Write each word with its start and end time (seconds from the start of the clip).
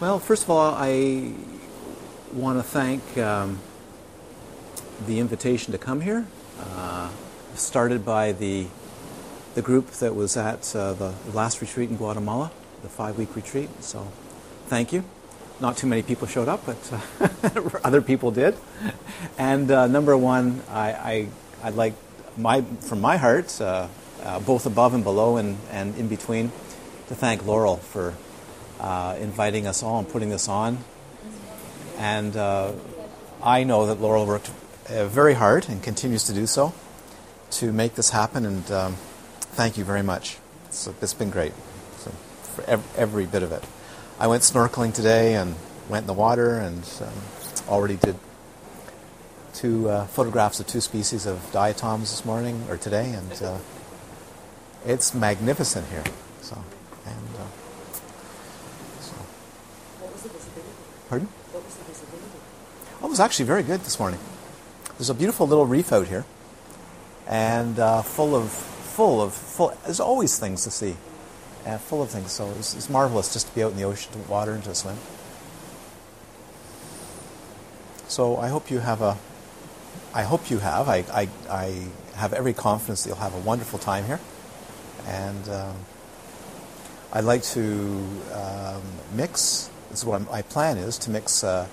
Well, 0.00 0.18
first 0.18 0.44
of 0.44 0.50
all, 0.50 0.74
I 0.74 1.34
want 2.32 2.58
to 2.58 2.62
thank 2.62 3.18
um, 3.18 3.58
the 5.06 5.18
invitation 5.18 5.72
to 5.72 5.78
come 5.78 6.00
here, 6.00 6.26
uh, 6.58 7.10
started 7.54 8.02
by 8.02 8.32
the 8.32 8.68
the 9.54 9.60
group 9.60 9.90
that 10.00 10.14
was 10.14 10.38
at 10.38 10.74
uh, 10.74 10.94
the 10.94 11.12
last 11.34 11.60
retreat 11.60 11.90
in 11.90 11.96
Guatemala, 11.96 12.50
the 12.80 12.88
five-week 12.88 13.36
retreat. 13.36 13.68
So, 13.82 14.08
thank 14.68 14.90
you. 14.90 15.04
Not 15.60 15.76
too 15.76 15.86
many 15.86 16.00
people 16.00 16.26
showed 16.26 16.48
up, 16.48 16.64
but 16.64 16.78
uh, 17.20 17.78
other 17.84 18.00
people 18.00 18.30
did. 18.30 18.56
And 19.36 19.70
uh, 19.70 19.86
number 19.86 20.16
one, 20.16 20.62
I, 20.70 20.92
I 20.92 21.28
I'd 21.62 21.74
like 21.74 21.92
my 22.38 22.62
from 22.62 23.02
my 23.02 23.18
heart, 23.18 23.60
uh, 23.60 23.88
uh, 24.22 24.40
both 24.40 24.64
above 24.64 24.94
and 24.94 25.04
below 25.04 25.36
and, 25.36 25.58
and 25.70 25.94
in 25.98 26.08
between, 26.08 26.52
to 27.08 27.14
thank 27.14 27.44
Laurel 27.44 27.76
for 27.76 28.14
uh, 28.80 29.16
inviting 29.20 29.66
us 29.66 29.82
all 29.82 29.98
and 29.98 30.08
putting 30.08 30.30
this 30.30 30.48
on. 30.48 30.78
And 31.98 32.36
uh, 32.36 32.72
I 33.42 33.64
know 33.64 33.86
that 33.86 34.00
Laurel 34.00 34.26
worked 34.26 34.50
uh, 34.88 35.06
very 35.06 35.34
hard 35.34 35.68
and 35.68 35.82
continues 35.82 36.24
to 36.24 36.32
do 36.32 36.46
so 36.46 36.72
to 37.52 37.72
make 37.72 37.94
this 37.94 38.10
happen. 38.10 38.46
And 38.46 38.70
um, 38.70 38.94
thank 39.40 39.76
you 39.76 39.84
very 39.84 40.02
much. 40.02 40.38
So 40.70 40.94
it's 41.02 41.14
been 41.14 41.30
great 41.30 41.52
so 41.98 42.10
for 42.54 42.64
every, 42.64 42.90
every, 42.96 43.26
bit 43.26 43.42
of 43.42 43.52
it. 43.52 43.64
I 44.18 44.26
went 44.26 44.42
snorkeling 44.42 44.94
today 44.94 45.34
and 45.34 45.56
went 45.88 46.04
in 46.04 46.06
the 46.06 46.12
water 46.12 46.58
and 46.58 46.88
um, 47.00 47.12
already 47.68 47.96
did 47.96 48.16
two 49.54 49.88
uh, 49.88 50.06
photographs 50.06 50.60
of 50.60 50.66
two 50.66 50.80
species 50.80 51.26
of 51.26 51.50
diatoms 51.52 52.10
this 52.10 52.24
morning 52.24 52.64
or 52.68 52.76
today, 52.76 53.12
and 53.12 53.42
uh, 53.42 53.58
it's 54.86 55.14
magnificent 55.14 55.86
here. 55.88 56.04
So, 56.40 56.56
and 57.06 57.36
uh, 57.36 57.44
so. 59.00 59.12
What 59.98 60.12
was 60.12 60.22
the 60.22 60.28
visibility? 60.30 60.70
Pardon? 61.10 61.28
What 61.52 61.64
was 61.64 61.74
the 61.74 61.84
visibility? 61.84 62.38
Oh, 63.02 63.06
it 63.06 63.10
was 63.10 63.20
actually 63.20 63.44
very 63.44 63.62
good 63.62 63.80
this 63.80 63.98
morning. 63.98 64.20
There's 64.96 65.10
a 65.10 65.14
beautiful 65.14 65.46
little 65.46 65.66
reef 65.66 65.92
out 65.92 66.06
here, 66.06 66.24
and 67.26 67.78
uh, 67.78 68.00
full 68.02 68.34
of 68.34 68.50
full 68.50 69.20
of 69.20 69.34
full. 69.34 69.76
There's 69.84 70.00
always 70.00 70.38
things 70.38 70.64
to 70.64 70.70
see, 70.70 70.96
and 71.66 71.80
full 71.80 72.00
of 72.00 72.10
things. 72.10 72.32
So 72.32 72.48
it's, 72.58 72.74
it's 72.74 72.88
marvelous 72.88 73.32
just 73.32 73.48
to 73.48 73.54
be 73.54 73.62
out 73.62 73.72
in 73.72 73.76
the 73.76 73.84
ocean, 73.84 74.12
to 74.12 74.18
water, 74.30 74.52
and 74.52 74.64
to 74.64 74.74
swim. 74.74 74.96
So 78.08 78.38
I 78.38 78.48
hope 78.48 78.70
you 78.70 78.78
have 78.78 79.02
a 79.02 79.18
I 80.14 80.22
hope 80.22 80.50
you 80.50 80.58
have. 80.58 80.88
I, 80.88 81.04
I, 81.12 81.28
I, 81.48 81.86
have 82.16 82.34
every 82.34 82.52
confidence 82.52 83.02
that 83.02 83.08
you'll 83.08 83.18
have 83.18 83.34
a 83.34 83.38
wonderful 83.38 83.78
time 83.78 84.04
here. 84.04 84.20
And 85.06 85.48
um, 85.48 85.76
I'd 87.14 87.24
like 87.24 87.42
to 87.44 88.04
um, 88.34 88.82
mix, 89.14 89.70
this 89.90 90.00
is 90.00 90.04
what 90.04 90.28
my 90.30 90.42
plan 90.42 90.78
is, 90.78 90.96
to 90.98 91.10
mix 91.10 91.44
uh, 91.44 91.66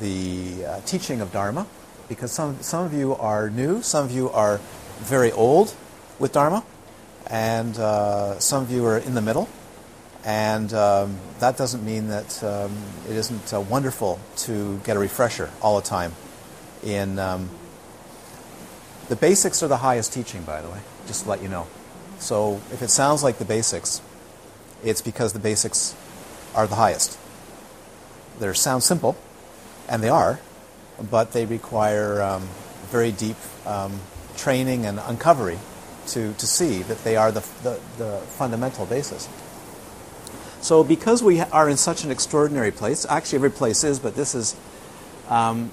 the 0.00 0.64
uh, 0.64 0.80
teaching 0.82 1.20
of 1.20 1.32
Dharma, 1.32 1.66
because 2.08 2.30
some, 2.30 2.62
some 2.62 2.84
of 2.84 2.94
you 2.94 3.14
are 3.16 3.50
new, 3.50 3.82
some 3.82 4.04
of 4.04 4.12
you 4.12 4.30
are 4.30 4.60
very 4.98 5.32
old 5.32 5.74
with 6.18 6.32
Dharma, 6.32 6.64
and 7.28 7.76
uh, 7.78 8.38
some 8.38 8.62
of 8.62 8.70
you 8.70 8.84
are 8.84 8.98
in 8.98 9.14
the 9.14 9.22
middle. 9.22 9.48
And 10.24 10.72
um, 10.74 11.18
that 11.38 11.56
doesn't 11.56 11.84
mean 11.84 12.08
that 12.08 12.42
um, 12.42 12.76
it 13.08 13.16
isn't 13.16 13.54
uh, 13.54 13.60
wonderful 13.60 14.18
to 14.38 14.78
get 14.78 14.96
a 14.96 14.98
refresher 14.98 15.50
all 15.62 15.80
the 15.80 15.86
time 15.86 16.12
in 16.82 17.18
um, 17.18 17.50
the 19.08 19.16
basics 19.16 19.62
are 19.62 19.68
the 19.68 19.78
highest 19.78 20.12
teaching, 20.12 20.42
by 20.42 20.60
the 20.62 20.68
way, 20.68 20.80
just 21.06 21.24
to 21.24 21.30
let 21.30 21.42
you 21.42 21.48
know. 21.48 21.66
So 22.18 22.60
if 22.72 22.82
it 22.82 22.88
sounds 22.88 23.22
like 23.22 23.38
the 23.38 23.44
basics, 23.44 24.00
it's 24.84 25.02
because 25.02 25.32
the 25.32 25.38
basics 25.38 25.94
are 26.54 26.66
the 26.66 26.74
highest. 26.76 27.18
They 28.38 28.52
sound 28.54 28.82
simple, 28.82 29.16
and 29.88 30.02
they 30.02 30.08
are, 30.08 30.40
but 31.10 31.32
they 31.32 31.46
require 31.46 32.22
um, 32.22 32.48
very 32.90 33.12
deep 33.12 33.36
um, 33.66 34.00
training 34.36 34.86
and 34.86 34.98
uncovery 34.98 35.58
to, 36.08 36.32
to 36.34 36.46
see 36.46 36.82
that 36.82 37.02
they 37.04 37.16
are 37.16 37.32
the, 37.32 37.44
the, 37.62 37.80
the 37.98 38.18
fundamental 38.38 38.86
basis. 38.86 39.28
So 40.60 40.82
because 40.84 41.22
we 41.22 41.40
are 41.40 41.68
in 41.68 41.76
such 41.76 42.04
an 42.04 42.10
extraordinary 42.10 42.70
place, 42.70 43.06
actually 43.08 43.36
every 43.36 43.50
place 43.50 43.84
is, 43.84 43.98
but 43.98 44.14
this 44.14 44.34
is 44.34 44.56
um, 45.28 45.70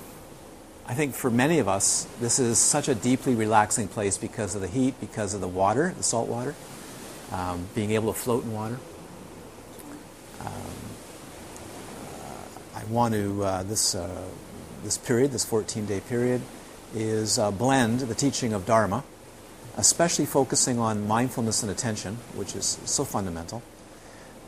I 0.86 0.96
think 0.96 1.16
for 1.16 1.30
many 1.30 1.60
of 1.60 1.68
us, 1.68 2.08
this 2.20 2.40
is 2.40 2.60
such 2.60 2.90
a 2.90 2.96
deeply 2.96 3.36
relaxing 3.36 3.88
place 3.88 4.18
because 4.18 4.54
of 4.54 4.62
the 4.62 4.68
heat, 4.68 5.00
because 5.00 5.34
of 5.34 5.40
the 5.40 5.48
water, 5.48 5.94
the 5.96 6.04
salt 6.04 6.28
water, 6.28 6.56
um, 7.32 7.68
being 7.74 7.92
able 7.92 8.12
to 8.12 8.20
float 8.20 8.44
in 8.44 8.52
water. 8.52 8.80
Um, 10.42 10.52
uh, 12.73 12.73
I 12.84 12.86
want 12.92 13.14
to, 13.14 13.44
uh, 13.44 13.64
this, 13.64 13.96
uh, 13.96 14.28
this 14.84 14.98
period, 14.98 15.32
this 15.32 15.46
14 15.46 15.86
day 15.86 16.02
period, 16.02 16.42
is 16.94 17.40
uh, 17.40 17.50
blend 17.50 18.02
the 18.02 18.16
teaching 18.16 18.52
of 18.52 18.66
Dharma, 18.66 19.06
especially 19.78 20.26
focusing 20.26 20.80
on 20.80 21.08
mindfulness 21.08 21.64
and 21.64 21.72
attention, 21.72 22.18
which 22.36 22.58
is 22.58 22.78
so 22.84 23.06
fundamental, 23.06 23.64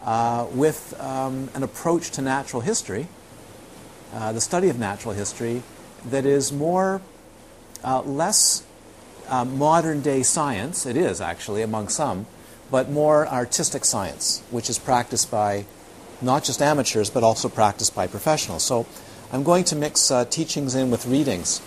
uh, 0.04 0.48
with 0.52 1.00
um, 1.00 1.50
an 1.54 1.64
approach 1.64 2.12
to 2.12 2.22
natural 2.22 2.62
history, 2.62 3.08
uh, 4.14 4.34
the 4.34 4.42
study 4.42 4.68
of 4.68 4.78
natural 4.78 5.14
history 5.14 5.64
that 6.06 6.26
is 6.26 6.52
more, 6.52 7.02
uh, 7.86 8.02
less 8.02 8.66
modern 9.30 10.02
day 10.02 10.24
science, 10.24 10.86
it 10.86 10.98
is 10.98 11.22
actually 11.22 11.62
among 11.62 11.88
some, 11.88 12.26
but 12.70 12.90
more 12.90 13.26
artistic 13.30 13.86
science, 13.86 14.44
which 14.52 14.70
is 14.70 14.78
practiced 14.78 15.32
by 15.32 15.66
not 16.22 16.44
just 16.44 16.62
amateurs, 16.62 17.10
but 17.10 17.24
also 17.24 17.50
practiced 17.50 17.96
by 17.96 18.08
professionals. 18.08 18.64
So 18.64 18.86
I'm 19.32 19.44
going 19.44 19.64
to 19.66 19.76
mix 19.76 20.12
uh, 20.12 20.26
teachings 20.26 20.76
in 20.76 20.92
with 20.92 21.06
readings 21.06 21.60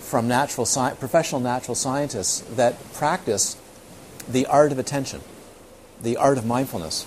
from 0.00 0.28
natural 0.28 0.66
sci- 0.66 0.94
professional 0.94 1.40
natural 1.40 1.74
scientists 1.74 2.40
that 2.56 2.76
practice 2.94 3.56
the 4.28 4.46
art 4.46 4.72
of 4.72 4.78
attention, 4.78 5.20
the 6.02 6.16
art 6.16 6.38
of 6.38 6.46
mindfulness, 6.46 7.06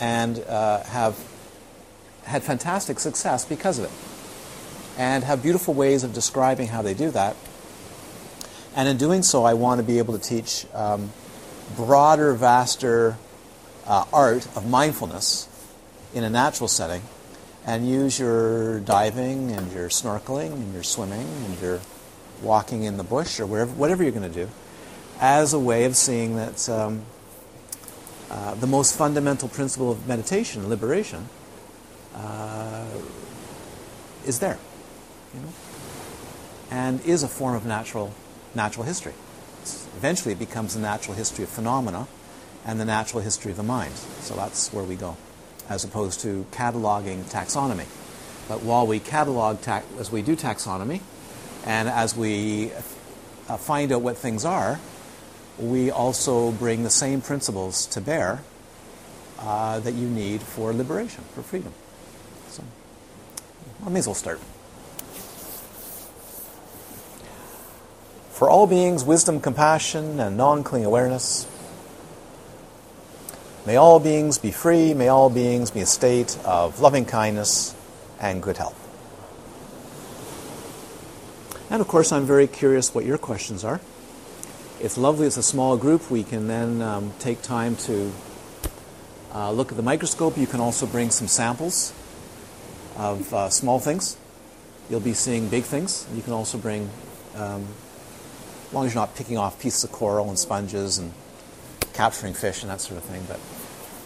and 0.00 0.38
uh, 0.40 0.82
have 0.84 1.18
had 2.24 2.42
fantastic 2.42 2.98
success 2.98 3.44
because 3.44 3.78
of 3.78 3.84
it 3.84 3.90
and 4.96 5.24
have 5.24 5.42
beautiful 5.42 5.74
ways 5.74 6.04
of 6.04 6.12
describing 6.12 6.68
how 6.68 6.82
they 6.82 6.94
do 6.94 7.10
that. 7.10 7.36
And 8.76 8.88
in 8.88 8.96
doing 8.96 9.22
so, 9.22 9.44
I 9.44 9.54
want 9.54 9.78
to 9.78 9.82
be 9.82 9.98
able 9.98 10.18
to 10.18 10.20
teach 10.20 10.66
um, 10.74 11.12
broader, 11.76 12.34
vaster 12.34 13.16
uh, 13.86 14.04
art 14.12 14.46
of 14.56 14.68
mindfulness 14.68 15.48
in 16.14 16.24
a 16.24 16.30
natural 16.30 16.68
setting 16.68 17.02
and 17.66 17.88
use 17.88 18.18
your 18.18 18.80
diving 18.80 19.50
and 19.50 19.72
your 19.72 19.88
snorkeling 19.88 20.52
and 20.52 20.72
your 20.72 20.82
swimming 20.82 21.26
and 21.46 21.60
your 21.60 21.80
walking 22.42 22.84
in 22.84 22.96
the 22.96 23.04
bush 23.04 23.40
or 23.40 23.46
wherever, 23.46 23.72
whatever 23.72 24.02
you're 24.02 24.12
going 24.12 24.30
to 24.30 24.46
do 24.46 24.48
as 25.20 25.52
a 25.52 25.58
way 25.58 25.84
of 25.84 25.96
seeing 25.96 26.36
that 26.36 26.68
um, 26.68 27.02
uh, 28.30 28.54
the 28.56 28.66
most 28.66 28.96
fundamental 28.96 29.48
principle 29.48 29.90
of 29.90 30.06
meditation, 30.08 30.68
liberation, 30.68 31.28
uh, 32.14 32.86
is 34.26 34.38
there 34.38 34.58
you 35.34 35.40
know, 35.40 35.52
and 36.70 37.04
is 37.04 37.22
a 37.22 37.28
form 37.28 37.54
of 37.54 37.66
natural, 37.66 38.12
natural 38.54 38.84
history. 38.84 39.14
Eventually, 39.96 40.32
it 40.32 40.38
becomes 40.38 40.74
the 40.74 40.80
natural 40.80 41.16
history 41.16 41.44
of 41.44 41.50
phenomena 41.50 42.06
and 42.64 42.80
the 42.80 42.84
natural 42.84 43.22
history 43.22 43.50
of 43.50 43.56
the 43.56 43.62
mind. 43.62 43.94
So 44.20 44.34
that's 44.34 44.72
where 44.72 44.84
we 44.84 44.96
go, 44.96 45.16
as 45.68 45.84
opposed 45.84 46.20
to 46.20 46.46
cataloging 46.52 47.22
taxonomy. 47.24 47.86
But 48.48 48.62
while 48.62 48.86
we 48.86 49.00
catalog, 49.00 49.60
ta- 49.62 49.82
as 49.98 50.12
we 50.12 50.22
do 50.22 50.36
taxonomy, 50.36 51.00
and 51.64 51.88
as 51.88 52.16
we 52.16 52.72
uh, 53.48 53.56
find 53.56 53.90
out 53.92 54.02
what 54.02 54.18
things 54.18 54.44
are, 54.44 54.78
we 55.58 55.90
also 55.90 56.52
bring 56.52 56.82
the 56.82 56.90
same 56.90 57.20
principles 57.20 57.86
to 57.86 58.00
bear 58.00 58.42
uh, 59.38 59.80
that 59.80 59.94
you 59.94 60.08
need 60.08 60.42
for 60.42 60.72
liberation, 60.72 61.24
for 61.34 61.42
freedom. 61.42 61.72
So 62.48 62.64
I 63.86 63.88
may 63.88 64.00
as 64.00 64.06
well 64.06 64.14
start. 64.14 64.40
For 68.30 68.50
all 68.50 68.66
beings, 68.66 69.04
wisdom, 69.04 69.40
compassion, 69.40 70.18
and 70.18 70.36
non 70.36 70.64
clinging 70.64 70.86
awareness. 70.86 71.46
May 73.66 73.76
all 73.76 73.98
beings 73.98 74.36
be 74.36 74.50
free. 74.50 74.92
May 74.92 75.08
all 75.08 75.30
beings 75.30 75.70
be 75.70 75.80
a 75.80 75.86
state 75.86 76.38
of 76.44 76.80
loving 76.80 77.06
kindness 77.06 77.74
and 78.20 78.42
good 78.42 78.58
health. 78.58 78.80
And 81.70 81.80
of 81.80 81.88
course, 81.88 82.12
I'm 82.12 82.26
very 82.26 82.46
curious 82.46 82.94
what 82.94 83.06
your 83.06 83.16
questions 83.16 83.64
are. 83.64 83.80
It's 84.80 84.98
lovely, 84.98 85.26
it's 85.26 85.38
a 85.38 85.42
small 85.42 85.78
group. 85.78 86.10
We 86.10 86.24
can 86.24 86.46
then 86.46 86.82
um, 86.82 87.14
take 87.18 87.40
time 87.40 87.76
to 87.76 88.12
uh, 89.34 89.50
look 89.50 89.70
at 89.70 89.76
the 89.76 89.82
microscope. 89.82 90.36
You 90.36 90.46
can 90.46 90.60
also 90.60 90.86
bring 90.86 91.08
some 91.10 91.26
samples 91.26 91.94
of 92.98 93.32
uh, 93.32 93.48
small 93.48 93.78
things. 93.78 94.18
You'll 94.90 95.00
be 95.00 95.14
seeing 95.14 95.48
big 95.48 95.64
things. 95.64 96.06
You 96.14 96.20
can 96.20 96.34
also 96.34 96.58
bring 96.58 96.90
um, 97.34 97.66
as 98.66 98.74
long 98.74 98.84
as 98.86 98.92
you're 98.92 99.02
not 99.02 99.16
picking 99.16 99.38
off 99.38 99.58
pieces 99.58 99.84
of 99.84 99.92
coral 99.92 100.28
and 100.28 100.38
sponges 100.38 100.98
and 100.98 101.14
capturing 101.94 102.34
fish 102.34 102.62
and 102.62 102.70
that 102.70 102.82
sort 102.82 102.98
of 102.98 103.04
thing. 103.04 103.24
But 103.26 103.40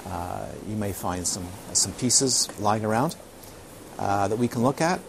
uh, 0.08 0.46
you 0.68 0.76
may 0.76 0.92
find 0.92 1.26
some 1.26 1.46
some 1.72 1.92
pieces 1.92 2.48
lying 2.58 2.84
around. 2.84 3.14
uh, 3.98 4.28
that 4.28 4.38
we 4.38 4.48
can 4.48 4.62
look 4.62 4.80
at. 4.80 5.00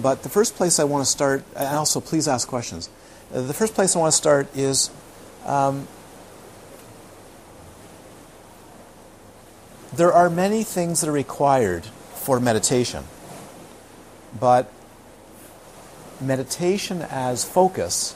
But 0.00 0.22
the 0.22 0.28
first 0.28 0.56
place 0.56 0.78
I 0.78 0.84
want 0.84 1.04
to 1.04 1.10
start, 1.10 1.44
and 1.56 1.76
also 1.76 2.00
please 2.00 2.26
ask 2.28 2.48
questions. 2.48 2.88
The 3.30 3.54
first 3.54 3.74
place 3.74 3.94
I 3.94 3.98
want 3.98 4.12
to 4.12 4.16
start 4.16 4.48
is 4.56 4.90
um, 5.44 5.86
there 9.92 10.12
are 10.12 10.30
many 10.30 10.62
things 10.64 11.00
that 11.00 11.08
are 11.08 11.12
required 11.12 11.84
for 12.14 12.40
meditation, 12.40 13.04
but 14.38 14.72
meditation 16.20 17.02
as 17.02 17.44
focus 17.44 18.14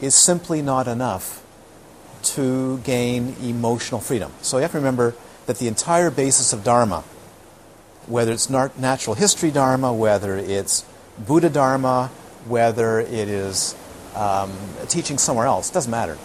is 0.00 0.14
simply 0.14 0.62
not 0.62 0.86
enough 0.86 1.44
to 2.22 2.78
gain 2.78 3.36
emotional 3.42 4.00
freedom. 4.00 4.32
So 4.42 4.58
you 4.58 4.62
have 4.62 4.72
to 4.72 4.78
remember 4.78 5.14
that 5.46 5.58
the 5.58 5.68
entire 5.68 6.10
basis 6.10 6.52
of 6.52 6.64
Dharma, 6.64 7.02
whether 8.06 8.32
it's 8.32 8.50
natural 8.50 9.14
history 9.14 9.50
Dharma, 9.50 9.92
whether 9.92 10.36
it's 10.36 10.84
Buddha 11.18 11.50
Dharma, 11.50 12.10
whether 12.46 13.00
it 13.00 13.28
is 13.28 13.74
um, 14.14 14.52
teaching 14.88 15.18
somewhere 15.18 15.46
else, 15.46 15.70
doesn't 15.70 15.90
matter. 15.90 16.18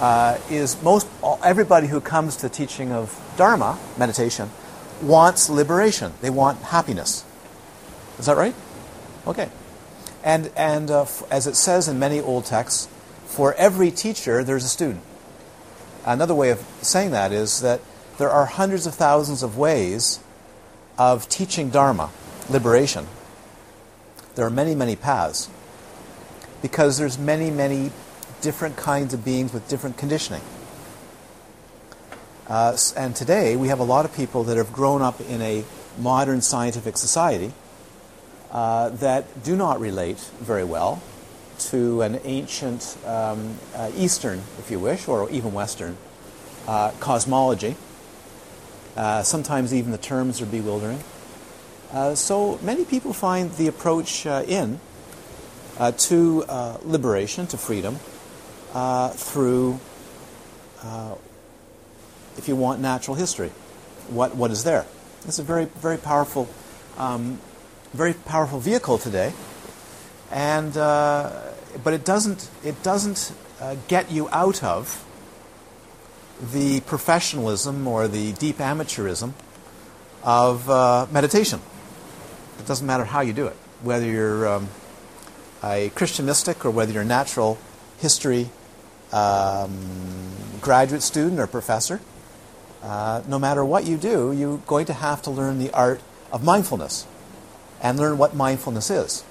Uh, 0.00 0.38
is 0.50 0.82
most 0.82 1.06
everybody 1.42 1.86
who 1.86 2.00
comes 2.00 2.36
to 2.36 2.42
the 2.42 2.54
teaching 2.54 2.90
of 2.92 3.18
Dharma 3.36 3.78
meditation 3.96 4.50
wants 5.00 5.48
liberation. 5.48 6.12
They 6.20 6.30
want 6.30 6.60
happiness. 6.62 7.24
Is 8.18 8.26
that 8.26 8.36
right? 8.36 8.54
Okay. 9.26 9.48
And 10.22 10.50
and 10.56 10.90
uh, 10.90 11.02
f- 11.02 11.22
as 11.30 11.46
it 11.46 11.54
says 11.54 11.86
in 11.88 11.98
many 11.98 12.20
old 12.20 12.44
texts, 12.46 12.88
for 13.34 13.52
every 13.54 13.90
teacher 13.90 14.44
there's 14.44 14.64
a 14.64 14.68
student. 14.68 15.02
Another 16.06 16.34
way 16.34 16.50
of 16.50 16.64
saying 16.82 17.10
that 17.10 17.32
is 17.32 17.60
that 17.62 17.80
there 18.16 18.30
are 18.30 18.46
hundreds 18.46 18.86
of 18.86 18.94
thousands 18.94 19.42
of 19.42 19.58
ways 19.58 20.20
of 20.96 21.28
teaching 21.28 21.68
Dharma, 21.68 22.10
liberation, 22.48 23.08
there 24.36 24.46
are 24.46 24.50
many, 24.50 24.76
many 24.76 24.94
paths 24.94 25.50
because 26.62 26.96
there's 26.96 27.18
many, 27.18 27.50
many 27.50 27.90
different 28.40 28.76
kinds 28.76 29.12
of 29.12 29.24
beings 29.24 29.52
with 29.52 29.68
different 29.68 29.96
conditioning. 29.96 30.42
Uh, 32.46 32.76
and 32.96 33.16
today 33.16 33.56
we 33.56 33.66
have 33.66 33.80
a 33.80 33.84
lot 33.84 34.04
of 34.04 34.14
people 34.14 34.44
that 34.44 34.56
have 34.56 34.72
grown 34.72 35.02
up 35.02 35.20
in 35.22 35.42
a 35.42 35.64
modern 35.98 36.40
scientific 36.40 36.96
society 36.96 37.52
uh, 38.52 38.90
that 38.90 39.42
do 39.42 39.56
not 39.56 39.80
relate 39.80 40.18
very 40.40 40.64
well 40.64 41.02
to 41.70 42.02
an 42.02 42.20
ancient 42.24 42.96
um, 43.06 43.58
uh, 43.74 43.90
Eastern, 43.96 44.42
if 44.58 44.70
you 44.70 44.78
wish, 44.78 45.08
or 45.08 45.30
even 45.30 45.52
Western 45.52 45.96
uh, 46.66 46.90
cosmology. 47.00 47.76
Uh, 48.96 49.22
sometimes 49.22 49.74
even 49.74 49.90
the 49.92 49.98
terms 49.98 50.40
are 50.40 50.46
bewildering. 50.46 51.00
Uh, 51.92 52.14
so 52.14 52.58
many 52.62 52.84
people 52.84 53.12
find 53.12 53.52
the 53.52 53.68
approach 53.68 54.26
uh, 54.26 54.42
in 54.48 54.80
uh, 55.78 55.92
to 55.92 56.44
uh, 56.48 56.76
liberation, 56.84 57.46
to 57.46 57.56
freedom, 57.56 57.98
uh, 58.72 59.10
through, 59.10 59.78
if 62.36 62.48
you 62.48 62.56
want, 62.56 62.80
natural 62.80 63.16
history. 63.16 63.50
What, 64.08 64.34
what 64.34 64.50
is 64.50 64.64
there? 64.64 64.86
It's 65.26 65.38
a 65.38 65.42
very, 65.42 65.66
very 65.66 65.96
powerful, 65.96 66.48
um, 66.98 67.38
very 67.92 68.12
powerful 68.12 68.58
vehicle 68.58 68.98
today, 68.98 69.32
and 70.30 70.76
but 71.82 71.92
it 71.92 72.04
doesn't, 72.04 72.48
it 72.62 72.82
doesn't 72.82 73.32
get 73.88 74.10
you 74.10 74.28
out 74.30 74.62
of 74.62 75.04
the 76.52 76.80
professionalism 76.80 77.86
or 77.86 78.08
the 78.08 78.32
deep 78.32 78.58
amateurism 78.58 79.32
of 80.22 80.68
uh, 80.68 81.06
meditation. 81.10 81.60
It 82.58 82.66
doesn't 82.66 82.86
matter 82.86 83.04
how 83.04 83.20
you 83.20 83.32
do 83.32 83.46
it, 83.46 83.56
whether 83.82 84.06
you're 84.06 84.48
um, 84.48 84.68
a 85.62 85.90
Christian 85.90 86.26
mystic 86.26 86.64
or 86.64 86.70
whether 86.70 86.92
you're 86.92 87.02
a 87.02 87.06
natural 87.06 87.58
history 87.98 88.50
um, 89.12 90.32
graduate 90.60 91.02
student 91.02 91.40
or 91.40 91.46
professor. 91.46 92.00
Uh, 92.82 93.22
no 93.26 93.38
matter 93.38 93.64
what 93.64 93.86
you 93.86 93.96
do, 93.96 94.32
you're 94.32 94.58
going 94.58 94.86
to 94.86 94.92
have 94.92 95.22
to 95.22 95.30
learn 95.30 95.58
the 95.58 95.70
art 95.72 96.00
of 96.32 96.44
mindfulness 96.44 97.06
and 97.80 97.98
learn 97.98 98.18
what 98.18 98.34
mindfulness 98.34 98.90
is. 98.90 99.24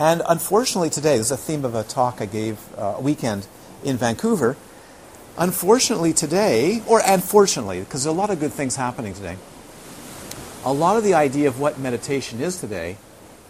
And 0.00 0.22
unfortunately, 0.26 0.88
today, 0.88 1.18
this 1.18 1.26
is 1.26 1.32
a 1.32 1.36
theme 1.36 1.62
of 1.62 1.74
a 1.74 1.82
talk 1.82 2.22
I 2.22 2.26
gave 2.26 2.58
uh, 2.78 2.94
a 2.96 3.00
weekend 3.02 3.46
in 3.84 3.98
Vancouver. 3.98 4.56
Unfortunately, 5.36 6.14
today, 6.14 6.82
or 6.86 7.02
unfortunately, 7.04 7.80
because 7.80 8.04
there's 8.04 8.14
a 8.14 8.18
lot 8.18 8.30
of 8.30 8.40
good 8.40 8.54
things 8.54 8.76
happening 8.76 9.12
today, 9.12 9.36
a 10.64 10.72
lot 10.72 10.96
of 10.96 11.04
the 11.04 11.12
idea 11.12 11.48
of 11.48 11.60
what 11.60 11.78
meditation 11.78 12.40
is 12.40 12.58
today 12.58 12.96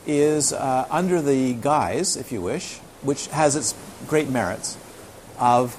is 0.08 0.52
uh, 0.52 0.88
under 0.90 1.22
the 1.22 1.52
guise, 1.54 2.16
if 2.16 2.32
you 2.32 2.40
wish, 2.42 2.78
which 3.02 3.28
has 3.28 3.54
its 3.54 3.72
great 4.08 4.28
merits, 4.28 4.76
of 5.38 5.76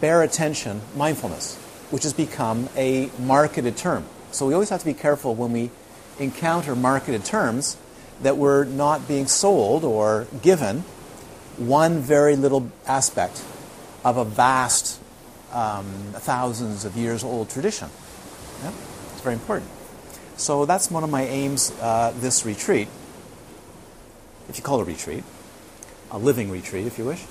bare 0.00 0.22
attention 0.22 0.82
mindfulness, 0.94 1.56
which 1.90 2.04
has 2.04 2.12
become 2.12 2.68
a 2.76 3.10
marketed 3.18 3.76
term. 3.76 4.04
So 4.30 4.46
we 4.46 4.54
always 4.54 4.68
have 4.68 4.80
to 4.80 4.86
be 4.86 4.94
careful 4.94 5.34
when 5.34 5.50
we 5.50 5.72
encounter 6.20 6.76
marketed 6.76 7.24
terms 7.24 7.76
that 8.22 8.36
we're 8.36 8.64
not 8.64 9.06
being 9.06 9.26
sold 9.26 9.84
or 9.84 10.26
given 10.42 10.84
one 11.56 12.00
very 12.00 12.36
little 12.36 12.70
aspect 12.86 13.42
of 14.04 14.16
a 14.16 14.24
vast, 14.24 15.00
um, 15.52 15.86
thousands 16.14 16.84
of 16.84 16.96
years 16.96 17.24
old 17.24 17.50
tradition. 17.50 17.88
Yeah? 18.62 18.72
It's 19.12 19.22
very 19.22 19.34
important. 19.34 19.70
So 20.36 20.66
that's 20.66 20.90
one 20.90 21.02
of 21.02 21.10
my 21.10 21.22
aims 21.22 21.72
uh, 21.80 22.12
this 22.16 22.44
retreat, 22.44 22.88
if 24.48 24.58
you 24.58 24.62
call 24.62 24.80
it 24.80 24.82
a 24.82 24.84
retreat, 24.84 25.24
a 26.10 26.18
living 26.18 26.50
retreat, 26.50 26.86
if 26.86 26.98
you 26.98 27.06
wish, 27.06 27.24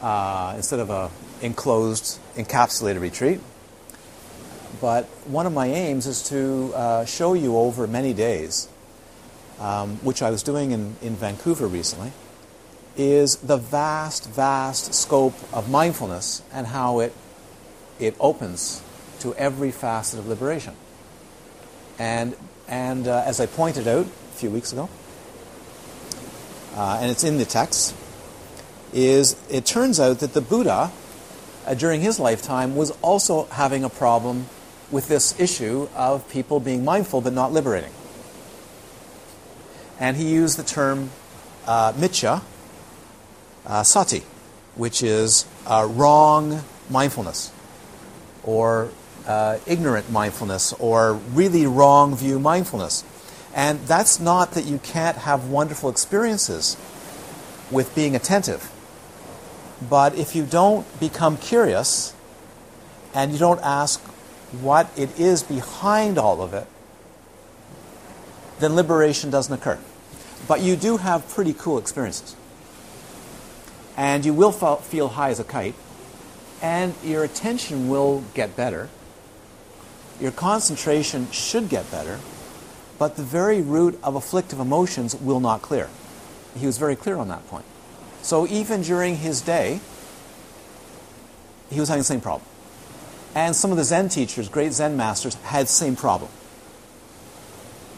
uh, 0.00 0.54
instead 0.56 0.80
of 0.80 0.90
a 0.90 1.10
enclosed, 1.42 2.18
encapsulated 2.36 3.00
retreat. 3.00 3.40
But 4.80 5.04
one 5.26 5.46
of 5.46 5.52
my 5.52 5.66
aims 5.66 6.06
is 6.06 6.22
to 6.28 6.72
uh, 6.74 7.04
show 7.04 7.34
you 7.34 7.56
over 7.56 7.86
many 7.86 8.12
days, 8.12 8.68
um, 9.60 9.96
which 9.98 10.22
I 10.22 10.30
was 10.30 10.42
doing 10.42 10.72
in, 10.72 10.96
in 11.00 11.16
Vancouver 11.16 11.66
recently, 11.66 12.12
is 12.96 13.36
the 13.36 13.56
vast, 13.56 14.28
vast 14.28 14.94
scope 14.94 15.34
of 15.52 15.70
mindfulness 15.70 16.42
and 16.52 16.68
how 16.68 17.00
it, 17.00 17.12
it 17.98 18.14
opens 18.20 18.82
to 19.20 19.34
every 19.34 19.70
facet 19.70 20.18
of 20.18 20.28
liberation. 20.28 20.74
And, 21.98 22.36
and 22.68 23.06
uh, 23.08 23.22
as 23.26 23.40
I 23.40 23.46
pointed 23.46 23.88
out 23.88 24.06
a 24.06 24.36
few 24.36 24.50
weeks 24.50 24.72
ago, 24.72 24.88
uh, 26.76 26.98
and 27.00 27.10
it's 27.10 27.24
in 27.24 27.38
the 27.38 27.44
text, 27.44 27.94
is 28.92 29.36
it 29.48 29.64
turns 29.64 29.98
out 29.98 30.20
that 30.20 30.34
the 30.34 30.40
Buddha, 30.40 30.90
uh, 31.66 31.74
during 31.74 32.00
his 32.00 32.18
lifetime, 32.20 32.76
was 32.76 32.90
also 33.02 33.44
having 33.46 33.84
a 33.84 33.88
problem 33.88 34.46
with 34.90 35.08
this 35.08 35.38
issue 35.40 35.88
of 35.96 36.28
people 36.28 36.60
being 36.60 36.84
mindful 36.84 37.20
but 37.20 37.32
not 37.32 37.52
liberating. 37.52 37.92
And 39.98 40.16
he 40.16 40.28
used 40.28 40.58
the 40.58 40.64
term 40.64 41.10
uh, 41.66 41.92
uh, 43.66 43.82
sati, 43.82 44.22
which 44.74 45.02
is 45.02 45.46
uh, 45.66 45.88
wrong 45.90 46.62
mindfulness 46.90 47.52
or 48.42 48.90
uh, 49.26 49.58
ignorant 49.66 50.10
mindfulness 50.10 50.72
or 50.74 51.14
really 51.14 51.66
wrong 51.66 52.16
view 52.16 52.38
mindfulness. 52.38 53.04
And 53.54 53.80
that's 53.86 54.18
not 54.18 54.52
that 54.52 54.64
you 54.64 54.78
can't 54.78 55.18
have 55.18 55.48
wonderful 55.48 55.88
experiences 55.88 56.76
with 57.70 57.94
being 57.94 58.14
attentive. 58.16 58.70
But 59.88 60.16
if 60.16 60.34
you 60.34 60.44
don't 60.44 60.86
become 61.00 61.36
curious 61.36 62.14
and 63.14 63.32
you 63.32 63.38
don't 63.38 63.60
ask 63.62 64.00
what 64.60 64.90
it 64.96 65.18
is 65.18 65.42
behind 65.42 66.18
all 66.18 66.42
of 66.42 66.52
it, 66.52 66.66
then 68.64 68.74
liberation 68.74 69.30
doesn't 69.30 69.52
occur. 69.52 69.78
But 70.48 70.60
you 70.60 70.74
do 70.76 70.96
have 70.96 71.28
pretty 71.28 71.54
cool 71.54 71.78
experiences. 71.78 72.34
And 73.96 74.24
you 74.24 74.34
will 74.34 74.50
feel 74.50 75.08
high 75.08 75.30
as 75.30 75.38
a 75.38 75.44
kite, 75.44 75.74
and 76.60 76.94
your 77.04 77.22
attention 77.22 77.88
will 77.88 78.24
get 78.34 78.56
better 78.56 78.88
your 80.20 80.30
concentration 80.30 81.30
should 81.30 81.68
get 81.68 81.90
better, 81.90 82.20
but 82.98 83.16
the 83.16 83.22
very 83.22 83.60
root 83.60 83.98
of 84.02 84.14
afflictive 84.14 84.60
emotions 84.60 85.14
will 85.14 85.40
not 85.40 85.62
clear. 85.62 85.88
He 86.56 86.66
was 86.66 86.78
very 86.78 86.96
clear 86.96 87.16
on 87.16 87.28
that 87.28 87.46
point. 87.48 87.64
So 88.22 88.46
even 88.46 88.82
during 88.82 89.16
his 89.16 89.40
day, 89.40 89.80
he 91.70 91.80
was 91.80 91.88
having 91.88 92.00
the 92.00 92.04
same 92.04 92.20
problem. 92.20 92.48
And 93.34 93.56
some 93.56 93.72
of 93.72 93.76
the 93.76 93.84
Zen 93.84 94.08
teachers, 94.08 94.48
great 94.48 94.72
Zen 94.72 94.96
masters, 94.96 95.34
had 95.34 95.64
the 95.66 95.70
same 95.70 95.96
problem. 95.96 96.30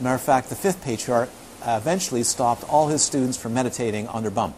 Matter 0.00 0.14
of 0.14 0.20
fact, 0.22 0.48
the 0.50 0.54
fifth 0.54 0.82
patriarch 0.82 1.30
eventually 1.64 2.22
stopped 2.22 2.64
all 2.68 2.88
his 2.88 3.02
students 3.02 3.36
from 3.36 3.54
meditating 3.54 4.08
on 4.08 4.22
their 4.22 4.30
bum. 4.30 4.54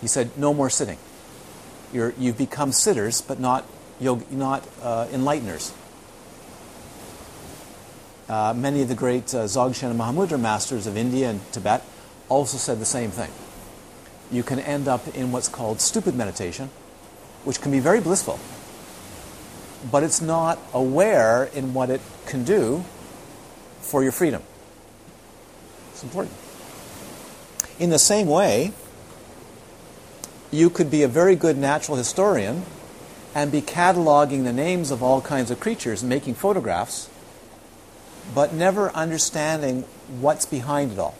He 0.00 0.06
said, 0.06 0.36
No 0.36 0.52
more 0.52 0.68
sitting. 0.68 0.98
you 1.92 2.12
have 2.18 2.38
become 2.38 2.72
sitters, 2.72 3.20
but 3.20 3.40
not, 3.40 3.64
not 4.00 4.68
uh, 4.82 5.06
enlighteners. 5.06 5.72
Uh, 8.28 8.54
many 8.54 8.82
of 8.82 8.88
the 8.88 8.94
great 8.94 9.34
uh, 9.34 9.44
Dzogchen 9.44 9.90
and 9.90 9.98
Mahamudra 9.98 10.40
masters 10.40 10.86
of 10.86 10.96
India 10.96 11.30
and 11.30 11.52
Tibet 11.52 11.82
also 12.28 12.56
said 12.56 12.80
the 12.80 12.86
same 12.86 13.10
thing. 13.10 13.30
You 14.30 14.42
can 14.42 14.58
end 14.58 14.88
up 14.88 15.06
in 15.14 15.32
what's 15.32 15.48
called 15.48 15.80
stupid 15.80 16.14
meditation, 16.14 16.70
which 17.44 17.60
can 17.60 17.70
be 17.70 17.80
very 17.80 18.00
blissful, 18.00 18.38
but 19.90 20.02
it's 20.02 20.20
not 20.20 20.58
aware 20.72 21.44
in 21.52 21.74
what 21.74 21.90
it 21.90 22.00
can 22.24 22.44
do 22.44 22.84
for 23.82 24.02
your 24.02 24.12
freedom. 24.12 24.42
It's 25.92 26.02
important. 26.02 26.34
In 27.78 27.90
the 27.90 27.98
same 27.98 28.26
way, 28.26 28.72
you 30.50 30.70
could 30.70 30.90
be 30.90 31.02
a 31.02 31.08
very 31.08 31.36
good 31.36 31.58
natural 31.58 31.96
historian 31.96 32.64
and 33.34 33.50
be 33.50 33.62
cataloging 33.62 34.44
the 34.44 34.52
names 34.52 34.90
of 34.90 35.02
all 35.02 35.20
kinds 35.20 35.50
of 35.50 35.58
creatures 35.58 36.02
and 36.02 36.08
making 36.08 36.34
photographs, 36.34 37.08
but 38.34 38.52
never 38.52 38.90
understanding 38.90 39.82
what's 40.20 40.46
behind 40.46 40.92
it 40.92 40.98
all. 40.98 41.16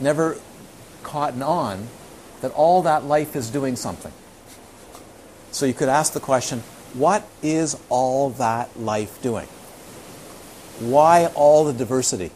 Never 0.00 0.38
caught 1.02 1.40
on 1.40 1.88
that 2.40 2.50
all 2.52 2.82
that 2.82 3.04
life 3.04 3.36
is 3.36 3.50
doing 3.50 3.76
something. 3.76 4.12
So 5.52 5.66
you 5.66 5.74
could 5.74 5.88
ask 5.88 6.12
the 6.12 6.20
question 6.20 6.62
what 6.94 7.26
is 7.42 7.76
all 7.88 8.30
that 8.30 8.78
life 8.78 9.20
doing? 9.20 9.48
Why 10.80 11.26
all 11.34 11.64
the 11.64 11.72
diversity? 11.72 12.30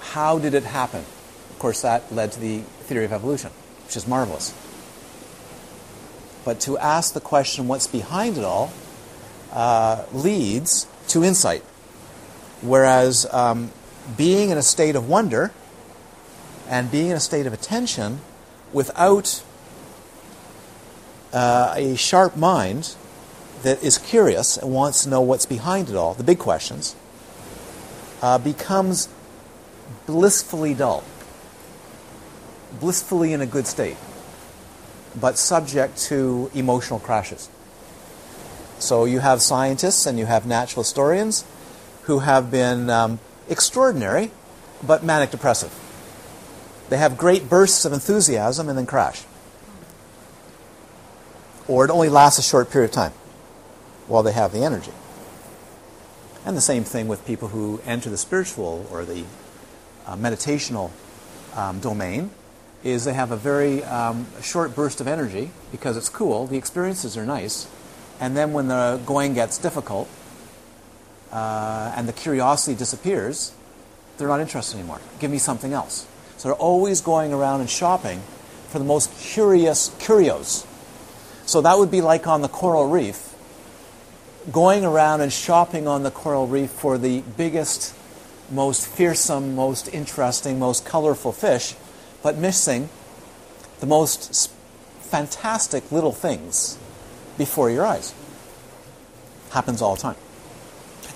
How 0.00 0.38
did 0.38 0.54
it 0.54 0.64
happen? 0.64 1.00
Of 1.50 1.58
course, 1.58 1.82
that 1.82 2.12
led 2.12 2.32
to 2.32 2.40
the 2.40 2.60
theory 2.82 3.04
of 3.04 3.12
evolution, 3.12 3.50
which 3.84 3.96
is 3.96 4.06
marvelous. 4.06 4.52
But 6.44 6.60
to 6.60 6.76
ask 6.78 7.14
the 7.14 7.20
question, 7.20 7.68
what's 7.68 7.86
behind 7.86 8.36
it 8.36 8.44
all, 8.44 8.72
uh, 9.52 10.04
leads 10.12 10.86
to 11.08 11.24
insight. 11.24 11.62
Whereas 12.60 13.26
um, 13.32 13.70
being 14.16 14.50
in 14.50 14.58
a 14.58 14.62
state 14.62 14.96
of 14.96 15.08
wonder 15.08 15.52
and 16.68 16.90
being 16.90 17.08
in 17.08 17.16
a 17.16 17.20
state 17.20 17.46
of 17.46 17.52
attention 17.52 18.20
without 18.72 19.42
uh, 21.32 21.72
a 21.76 21.96
sharp 21.96 22.36
mind 22.36 22.94
that 23.64 23.82
is 23.82 23.98
curious 23.98 24.58
and 24.58 24.70
wants 24.70 25.02
to 25.02 25.08
know 25.08 25.22
what's 25.22 25.46
behind 25.46 25.88
it 25.88 25.96
all, 25.96 26.14
the 26.14 26.22
big 26.22 26.38
questions, 26.38 26.94
uh, 28.22 28.38
becomes 28.38 29.08
blissfully 30.06 30.74
dull, 30.74 31.02
blissfully 32.78 33.32
in 33.32 33.40
a 33.40 33.46
good 33.46 33.66
state, 33.66 33.96
but 35.18 35.38
subject 35.38 35.96
to 35.96 36.50
emotional 36.54 37.00
crashes. 37.00 37.48
So 38.78 39.06
you 39.06 39.20
have 39.20 39.40
scientists 39.40 40.04
and 40.04 40.18
you 40.18 40.26
have 40.26 40.44
natural 40.44 40.82
historians 40.82 41.44
who 42.02 42.18
have 42.18 42.50
been 42.50 42.90
um, 42.90 43.18
extraordinary 43.48 44.30
but 44.86 45.02
manic 45.02 45.30
depressive. 45.30 45.72
They 46.90 46.98
have 46.98 47.16
great 47.16 47.48
bursts 47.48 47.86
of 47.86 47.94
enthusiasm 47.94 48.68
and 48.68 48.76
then 48.76 48.84
crash. 48.84 49.24
Or 51.66 51.86
it 51.86 51.90
only 51.90 52.10
lasts 52.10 52.38
a 52.38 52.42
short 52.42 52.70
period 52.70 52.90
of 52.90 52.94
time 52.94 53.12
while 54.06 54.22
they 54.22 54.32
have 54.32 54.52
the 54.52 54.64
energy. 54.64 54.92
And 56.44 56.56
the 56.56 56.60
same 56.60 56.84
thing 56.84 57.08
with 57.08 57.26
people 57.26 57.48
who 57.48 57.80
enter 57.86 58.10
the 58.10 58.18
spiritual 58.18 58.86
or 58.90 59.04
the 59.04 59.24
uh, 60.06 60.16
meditational 60.16 60.90
um, 61.54 61.80
domain 61.80 62.30
is 62.82 63.04
they 63.04 63.14
have 63.14 63.30
a 63.30 63.36
very 63.36 63.82
um, 63.84 64.26
short 64.42 64.74
burst 64.74 65.00
of 65.00 65.08
energy 65.08 65.50
because 65.72 65.96
it's 65.96 66.10
cool, 66.10 66.46
the 66.46 66.58
experiences 66.58 67.16
are 67.16 67.24
nice, 67.24 67.66
and 68.20 68.36
then 68.36 68.52
when 68.52 68.68
the 68.68 69.00
going 69.06 69.32
gets 69.32 69.56
difficult 69.56 70.08
uh, 71.32 71.92
and 71.96 72.06
the 72.06 72.12
curiosity 72.12 72.76
disappears, 72.76 73.52
they're 74.18 74.28
not 74.28 74.40
interested 74.40 74.78
anymore. 74.78 75.00
Give 75.18 75.30
me 75.30 75.38
something 75.38 75.72
else. 75.72 76.06
So 76.36 76.48
they're 76.48 76.56
always 76.56 77.00
going 77.00 77.32
around 77.32 77.60
and 77.60 77.70
shopping 77.70 78.20
for 78.68 78.78
the 78.78 78.84
most 78.84 79.16
curious 79.18 79.94
curios. 79.98 80.66
So 81.46 81.60
that 81.62 81.78
would 81.78 81.90
be 81.90 82.00
like 82.00 82.26
on 82.26 82.42
the 82.42 82.48
coral 82.48 82.88
reef, 82.88 83.33
going 84.50 84.84
around 84.84 85.20
and 85.20 85.32
shopping 85.32 85.86
on 85.86 86.02
the 86.02 86.10
coral 86.10 86.46
reef 86.46 86.70
for 86.70 86.98
the 86.98 87.20
biggest 87.36 87.94
most 88.50 88.86
fearsome, 88.86 89.54
most 89.54 89.88
interesting, 89.88 90.58
most 90.58 90.84
colorful 90.84 91.32
fish, 91.32 91.74
but 92.22 92.36
missing 92.36 92.88
the 93.80 93.86
most 93.86 94.50
fantastic 95.00 95.90
little 95.90 96.12
things 96.12 96.78
before 97.38 97.70
your 97.70 97.86
eyes. 97.86 98.14
Happens 99.50 99.80
all 99.80 99.94
the 99.94 100.02
time. 100.02 100.16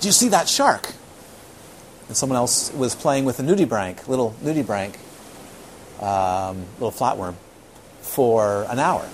Do 0.00 0.08
you 0.08 0.12
see 0.12 0.28
that 0.28 0.48
shark? 0.48 0.92
And 2.06 2.16
someone 2.16 2.36
else 2.36 2.72
was 2.72 2.94
playing 2.94 3.24
with 3.24 3.38
a 3.40 3.42
nudibranch, 3.42 4.08
little 4.08 4.34
nudibranch, 4.42 4.94
um, 6.00 6.64
little 6.78 6.92
flatworm, 6.92 7.34
for 8.00 8.64
an 8.70 8.78
hour. 8.78 9.08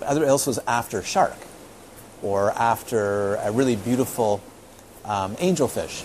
Other 0.00 0.24
else 0.24 0.46
was 0.46 0.58
after 0.66 1.02
shark, 1.02 1.36
or 2.22 2.52
after 2.52 3.34
a 3.36 3.50
really 3.50 3.76
beautiful 3.76 4.40
um, 5.04 5.36
angelfish 5.36 6.04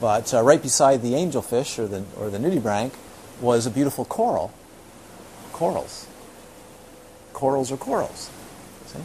but 0.00 0.32
uh, 0.34 0.42
right 0.42 0.60
beside 0.60 1.02
the 1.02 1.12
angelfish 1.12 1.78
or 1.78 1.86
the, 1.86 2.04
or 2.18 2.30
the 2.30 2.38
nudibranch 2.38 2.92
was 3.40 3.66
a 3.66 3.70
beautiful 3.70 4.04
coral. 4.04 4.52
Corals. 5.52 6.06
Corals 7.32 7.72
are 7.72 7.76
corals. 7.76 8.30
See? 8.86 8.98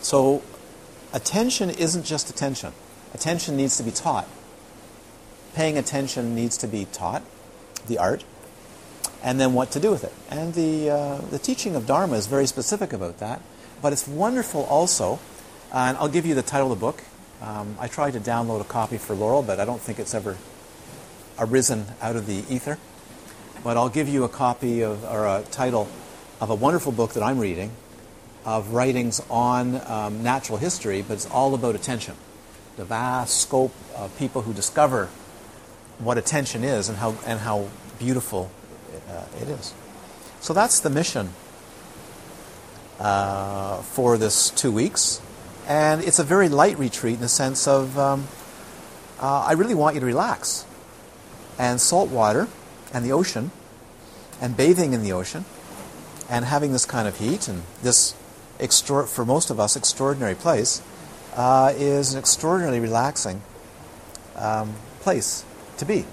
So 0.00 0.42
attention 1.12 1.70
isn't 1.70 2.04
just 2.04 2.30
attention. 2.30 2.72
Attention 3.14 3.56
needs 3.56 3.76
to 3.76 3.82
be 3.82 3.90
taught. 3.90 4.28
Paying 5.54 5.76
attention 5.76 6.34
needs 6.34 6.56
to 6.58 6.66
be 6.66 6.86
taught, 6.86 7.22
the 7.86 7.98
art, 7.98 8.24
and 9.22 9.40
then 9.40 9.54
what 9.54 9.70
to 9.72 9.80
do 9.80 9.90
with 9.90 10.04
it. 10.04 10.12
And 10.30 10.54
the, 10.54 10.90
uh, 10.90 11.16
the 11.30 11.38
teaching 11.38 11.76
of 11.76 11.86
Dharma 11.86 12.16
is 12.16 12.26
very 12.26 12.46
specific 12.46 12.92
about 12.92 13.18
that. 13.18 13.40
But 13.80 13.92
it's 13.92 14.06
wonderful 14.06 14.64
also, 14.64 15.18
and 15.72 15.96
I'll 15.96 16.08
give 16.08 16.26
you 16.26 16.34
the 16.34 16.42
title 16.42 16.72
of 16.72 16.78
the 16.78 16.80
book. 16.80 17.02
Um, 17.40 17.76
I 17.80 17.88
tried 17.88 18.12
to 18.12 18.20
download 18.20 18.60
a 18.60 18.64
copy 18.64 18.98
for 18.98 19.14
Laurel, 19.14 19.42
but 19.42 19.58
I 19.58 19.64
don't 19.64 19.80
think 19.80 19.98
it's 19.98 20.14
ever 20.14 20.36
arisen 21.38 21.86
out 22.00 22.14
of 22.16 22.26
the 22.26 22.44
ether. 22.48 22.78
But 23.64 23.76
I'll 23.76 23.88
give 23.88 24.08
you 24.08 24.24
a 24.24 24.28
copy 24.28 24.82
of, 24.82 25.04
or 25.04 25.26
a 25.26 25.42
title 25.50 25.88
of 26.40 26.50
a 26.50 26.54
wonderful 26.54 26.92
book 26.92 27.14
that 27.14 27.22
I'm 27.22 27.38
reading 27.38 27.70
of 28.44 28.72
writings 28.74 29.22
on 29.30 29.80
um, 29.86 30.22
natural 30.22 30.58
history, 30.58 31.02
but 31.02 31.14
it's 31.14 31.30
all 31.30 31.54
about 31.54 31.74
attention. 31.74 32.14
The 32.76 32.84
vast 32.84 33.40
scope 33.40 33.72
of 33.94 34.16
people 34.18 34.42
who 34.42 34.52
discover 34.52 35.08
what 35.98 36.18
attention 36.18 36.64
is 36.64 36.88
and 36.88 36.98
how, 36.98 37.16
and 37.24 37.38
how 37.40 37.68
beautiful 37.98 38.50
uh, 39.12 39.24
it 39.40 39.48
is. 39.48 39.74
So 40.40 40.52
that's 40.52 40.80
the 40.80 40.90
mission 40.90 41.30
uh, 42.98 43.78
for 43.82 44.18
this 44.18 44.50
two 44.50 44.72
weeks. 44.72 45.20
And 45.68 46.02
it's 46.02 46.18
a 46.18 46.24
very 46.24 46.48
light 46.48 46.78
retreat 46.78 47.14
in 47.14 47.20
the 47.20 47.28
sense 47.28 47.68
of 47.68 47.98
um, 47.98 48.26
uh, 49.20 49.44
I 49.46 49.52
really 49.52 49.74
want 49.74 49.94
you 49.94 50.00
to 50.00 50.06
relax. 50.06 50.64
And 51.58 51.80
salt 51.80 52.10
water 52.10 52.48
and 52.92 53.04
the 53.04 53.12
ocean 53.12 53.50
and 54.40 54.56
bathing 54.56 54.92
in 54.92 55.02
the 55.02 55.12
ocean 55.12 55.44
and 56.28 56.44
having 56.44 56.72
this 56.72 56.84
kind 56.84 57.06
of 57.06 57.18
heat 57.18 57.46
and 57.46 57.62
this, 57.82 58.14
for 58.58 59.24
most 59.24 59.50
of 59.50 59.60
us, 59.60 59.76
extraordinary 59.76 60.34
place 60.34 60.82
uh, 61.36 61.72
is 61.76 62.14
an 62.14 62.18
extraordinarily 62.18 62.80
relaxing 62.80 63.42
um, 64.36 64.74
place 65.00 65.44
to 65.78 65.84
be. 65.84 66.04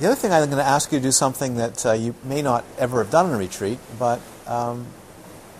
The 0.00 0.06
other 0.06 0.14
thing 0.14 0.32
I'm 0.32 0.46
going 0.46 0.56
to 0.56 0.64
ask 0.64 0.92
you 0.92 0.98
to 0.98 1.02
do 1.02 1.12
something 1.12 1.56
that 1.56 1.84
uh, 1.84 1.92
you 1.92 2.14
may 2.24 2.40
not 2.40 2.64
ever 2.78 3.02
have 3.02 3.12
done 3.12 3.26
in 3.26 3.34
a 3.34 3.36
retreat, 3.36 3.78
but 3.98 4.18
um, 4.46 4.86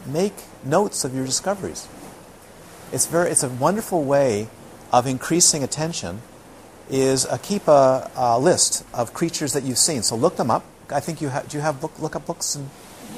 make 0.07 0.33
notes 0.65 1.05
of 1.05 1.15
your 1.15 1.27
discoveries. 1.27 1.87
It's, 2.91 3.05
very, 3.07 3.31
it's 3.31 3.43
a 3.43 3.51
wonderful 3.51 4.03
way 4.03 4.49
of 4.95 5.07
increasing 5.07 5.63
attention 5.63 6.23
is 6.89 7.27
uh, 7.27 7.37
keep 7.43 7.69
a, 7.69 8.11
a, 8.17 8.41
list 8.41 8.83
of 8.95 9.13
creatures 9.13 9.53
that 9.53 9.63
you've 9.63 9.77
seen. 9.77 10.03
So 10.03 10.17
look 10.17 10.37
them 10.37 10.51
up. 10.51 10.65
I 10.89 11.01
think 11.01 11.21
you 11.21 11.29
have, 11.29 11.47
do 11.47 11.59
you 11.59 11.63
have 11.63 11.79
book, 11.79 11.99
look 11.99 12.17
up 12.17 12.25
books 12.25 12.59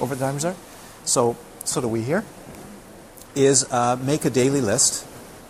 over 0.00 0.16
the 0.16 0.24
times 0.24 0.42
there? 0.42 0.56
So, 1.04 1.36
so 1.62 1.80
do 1.80 1.86
we 1.86 2.02
here. 2.02 2.24
Is 3.36 3.64
uh, 3.70 3.94
make 3.94 4.24
a 4.24 4.30
daily 4.30 4.60
list, 4.60 5.06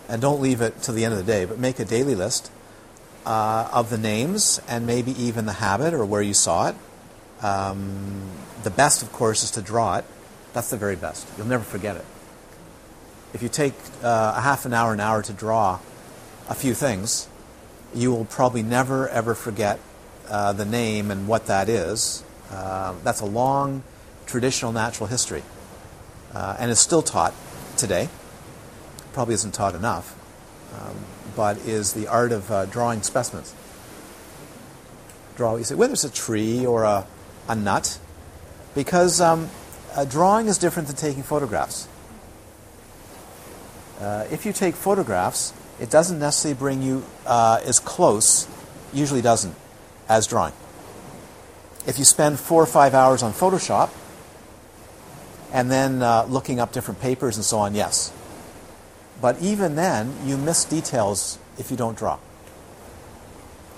and 0.07 0.21
don't 0.21 0.39
leave 0.39 0.61
it 0.61 0.83
to 0.83 0.91
the 0.91 1.03
end 1.03 1.15
of 1.15 1.25
the 1.25 1.29
day, 1.29 1.45
but 1.45 1.57
make 1.57 1.79
a 1.79 1.85
daily 1.85 2.13
list 2.13 2.51
uh, 3.25 3.69
of 3.71 3.89
the 3.89 3.97
names 3.97 4.61
and 4.67 4.85
maybe 4.85 5.11
even 5.21 5.45
the 5.45 5.53
habit 5.53 5.93
or 5.93 6.05
where 6.05 6.21
you 6.21 6.33
saw 6.33 6.69
it. 6.69 6.75
Um, 7.43 8.29
the 8.63 8.69
best, 8.69 9.03
of 9.03 9.11
course, 9.11 9.43
is 9.43 9.51
to 9.51 9.61
draw 9.61 9.97
it 9.97 10.05
that's 10.53 10.69
the 10.69 10.77
very 10.77 10.95
best. 10.95 11.27
You'll 11.37 11.47
never 11.47 11.63
forget 11.63 11.97
it. 11.97 12.05
If 13.33 13.41
you 13.41 13.49
take 13.49 13.73
uh, 14.03 14.33
a 14.37 14.41
half 14.41 14.65
an 14.65 14.73
hour, 14.73 14.93
an 14.93 14.99
hour 14.99 15.23
to 15.23 15.33
draw 15.33 15.79
a 16.47 16.53
few 16.53 16.75
things, 16.75 17.27
you 17.93 18.11
will 18.11 18.25
probably 18.25 18.61
never 18.61 19.09
ever 19.09 19.33
forget 19.33 19.79
uh, 20.29 20.53
the 20.53 20.65
name 20.65 21.09
and 21.09 21.27
what 21.27 21.47
that 21.47 21.69
is. 21.69 22.23
Uh, 22.51 22.93
that's 23.03 23.19
a 23.21 23.25
long 23.25 23.83
traditional 24.27 24.71
natural 24.71 25.07
history. 25.07 25.41
uh, 26.33 26.55
and 26.59 26.71
is 26.71 26.79
still 26.79 27.01
taught 27.01 27.33
today. 27.77 28.09
Probably 29.13 29.35
isn't 29.35 29.53
taught 29.53 29.75
enough, 29.75 30.15
um, 30.73 30.95
but 31.35 31.57
is 31.57 31.93
the 31.93 32.07
art 32.07 32.31
of 32.31 32.51
uh, 32.51 32.65
drawing 32.65 33.01
specimens. 33.01 33.53
Draw, 35.35 35.55
you 35.57 35.63
say, 35.63 35.75
whether 35.75 35.93
it's 35.93 36.03
a 36.03 36.11
tree 36.11 36.65
or 36.65 36.83
a, 36.83 37.07
a 37.47 37.55
nut, 37.55 37.99
because 38.75 39.19
um, 39.19 39.49
drawing 40.09 40.47
is 40.47 40.57
different 40.57 40.87
than 40.87 40.97
taking 40.97 41.23
photographs. 41.23 41.87
Uh, 43.99 44.27
if 44.31 44.45
you 44.45 44.53
take 44.53 44.75
photographs, 44.75 45.53
it 45.79 45.89
doesn't 45.89 46.19
necessarily 46.19 46.57
bring 46.57 46.81
you 46.81 47.03
uh, 47.25 47.61
as 47.65 47.79
close, 47.79 48.47
usually 48.91 49.21
doesn't, 49.21 49.55
as 50.07 50.27
drawing. 50.27 50.53
If 51.85 51.99
you 51.99 52.05
spend 52.05 52.39
four 52.39 52.61
or 52.61 52.65
five 52.65 52.93
hours 52.93 53.23
on 53.23 53.33
Photoshop 53.33 53.89
and 55.51 55.69
then 55.69 56.01
uh, 56.01 56.25
looking 56.29 56.59
up 56.59 56.71
different 56.71 57.01
papers 57.01 57.35
and 57.35 57.45
so 57.45 57.59
on, 57.59 57.75
yes. 57.75 58.11
But 59.23 59.41
even 59.41 59.75
then, 59.75 60.13
you 60.25 60.35
miss 60.35 60.65
details 60.65 61.39
if 61.57 61.71
you 61.71 61.77
don't 61.77 61.97
draw. 61.97 62.19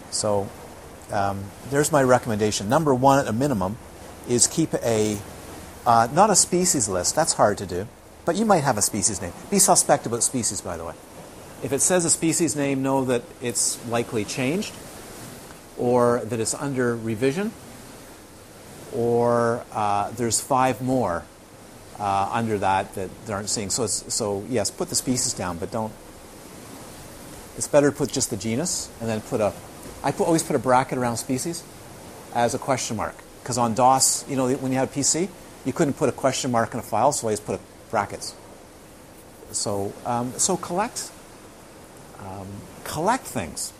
So 0.09 0.49
um, 1.11 1.43
there's 1.69 1.91
my 1.91 2.01
recommendation. 2.01 2.67
Number 2.67 2.95
one, 2.95 3.19
at 3.19 3.27
a 3.27 3.31
minimum, 3.31 3.77
is 4.27 4.47
keep 4.47 4.73
a 4.73 5.19
uh, 5.85 6.07
not 6.11 6.31
a 6.31 6.35
species 6.35 6.89
list. 6.89 7.15
That's 7.15 7.33
hard 7.33 7.59
to 7.59 7.67
do, 7.67 7.87
but 8.25 8.35
you 8.35 8.43
might 8.43 8.63
have 8.63 8.79
a 8.79 8.81
species 8.81 9.21
name. 9.21 9.33
Be 9.51 9.59
suspect 9.59 10.07
about 10.07 10.23
species, 10.23 10.61
by 10.61 10.77
the 10.77 10.83
way. 10.83 10.95
If 11.61 11.71
it 11.71 11.81
says 11.81 12.05
a 12.05 12.09
species 12.09 12.55
name, 12.55 12.81
know 12.81 13.05
that 13.05 13.21
it's 13.39 13.77
likely 13.85 14.25
changed, 14.25 14.73
or 15.77 16.21
that 16.25 16.39
it's 16.39 16.55
under 16.55 16.95
revision, 16.95 17.51
or 18.91 19.63
uh, 19.71 20.09
there's 20.09 20.41
five 20.41 20.81
more 20.81 21.23
uh, 21.99 22.29
under 22.31 22.57
that 22.59 22.93
that 22.95 23.09
they 23.25 23.33
aren't 23.33 23.49
seeing. 23.49 23.69
So, 23.69 23.87
so 23.87 24.43
yes, 24.49 24.71
put 24.71 24.89
the 24.89 24.95
species 24.95 25.33
down, 25.33 25.57
but 25.57 25.71
don't. 25.71 25.93
It's 27.57 27.67
better 27.67 27.91
to 27.91 27.95
put 27.95 28.11
just 28.11 28.29
the 28.29 28.37
genus 28.37 28.89
and 28.99 29.09
then 29.09 29.21
put 29.21 29.41
a. 29.41 29.53
I 30.03 30.11
put, 30.11 30.27
always 30.27 30.43
put 30.43 30.55
a 30.55 30.59
bracket 30.59 30.97
around 30.97 31.17
species 31.17 31.63
as 32.33 32.53
a 32.53 32.59
question 32.59 32.97
mark 32.97 33.15
because 33.41 33.57
on 33.57 33.73
DOS, 33.73 34.25
you 34.29 34.35
know, 34.35 34.51
when 34.55 34.71
you 34.71 34.77
had 34.77 34.89
a 34.89 34.91
PC, 34.91 35.29
you 35.65 35.73
couldn't 35.73 35.93
put 35.93 36.09
a 36.09 36.11
question 36.11 36.51
mark 36.51 36.73
in 36.73 36.79
a 36.79 36.83
file, 36.83 37.11
so 37.11 37.27
I 37.27 37.29
always 37.29 37.39
put 37.39 37.59
a 37.59 37.59
brackets. 37.89 38.35
So, 39.51 39.93
um, 40.05 40.33
so 40.37 40.57
collect, 40.57 41.11
um, 42.19 42.47
collect 42.83 43.25
things. 43.25 43.71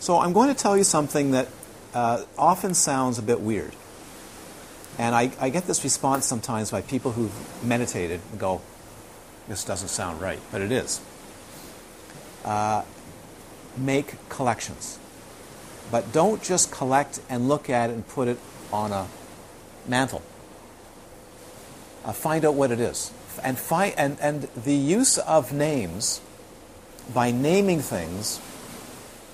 So 0.00 0.18
I'm 0.18 0.32
going 0.32 0.48
to 0.48 0.54
tell 0.54 0.76
you 0.76 0.84
something 0.84 1.32
that 1.32 1.48
uh, 1.94 2.24
often 2.38 2.74
sounds 2.74 3.18
a 3.18 3.22
bit 3.22 3.40
weird. 3.40 3.74
And 4.98 5.14
I, 5.14 5.30
I, 5.40 5.48
get 5.48 5.66
this 5.66 5.84
response 5.84 6.26
sometimes 6.26 6.70
by 6.70 6.82
people 6.82 7.12
who've 7.12 7.64
meditated 7.64 8.20
and 8.30 8.38
go, 8.38 8.60
this 9.48 9.64
doesn't 9.64 9.88
sound 9.88 10.20
right, 10.20 10.38
but 10.50 10.60
it 10.60 10.70
is. 10.70 11.00
Uh, 12.44 12.82
make 13.76 14.16
collections. 14.28 14.98
But 15.90 16.12
don't 16.12 16.42
just 16.42 16.70
collect 16.70 17.20
and 17.28 17.48
look 17.48 17.70
at 17.70 17.90
it 17.90 17.94
and 17.94 18.06
put 18.06 18.28
it 18.28 18.38
on 18.72 18.92
a 18.92 19.06
mantle. 19.86 20.22
Uh, 22.04 22.12
find 22.12 22.44
out 22.44 22.54
what 22.54 22.70
it 22.70 22.80
is. 22.80 23.12
And, 23.42 23.58
find, 23.58 23.94
and, 23.96 24.18
and 24.20 24.42
the 24.54 24.74
use 24.74 25.18
of 25.18 25.52
names 25.52 26.20
by 27.14 27.30
naming 27.30 27.80
things 27.80 28.40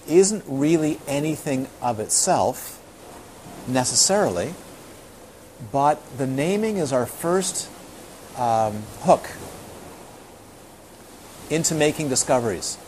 isn't 0.07 0.45
really 0.47 0.99
anything 1.07 1.69
of 1.83 2.01
itself 2.01 2.83
necessarily, 3.67 4.55
but 5.73 6.01
the 6.19 6.27
naming 6.27 6.77
is 6.77 6.93
our 6.93 7.07
first 7.07 7.71
um, 8.37 8.83
hook 9.01 9.29
into 11.51 11.75
making 11.75 12.09
discoveries. 12.09 12.79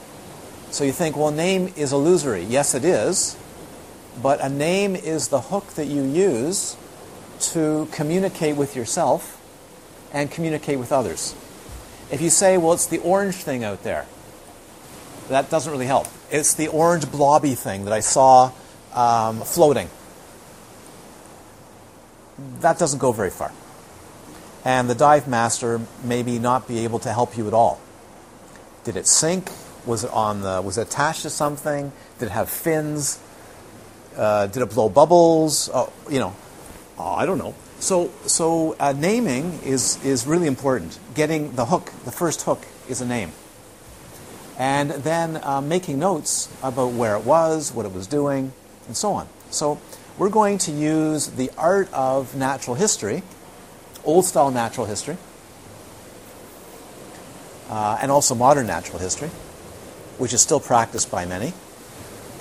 So 0.71 0.85
you 0.85 0.93
think, 0.93 1.17
well, 1.17 1.31
name 1.31 1.73
is 1.77 1.93
illusory. 1.93 2.45
Yes, 2.45 2.75
it 2.75 2.85
is. 2.85 3.37
But 4.23 4.41
a 4.41 4.49
name 4.49 4.95
is 4.97 5.29
the 5.29 5.41
hook 5.41 5.67
that 5.75 5.87
you 5.87 6.03
use 6.03 6.77
to 7.41 7.89
communicate 7.93 8.57
with 8.57 8.77
yourself 8.77 9.37
and 10.13 10.31
communicate 10.31 10.79
with 10.79 10.93
others. 10.93 11.35
If 12.11 12.21
you 12.21 12.31
say, 12.31 12.59
well, 12.59 12.73
it's 12.73 12.87
the 12.87 12.99
orange 12.99 13.37
thing 13.37 13.65
out 13.65 13.83
there, 13.83 14.07
that 15.29 15.49
doesn't 15.49 15.71
really 15.71 15.87
help. 15.87 16.07
It's 16.31 16.55
the 16.55 16.69
orange 16.69 17.11
blobby 17.11 17.55
thing 17.55 17.85
that 17.85 17.93
I 17.93 18.01
saw 18.01 18.53
um, 18.95 19.41
floating. 19.41 19.89
That 22.61 22.79
doesn't 22.79 22.99
go 22.99 23.13
very 23.13 23.31
far. 23.31 23.53
And 24.65 24.91
the 24.91 24.95
dive 24.95 25.27
master 25.27 25.81
maybe 26.05 26.39
not 26.39 26.69
be 26.69 26.81
able 26.81 26.99
to 27.01 27.13
help 27.13 27.37
you 27.37 27.47
at 27.47 27.55
all. 27.55 27.81
Did 28.85 28.97
it 28.97 29.07
sink? 29.07 29.51
Was 29.87 30.05
it 30.05 30.11
on 30.11 30.43
the? 30.43 30.61
Was 30.61 30.77
it 30.77 30.89
attached 30.89 31.23
to 31.23 31.31
something? 31.31 31.93
Did 32.19 32.27
it 32.27 32.33
have 32.33 32.51
fins? 32.51 33.19
Uh, 34.17 34.47
did 34.49 34.63
it 34.63 34.71
blow 34.71 34.89
bubbles? 34.89 35.71
Oh, 35.73 35.93
you 36.11 36.19
know, 36.19 36.35
oh, 36.99 37.15
I 37.15 37.25
don't 37.25 37.39
know. 37.39 37.55
So, 37.81 38.11
so 38.27 38.77
uh, 38.79 38.93
naming 38.93 39.59
is, 39.65 40.05
is 40.05 40.27
really 40.27 40.47
important. 40.47 40.99
Getting 41.15 41.57
the 41.57 41.65
hook, 41.65 41.93
the 42.05 42.13
first 42.13 42.43
hook, 42.43 42.67
is 42.89 43.01
a 43.01 43.07
name. 43.07 43.33
And 44.59 44.91
then 44.91 45.41
uh, 45.43 45.63
making 45.63 45.99
notes 45.99 46.55
about 46.63 46.93
where 46.93 47.17
it 47.17 47.25
was, 47.25 47.73
what 47.73 47.87
it 47.87 47.95
was 47.95 48.07
doing, 48.07 48.53
and 48.87 48.95
so 48.95 49.13
on. 49.13 49.29
So, 49.51 49.81
we're 50.21 50.29
going 50.29 50.59
to 50.59 50.71
use 50.71 51.29
the 51.29 51.51
art 51.57 51.91
of 51.95 52.37
natural 52.37 52.77
history, 52.77 53.23
old 54.05 54.27
style 54.27 54.51
natural 54.51 54.85
history, 54.85 55.17
uh, 57.71 57.97
and 58.03 58.11
also 58.11 58.35
modern 58.35 58.67
natural 58.67 58.99
history, 58.99 59.29
which 60.19 60.35
is 60.35 60.43
still 60.43 60.61
practiced 60.61 61.11
by 61.11 61.25
many, 61.25 61.55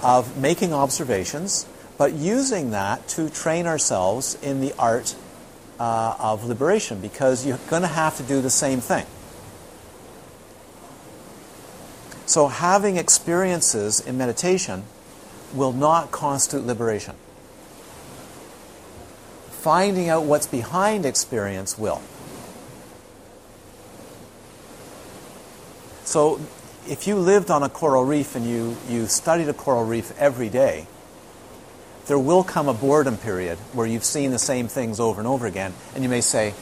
of 0.03 0.37
making 0.37 0.73
observations 0.73 1.65
but 1.97 2.11
using 2.11 2.71
that 2.71 3.07
to 3.07 3.29
train 3.29 3.65
ourselves 3.65 4.37
in 4.41 4.59
the 4.59 4.73
art 4.77 5.15
uh, 5.79 6.17
of 6.19 6.43
liberation 6.43 6.99
because 6.99 7.45
you're 7.45 7.59
going 7.69 7.81
to 7.81 7.87
have 7.87 8.17
to 8.17 8.23
do 8.23 8.41
the 8.41 8.49
same 8.49 8.81
thing. 8.81 9.05
So, 12.25 12.47
having 12.49 12.97
experiences 12.97 14.01
in 14.01 14.17
meditation 14.17 14.83
will 15.53 15.73
not 15.73 16.11
constitute 16.11 16.65
liberation. 16.65 17.15
Finding 19.61 20.09
out 20.09 20.23
what's 20.23 20.47
behind 20.47 21.05
experience 21.05 21.77
will. 21.77 22.01
So, 26.05 26.39
if 26.87 27.05
you 27.05 27.15
lived 27.15 27.51
on 27.51 27.61
a 27.61 27.69
coral 27.69 28.03
reef 28.03 28.35
and 28.35 28.45
you, 28.45 28.77
you 28.89 29.05
studied 29.05 29.47
a 29.49 29.53
coral 29.53 29.85
reef 29.85 30.17
every 30.17 30.49
day, 30.49 30.87
there 32.07 32.17
will 32.17 32.43
come 32.43 32.67
a 32.67 32.73
boredom 32.73 33.17
period 33.17 33.59
where 33.73 33.85
you've 33.85 34.03
seen 34.03 34.31
the 34.31 34.39
same 34.39 34.67
things 34.67 34.99
over 34.99 35.21
and 35.21 35.27
over 35.27 35.45
again, 35.45 35.73
and 35.93 36.03
you 36.03 36.09
may 36.09 36.21
say, 36.21 36.55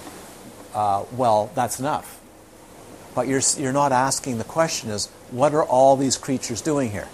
uh, 0.73 1.05
well, 1.13 1.49
that's 1.55 1.79
enough. 1.79 2.19
But 3.15 3.27
you're, 3.27 3.41
you're 3.57 3.73
not 3.73 3.93
asking 3.93 4.39
the 4.39 4.43
question 4.43 4.89
is, 4.89 5.07
what 5.31 5.53
are 5.53 5.63
all 5.63 5.95
these 5.95 6.17
creatures 6.17 6.62
doing 6.62 6.91
here? 6.91 7.07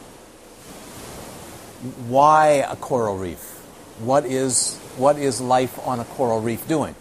Why 2.08 2.66
a 2.68 2.76
coral 2.76 3.18
reef? 3.18 3.40
What 4.00 4.26
is, 4.26 4.80
what 4.98 5.18
is 5.18 5.42
life 5.42 5.80
on 5.86 6.00
a 6.00 6.06
coral 6.06 6.42
reef 6.42 6.68
doing? 6.68 6.96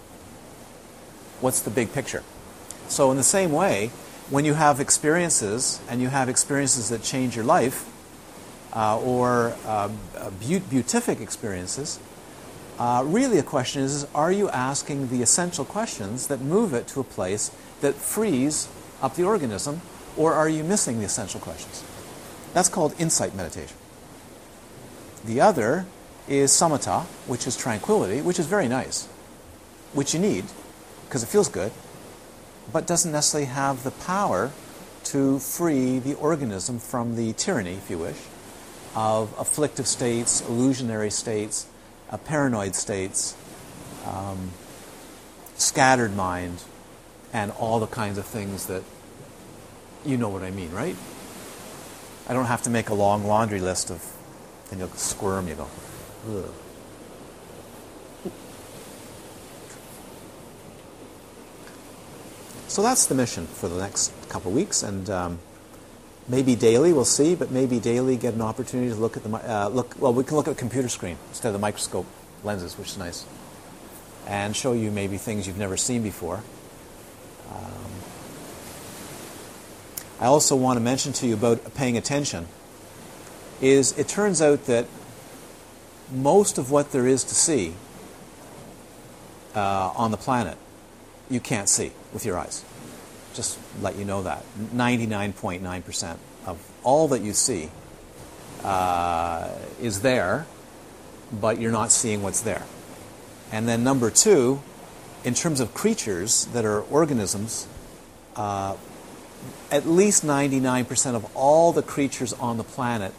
What's 1.41 1.61
the 1.61 1.71
big 1.71 1.93
picture? 1.93 2.23
So, 2.89 3.11
in 3.11 3.17
the 3.17 3.23
same 3.23 3.53
way, 3.53 3.91
when 4.31 4.45
you 4.45 4.55
have 4.55 4.81
experiences 4.81 5.81
and 5.89 6.01
you 6.01 6.09
have 6.09 6.29
experiences 6.29 6.89
that 6.89 7.03
change 7.03 7.37
your 7.37 7.45
life, 7.45 7.89
uh, 8.75 8.99
or 9.01 9.55
uh, 9.67 9.91
beatific 10.71 11.21
experiences, 11.21 11.99
uh, 12.79 13.03
really 13.07 13.39
a 13.39 13.43
question 13.43 13.83
is, 13.83 13.95
is 13.95 14.07
are 14.15 14.33
you 14.33 14.49
asking 14.49 15.09
the 15.09 15.23
essential 15.23 15.65
questions 15.65 16.29
that 16.29 16.41
move 16.41 16.73
it 16.73 16.89
to 16.89 17.01
a 17.01 17.05
place 17.05 17.51
that 17.81 17.95
frees 17.95 18.69
up 19.03 19.15
the 19.15 19.25
organism, 19.25 19.83
or 20.17 20.33
are 20.33 20.49
you 20.49 20.65
missing 20.65 20.99
the 20.99 21.05
essential 21.05 21.41
questions? 21.41 21.85
That's 22.55 22.69
called 22.69 22.95
insight 22.99 23.35
meditation. 23.35 23.77
The 25.25 25.41
other 25.41 25.87
is 26.29 26.51
samatha, 26.51 27.03
which 27.27 27.47
is 27.47 27.57
tranquility, 27.57 28.21
which 28.21 28.39
is 28.39 28.47
very 28.47 28.69
nice, 28.69 29.07
which 29.93 30.15
you 30.15 30.21
need 30.21 30.45
because 31.13 31.23
it 31.23 31.27
feels 31.27 31.49
good, 31.49 31.71
but 32.73 32.87
doesn't 32.87 33.13
necessarily 33.13 33.47
have 33.47 33.85
the 33.85 33.91
power 33.91 34.51
to 35.05 35.39
free 35.39 35.99
the 35.99 36.15
organism 36.15 36.79
from 36.79 37.17
the 37.17 37.35
tyranny, 37.35 37.75
if 37.75 37.91
you 37.91 37.99
wish, 37.99 38.17
of 38.95 39.35
afflictive 39.39 39.87
states, 39.87 40.41
illusionary 40.49 41.11
states, 41.11 41.67
uh, 42.09 42.17
paranoid 42.17 42.75
states, 42.75 43.37
um, 44.07 44.53
scattered 45.57 46.17
mind, 46.17 46.63
and 47.31 47.51
all 47.53 47.79
the 47.79 47.87
kinds 47.87 48.17
of 48.17 48.25
things 48.25 48.67
that 48.67 48.83
you 50.07 50.17
know 50.17 50.31
what 50.31 50.43
I 50.43 50.51
mean, 50.51 50.73
right? 50.73 50.97
I 52.29 52.33
don't 52.33 52.47
have 52.47 52.63
to 52.63 52.71
make 52.71 52.89
a 52.89 52.95
long 52.95 53.27
laundry 53.27 53.61
list 53.61 53.91
of, 53.91 54.03
and 54.71 54.81
you'll 54.81 54.89
squirm, 54.91 55.47
you 55.47 55.57
go, 55.57 55.69
So 62.69 62.81
that's 62.83 63.07
the 63.07 63.15
mission 63.15 63.47
for 63.47 63.69
the 63.69 63.79
next 63.79 64.13
couple 64.29 64.51
of 64.51 64.57
weeks, 64.57 64.83
and 64.83 65.11
um, 65.11 65.39
maybe 66.29 66.55
daily 66.55 66.93
we'll 66.93 67.05
see, 67.05 67.35
but 67.35 67.51
maybe 67.51 67.81
daily 67.81 68.17
get 68.17 68.35
an 68.35 68.41
opportunity 68.41 68.89
to 68.91 68.95
look 68.95 69.17
at 69.17 69.25
the 69.25 69.31
uh, 69.31 69.69
look. 69.69 69.95
Well, 69.99 70.15
we 70.15 70.25
can 70.25 70.37
look 70.37 70.49
at 70.49 70.53
a 70.53 70.57
computer 70.57 70.89
screen 70.89 71.19
instead 71.31 71.49
of 71.49 71.55
the 71.55 71.59
microscope 71.59 72.07
lenses, 72.45 72.79
which 72.79 72.89
is 72.89 72.99
nice, 72.99 73.27
and 74.27 74.57
show 74.57 74.73
you 74.73 74.91
maybe 74.91 75.19
things 75.19 75.47
you've 75.47 75.59
never 75.59 75.77
seen 75.77 76.03
before. 76.03 76.43
Um, 77.51 77.91
I 80.21 80.27
also 80.27 80.57
want 80.57 80.77
to 80.77 80.81
mention 80.81 81.13
to 81.15 81.27
you 81.27 81.35
about 81.35 81.75
paying 81.75 81.97
attention. 81.99 82.47
Is 83.61 83.99
it 83.99 84.09
turns 84.09 84.41
out 84.41 84.65
that 84.67 84.87
most 86.11 86.59
of 86.59 86.71
what 86.71 86.93
there 86.93 87.07
is 87.07 87.25
to 87.25 87.35
see 87.35 87.75
uh, 89.55 89.93
on 89.95 90.11
the 90.11 90.17
planet 90.17 90.57
you 91.31 91.41
can't 91.41 91.69
see 91.69 91.93
with 92.13 92.25
your 92.25 92.39
eyes. 92.39 92.65
Just 93.35 93.59
let 93.81 93.97
you 93.97 94.05
know 94.05 94.23
that. 94.23 94.45
99.9% 94.75 96.17
of 96.47 96.59
all 96.83 97.09
that 97.09 97.23
you 97.23 97.33
see 97.33 97.71
uh, 98.63 99.49
is 99.81 100.03
there, 100.03 100.47
but 101.33 101.59
you're 101.59 101.73
not 101.73 101.91
seeing 101.91 102.23
what's 102.23 102.43
there. 102.43 102.65
And 103.51 103.67
then, 103.69 103.83
number 103.85 104.11
two, 104.11 104.63
in 105.25 105.35
terms 105.35 105.61
of 105.61 105.75
creatures 105.75 106.47
that 106.47 106.65
are 106.65 106.83
organisms, 106.83 107.67
uh, 108.37 108.77
at 109.71 109.87
least 109.87 110.25
99% 110.25 111.15
of 111.15 111.37
all 111.37 111.73
the 111.73 111.83
creatures 111.83 112.33
on 112.35 112.59
the 112.59 112.65
planet 112.65 113.13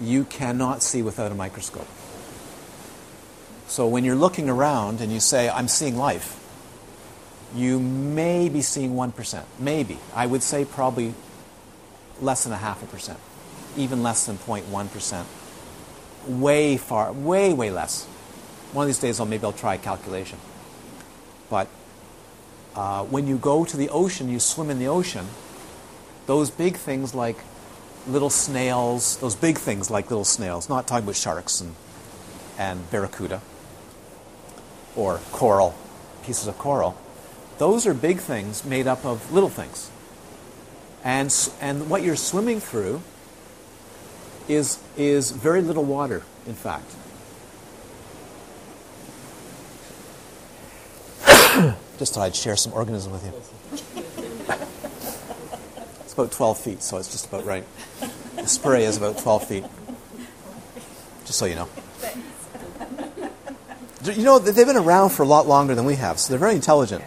you 0.00 0.24
cannot 0.24 0.82
see 0.82 1.02
without 1.02 1.32
a 1.32 1.34
microscope. 1.34 1.88
So 3.68 3.86
when 3.86 4.02
you're 4.02 4.16
looking 4.16 4.48
around 4.48 5.02
and 5.02 5.12
you 5.12 5.20
say, 5.20 5.50
I'm 5.50 5.68
seeing 5.68 5.98
life, 5.98 6.42
you 7.54 7.78
may 7.78 8.48
be 8.48 8.62
seeing 8.62 8.94
1%. 8.94 9.44
Maybe. 9.58 9.98
I 10.14 10.24
would 10.24 10.42
say 10.42 10.64
probably 10.64 11.12
less 12.20 12.44
than 12.44 12.54
a 12.54 12.56
half 12.56 12.82
a 12.82 12.86
percent, 12.86 13.18
even 13.76 14.02
less 14.02 14.24
than 14.24 14.38
0.1%. 14.38 15.26
Way 16.26 16.78
far, 16.78 17.12
way, 17.12 17.52
way 17.52 17.70
less. 17.70 18.06
One 18.72 18.84
of 18.84 18.88
these 18.88 18.98
days, 18.98 19.20
I'll, 19.20 19.26
maybe 19.26 19.44
I'll 19.44 19.52
try 19.52 19.74
a 19.74 19.78
calculation. 19.78 20.38
But 21.50 21.68
uh, 22.74 23.04
when 23.04 23.26
you 23.26 23.36
go 23.36 23.66
to 23.66 23.76
the 23.76 23.90
ocean, 23.90 24.30
you 24.30 24.40
swim 24.40 24.70
in 24.70 24.78
the 24.78 24.88
ocean, 24.88 25.26
those 26.24 26.50
big 26.50 26.76
things 26.76 27.14
like 27.14 27.36
little 28.06 28.30
snails, 28.30 29.18
those 29.18 29.36
big 29.36 29.58
things 29.58 29.90
like 29.90 30.08
little 30.08 30.24
snails, 30.24 30.70
not 30.70 30.86
talking 30.86 31.04
about 31.04 31.16
sharks 31.16 31.60
and, 31.60 31.74
and 32.58 32.90
barracuda 32.90 33.42
or 34.96 35.20
coral, 35.32 35.74
pieces 36.24 36.46
of 36.46 36.58
coral, 36.58 36.96
those 37.58 37.86
are 37.86 37.94
big 37.94 38.18
things 38.18 38.64
made 38.64 38.86
up 38.86 39.04
of 39.04 39.32
little 39.32 39.48
things. 39.48 39.90
And, 41.04 41.34
and 41.60 41.90
what 41.90 42.02
you're 42.02 42.16
swimming 42.16 42.60
through 42.60 43.02
is, 44.48 44.78
is 44.96 45.30
very 45.30 45.62
little 45.62 45.84
water, 45.84 46.22
in 46.46 46.54
fact. 46.54 46.90
Just 51.98 52.14
thought 52.14 52.22
I'd 52.22 52.36
share 52.36 52.56
some 52.56 52.72
organism 52.72 53.12
with 53.12 53.24
you. 53.24 53.32
It's 56.00 56.14
about 56.14 56.32
12 56.32 56.58
feet, 56.58 56.82
so 56.82 56.96
it's 56.96 57.12
just 57.12 57.26
about 57.26 57.44
right. 57.44 57.64
The 58.34 58.46
spray 58.48 58.84
is 58.84 58.96
about 58.96 59.18
12 59.18 59.46
feet. 59.46 59.64
Just 61.26 61.38
so 61.38 61.44
you 61.44 61.54
know. 61.54 61.68
You 64.16 64.24
know, 64.24 64.38
they've 64.38 64.66
been 64.66 64.76
around 64.76 65.10
for 65.10 65.22
a 65.22 65.26
lot 65.26 65.46
longer 65.46 65.74
than 65.74 65.84
we 65.84 65.96
have, 65.96 66.18
so 66.18 66.32
they're 66.32 66.38
very 66.38 66.54
intelligent. 66.54 67.04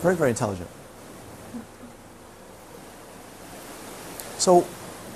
Very, 0.00 0.16
very 0.16 0.30
intelligent. 0.30 0.68
So, 4.38 4.66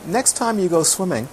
next 0.07 0.37
time 0.37 0.59
you 0.59 0.69
go 0.69 0.83
swimming, 0.83 1.29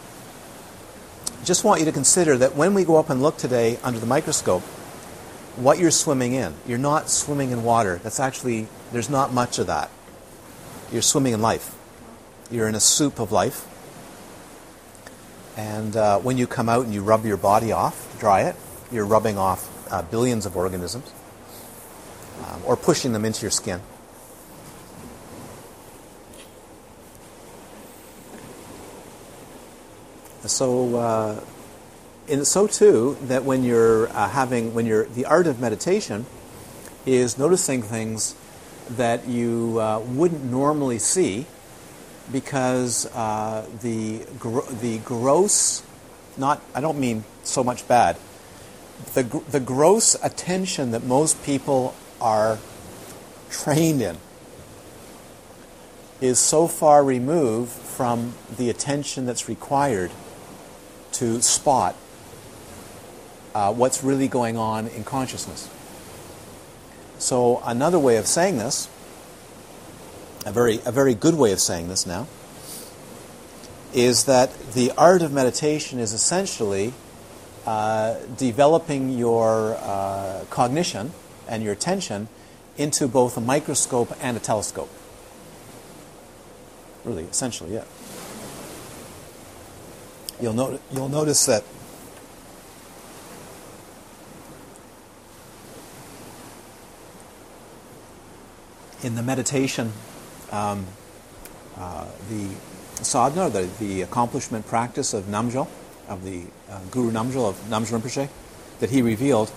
just 1.43 1.63
want 1.63 1.79
you 1.79 1.85
to 1.85 1.91
consider 1.91 2.37
that 2.37 2.55
when 2.55 2.73
we 2.73 2.83
go 2.83 2.97
up 2.97 3.09
and 3.09 3.21
look 3.21 3.37
today 3.37 3.79
under 3.83 3.99
the 3.99 4.05
microscope, 4.05 4.61
what 5.55 5.79
you're 5.79 5.91
swimming 5.91 6.33
in. 6.33 6.53
You're 6.67 6.77
not 6.77 7.09
swimming 7.09 7.51
in 7.51 7.63
water. 7.63 7.99
That's 8.03 8.19
actually, 8.19 8.67
there's 8.91 9.09
not 9.09 9.33
much 9.33 9.57
of 9.57 9.67
that. 9.67 9.89
You're 10.91 11.01
swimming 11.01 11.33
in 11.33 11.41
life. 11.41 11.73
You're 12.51 12.67
in 12.67 12.75
a 12.75 12.79
soup 12.79 13.19
of 13.19 13.31
life. 13.31 13.65
And 15.57 15.95
uh, 15.95 16.19
when 16.19 16.37
you 16.37 16.45
come 16.45 16.69
out 16.69 16.85
and 16.85 16.93
you 16.93 17.01
rub 17.01 17.25
your 17.25 17.37
body 17.37 17.71
off, 17.71 18.19
dry 18.19 18.41
it, 18.41 18.55
you're 18.91 19.05
rubbing 19.05 19.37
off 19.37 19.69
uh, 19.91 20.01
billions 20.01 20.45
of 20.45 20.55
organisms 20.55 21.11
um, 22.45 22.61
or 22.65 22.75
pushing 22.75 23.13
them 23.13 23.25
into 23.25 23.41
your 23.41 23.51
skin. 23.51 23.81
So, 30.45 30.95
uh, 30.95 31.41
and 32.29 32.47
so 32.47 32.67
too 32.67 33.17
that 33.23 33.43
when 33.43 33.63
you're 33.63 34.07
uh, 34.09 34.29
having, 34.29 34.73
when 34.73 34.85
you're, 34.85 35.05
the 35.05 35.25
art 35.25 35.47
of 35.47 35.59
meditation 35.59 36.25
is 37.05 37.37
noticing 37.37 37.81
things 37.81 38.35
that 38.91 39.27
you 39.27 39.79
uh, 39.79 39.99
wouldn't 39.99 40.45
normally 40.45 40.99
see 40.99 41.45
because 42.31 43.05
uh, 43.13 43.65
the, 43.81 44.25
gro- 44.39 44.65
the 44.65 44.99
gross, 44.99 45.83
not, 46.37 46.61
I 46.73 46.81
don't 46.81 46.99
mean 46.99 47.25
so 47.43 47.63
much 47.63 47.87
bad, 47.87 48.17
the, 49.13 49.23
the 49.51 49.59
gross 49.59 50.15
attention 50.23 50.91
that 50.91 51.03
most 51.03 51.43
people 51.43 51.95
are 52.19 52.59
trained 53.49 54.01
in 54.01 54.17
is 56.19 56.39
so 56.39 56.67
far 56.67 57.03
removed 57.03 57.71
from 57.71 58.33
the 58.57 58.69
attention 58.69 59.25
that's 59.25 59.47
required 59.47 60.11
to 61.11 61.41
spot 61.41 61.95
uh, 63.53 63.73
what's 63.73 64.03
really 64.03 64.27
going 64.27 64.57
on 64.57 64.87
in 64.87 65.03
consciousness. 65.03 65.69
So, 67.19 67.61
another 67.65 67.97
way 67.97 68.17
of 68.17 68.27
saying 68.27 68.57
this, 68.57 68.87
a 70.45 70.51
very, 70.51 70.79
a 70.85 70.91
very 70.91 71.15
good 71.15 71.35
way 71.35 71.51
of 71.51 71.59
saying 71.59 71.87
this 71.87 72.05
now, 72.05 72.27
is 73.93 74.25
that 74.25 74.55
the 74.73 74.91
art 74.97 75.21
of 75.21 75.31
meditation 75.31 75.97
is 75.97 76.13
essentially 76.13 76.93
uh, 77.67 78.15
developing 78.37 79.09
your 79.09 79.75
uh, 79.81 80.45
cognition 80.49 81.11
and 81.49 81.61
your 81.61 81.73
attention 81.73 82.29
into 82.77 83.07
both 83.09 83.35
a 83.35 83.41
microscope 83.41 84.15
and 84.21 84.37
a 84.37 84.39
telescope. 84.39 84.89
Really, 87.03 87.23
essentially, 87.25 87.73
yeah. 87.73 87.83
You'll, 90.41 90.53
not- 90.53 90.79
you'll 90.93 91.09
notice 91.09 91.45
that 91.47 91.63
in 99.03 99.15
the 99.15 99.23
meditation, 99.23 99.91
um, 100.51 100.85
uh, 101.77 102.05
the 102.29 102.47
sadhana, 103.03 103.49
the, 103.49 103.69
the 103.79 104.01
accomplishment 104.03 104.65
practice 104.67 105.13
of 105.13 105.25
Namjo, 105.25 105.67
of 106.07 106.23
the 106.23 106.43
uh, 106.69 106.79
Guru 106.91 107.11
Namjo, 107.11 107.49
of 107.49 107.55
Namjo 107.69 107.99
Rinpoche, 107.99 108.29
that 108.79 108.89
he 108.89 109.01
revealed, 109.01 109.51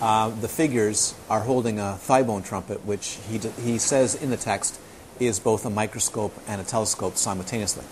uh, 0.00 0.28
the 0.28 0.48
figures 0.48 1.14
are 1.30 1.40
holding 1.40 1.78
a 1.78 1.94
thigh 1.94 2.22
bone 2.22 2.42
trumpet, 2.42 2.84
which 2.84 3.18
he, 3.28 3.38
d- 3.38 3.50
he 3.62 3.78
says 3.78 4.14
in 4.14 4.30
the 4.30 4.36
text 4.36 4.78
is 5.18 5.40
both 5.40 5.64
a 5.64 5.70
microscope 5.70 6.34
and 6.46 6.60
a 6.60 6.64
telescope 6.64 7.16
simultaneously. 7.16 7.84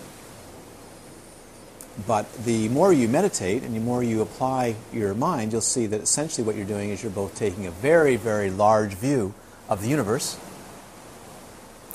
But 2.05 2.31
the 2.43 2.69
more 2.69 2.91
you 2.91 3.07
meditate 3.07 3.63
and 3.63 3.75
the 3.75 3.79
more 3.79 4.03
you 4.03 4.21
apply 4.21 4.75
your 4.91 5.13
mind, 5.13 5.53
you'll 5.53 5.61
see 5.61 5.85
that 5.87 6.01
essentially 6.01 6.45
what 6.45 6.55
you're 6.55 6.65
doing 6.65 6.89
is 6.89 7.01
you're 7.01 7.11
both 7.11 7.35
taking 7.35 7.65
a 7.65 7.71
very, 7.71 8.17
very 8.17 8.49
large 8.49 8.93
view 8.93 9.33
of 9.69 9.81
the 9.81 9.87
universe, 9.87 10.37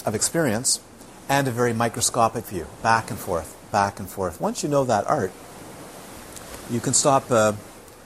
of 0.07 0.15
experience, 0.15 0.81
and 1.29 1.47
a 1.47 1.51
very 1.51 1.75
microscopic 1.75 2.47
view, 2.47 2.67
back 2.83 3.11
and 3.11 3.19
forth, 3.19 3.57
back 3.71 3.99
and 3.99 4.09
forth. 4.09 4.41
Once 4.41 4.63
you 4.63 4.69
know 4.69 4.85
that 4.85 5.07
art, 5.07 5.33
you 6.71 6.81
can 6.81 6.95
stop 6.95 7.31
uh, 7.31 7.53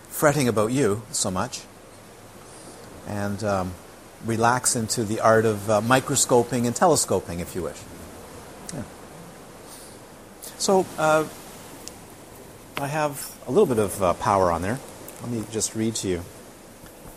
fretting 0.08 0.48
about 0.48 0.72
you 0.72 1.02
so 1.10 1.30
much 1.30 1.62
and 3.06 3.44
um, 3.44 3.74
relax 4.24 4.74
into 4.76 5.04
the 5.04 5.20
art 5.20 5.44
of 5.44 5.68
uh, 5.68 5.80
microscoping 5.80 6.66
and 6.66 6.74
telescoping, 6.74 7.40
if 7.40 7.54
you 7.54 7.62
wish. 7.62 7.76
Yeah. 8.72 8.82
So, 10.58 10.86
uh, 10.96 11.26
I 12.78 12.86
have 12.86 13.38
a 13.46 13.50
little 13.50 13.66
bit 13.66 13.78
of 13.78 14.02
uh, 14.02 14.14
power 14.14 14.50
on 14.50 14.62
there. 14.62 14.80
Let 15.20 15.30
me 15.30 15.44
just 15.50 15.74
read 15.74 15.94
to 15.96 16.08
you. 16.08 16.22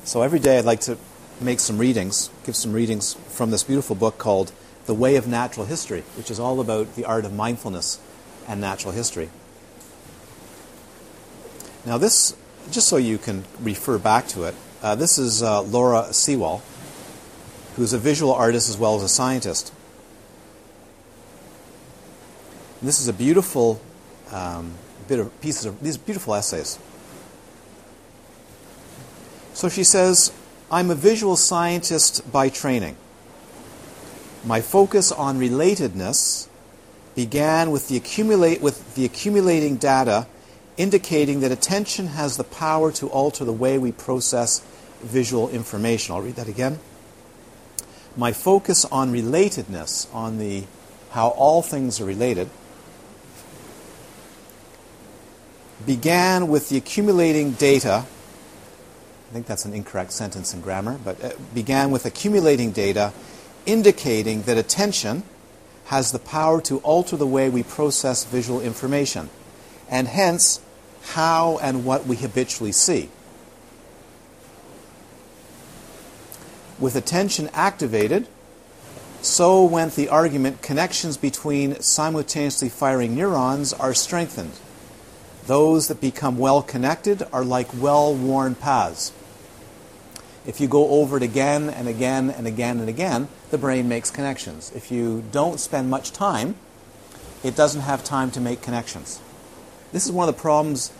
So, 0.03 0.21
every 0.21 0.39
day 0.39 0.57
I'd 0.57 0.65
like 0.65 0.81
to 0.81 0.97
make 1.39 1.60
some 1.60 1.77
readings, 1.77 2.29
give 2.45 2.55
some 2.55 2.73
readings 2.73 3.13
from 3.29 3.51
this 3.51 3.63
beautiful 3.63 3.95
book 3.95 4.17
called 4.17 4.51
The 4.86 4.93
Way 4.93 5.15
of 5.15 5.27
Natural 5.27 5.65
History, 5.65 6.01
which 6.15 6.29
is 6.29 6.39
all 6.39 6.60
about 6.60 6.95
the 6.95 7.05
art 7.05 7.25
of 7.25 7.33
mindfulness 7.33 7.99
and 8.47 8.62
natural 8.62 8.93
history. 8.93 9.29
Now, 11.86 11.97
this, 11.97 12.36
just 12.71 12.88
so 12.88 12.97
you 12.97 13.17
can 13.17 13.45
refer 13.60 13.97
back 13.97 14.27
to 14.29 14.43
it, 14.43 14.55
uh, 14.81 14.95
this 14.95 15.17
is 15.17 15.41
uh, 15.41 15.62
Laura 15.62 16.13
Sewall, 16.13 16.62
who's 17.75 17.93
a 17.93 17.97
visual 17.97 18.33
artist 18.33 18.69
as 18.69 18.77
well 18.77 18.95
as 18.95 19.03
a 19.03 19.10
scientist. 19.10 19.73
And 22.79 22.88
this 22.88 22.99
is 22.99 23.07
a 23.07 23.13
beautiful 23.13 23.81
um, 24.31 24.73
bit 25.07 25.19
of 25.19 25.41
pieces 25.41 25.65
of 25.65 25.79
these 25.81 25.97
beautiful 25.97 26.36
essays. 26.36 26.77
So 29.53 29.69
she 29.69 29.83
says, 29.83 30.31
I'm 30.69 30.91
a 30.91 30.95
visual 30.95 31.36
scientist 31.36 32.31
by 32.31 32.49
training. 32.49 32.97
My 34.45 34.62
focus 34.62 35.12
on 35.12 35.39
relatedness 35.39 36.47
began 37.17 37.71
with 37.71 37.88
the, 37.88 37.97
accumulate, 37.97 38.62
with 38.62 38.93
the 38.93 39.03
accumulating 39.03 39.75
data 39.75 40.27
indicating 40.77 41.39
that 41.39 41.51
attention 41.51 42.06
has 42.06 42.38
the 42.38 42.43
power 42.43 42.91
to 42.91 43.08
alter 43.08 43.43
the 43.43 43.51
way 43.51 43.80
we 43.80 43.91
process 43.91 44.63
visual 45.01 45.49
information. 45.49 46.13
I'll 46.13 46.21
read 46.21 46.36
that 46.36 46.47
again. 46.47 46.77
My 48.15 48.34
focus 48.34 48.86
on 48.86 49.12
relatedness, 49.12 50.13
on 50.13 50.38
the 50.38 50.65
how 51.10 51.30
all 51.30 51.63
things 51.63 51.99
are 51.99 52.06
related, 52.06 52.51
began 55.88 56.49
with 56.49 56.69
the 56.69 56.77
accumulating 56.77 57.53
data. 57.53 58.06
I 59.30 59.34
think 59.34 59.47
that's 59.47 59.65
an 59.65 59.73
incorrect 59.73 60.12
sentence 60.12 60.53
in 60.53 60.62
grammar, 60.62 60.99
but 61.03 61.19
it 61.19 61.56
began 61.56 61.89
with 61.89 62.06
accumulating 62.06 62.71
data 62.71 63.12
indicating 63.65 64.43
that 64.43 64.60
attention 64.60 65.23
has 65.88 66.12
the 66.12 66.19
power 66.19 66.62
to 66.62 66.80
alter 66.80 67.15
the 67.15 67.28
way 67.28 67.50
we 67.50 67.63
process 67.63 68.26
visual 68.26 68.62
information, 68.62 69.30
and 69.89 70.08
hence 70.08 70.62
how 71.13 71.58
and 71.62 71.86
what 71.86 72.06
we 72.06 72.17
habitually 72.17 72.71
see. 72.71 73.10
With 76.78 76.95
attention 76.95 77.50
activated, 77.54 78.28
so 79.21 79.63
went 79.63 79.95
the 79.95 80.10
argument 80.10 80.62
connections 80.62 81.17
between 81.17 81.80
simultaneously 81.82 82.69
firing 82.69 83.15
neurons 83.15 83.73
are 83.73 83.93
strengthened. 83.93 84.54
Those 85.47 85.88
that 85.88 86.02
become 86.02 86.38
well 86.38 86.62
connected 86.62 87.23
are 87.32 87.43
like 87.43 87.67
well 87.73 88.13
worn 88.13 88.56
paths. 88.56 89.12
If 90.47 90.62
you 90.62 90.69
go 90.69 90.89
over 90.89 91.17
it 91.17 91.23
again 91.23 91.69
and 91.69 91.89
again 91.89 92.29
and 92.29 92.47
again 92.47 92.79
and 92.79 92.88
again, 92.88 93.27
the 93.51 93.57
brain 93.57 93.89
makes 93.89 94.10
connections. 94.10 94.71
If 94.73 94.89
you 94.91 95.25
don't 95.33 95.60
spend 95.60 95.89
much 95.89 96.13
time, 96.13 96.55
it 97.43 97.53
doesn't 97.53 97.81
have 97.81 98.03
time 98.05 98.31
to 98.31 98.39
make 98.39 98.62
connections. 98.62 99.19
This 99.91 100.05
is 100.05 100.12
one 100.12 100.27
of 100.27 100.33
the 100.33 100.41
problems 100.41 100.91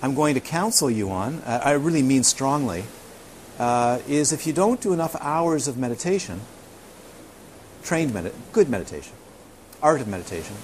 I'm 0.00 0.14
going 0.14 0.34
to 0.34 0.40
counsel 0.40 0.88
you 0.88 1.10
on. 1.10 1.42
Uh, 1.44 1.60
I 1.64 1.72
really 1.72 2.02
mean 2.02 2.22
strongly. 2.22 2.84
Uh, 3.58 3.98
is 4.08 4.32
if 4.32 4.46
you 4.46 4.52
don't 4.52 4.80
do 4.80 4.92
enough 4.92 5.14
hours 5.20 5.68
of 5.68 5.76
meditation, 5.76 6.40
trained 7.82 8.14
med- 8.14 8.32
good 8.52 8.68
meditation, 8.68 9.14
art 9.82 10.00
of 10.00 10.08
meditation, 10.08 10.56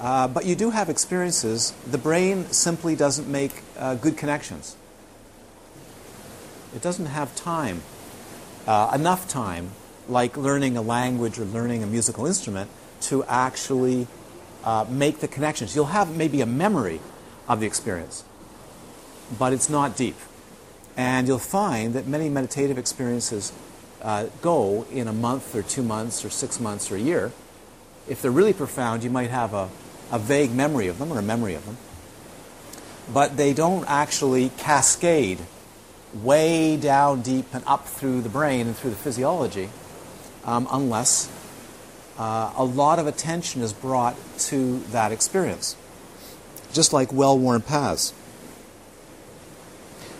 uh, 0.00 0.28
but 0.28 0.44
you 0.44 0.54
do 0.54 0.70
have 0.70 0.88
experiences, 0.88 1.72
the 1.86 1.98
brain 1.98 2.46
simply 2.46 2.96
doesn't 2.96 3.28
make 3.28 3.62
uh, 3.78 3.94
good 3.94 4.16
connections. 4.16 4.76
It 6.78 6.82
doesn't 6.82 7.06
have 7.06 7.34
time, 7.34 7.82
uh, 8.64 8.92
enough 8.94 9.26
time, 9.26 9.72
like 10.08 10.36
learning 10.36 10.76
a 10.76 10.80
language 10.80 11.36
or 11.36 11.44
learning 11.44 11.82
a 11.82 11.88
musical 11.88 12.24
instrument, 12.24 12.70
to 13.00 13.24
actually 13.24 14.06
uh, 14.62 14.86
make 14.88 15.18
the 15.18 15.26
connections. 15.26 15.74
You'll 15.74 15.86
have 15.86 16.16
maybe 16.16 16.40
a 16.40 16.46
memory 16.46 17.00
of 17.48 17.58
the 17.58 17.66
experience, 17.66 18.22
but 19.36 19.52
it's 19.52 19.68
not 19.68 19.96
deep. 19.96 20.14
And 20.96 21.26
you'll 21.26 21.40
find 21.40 21.94
that 21.94 22.06
many 22.06 22.28
meditative 22.28 22.78
experiences 22.78 23.52
uh, 24.00 24.26
go 24.40 24.86
in 24.92 25.08
a 25.08 25.12
month 25.12 25.56
or 25.56 25.62
two 25.62 25.82
months 25.82 26.24
or 26.24 26.30
six 26.30 26.60
months 26.60 26.92
or 26.92 26.94
a 26.94 27.00
year. 27.00 27.32
If 28.06 28.22
they're 28.22 28.30
really 28.30 28.52
profound, 28.52 29.02
you 29.02 29.10
might 29.10 29.30
have 29.30 29.52
a, 29.52 29.68
a 30.12 30.20
vague 30.20 30.54
memory 30.54 30.86
of 30.86 31.00
them 31.00 31.12
or 31.12 31.18
a 31.18 31.22
memory 31.22 31.54
of 31.54 31.66
them. 31.66 31.76
But 33.12 33.36
they 33.36 33.52
don't 33.52 33.84
actually 33.88 34.50
cascade 34.50 35.40
way 36.14 36.76
down 36.76 37.22
deep 37.22 37.46
and 37.52 37.62
up 37.66 37.86
through 37.86 38.20
the 38.22 38.28
brain 38.28 38.66
and 38.66 38.76
through 38.76 38.90
the 38.90 38.96
physiology 38.96 39.68
um, 40.44 40.66
unless 40.72 41.30
uh, 42.18 42.52
a 42.56 42.64
lot 42.64 42.98
of 42.98 43.06
attention 43.06 43.62
is 43.62 43.72
brought 43.72 44.16
to 44.38 44.78
that 44.90 45.12
experience, 45.12 45.76
just 46.72 46.92
like 46.92 47.12
well 47.12 47.38
worn 47.38 47.60
paths. 47.60 48.14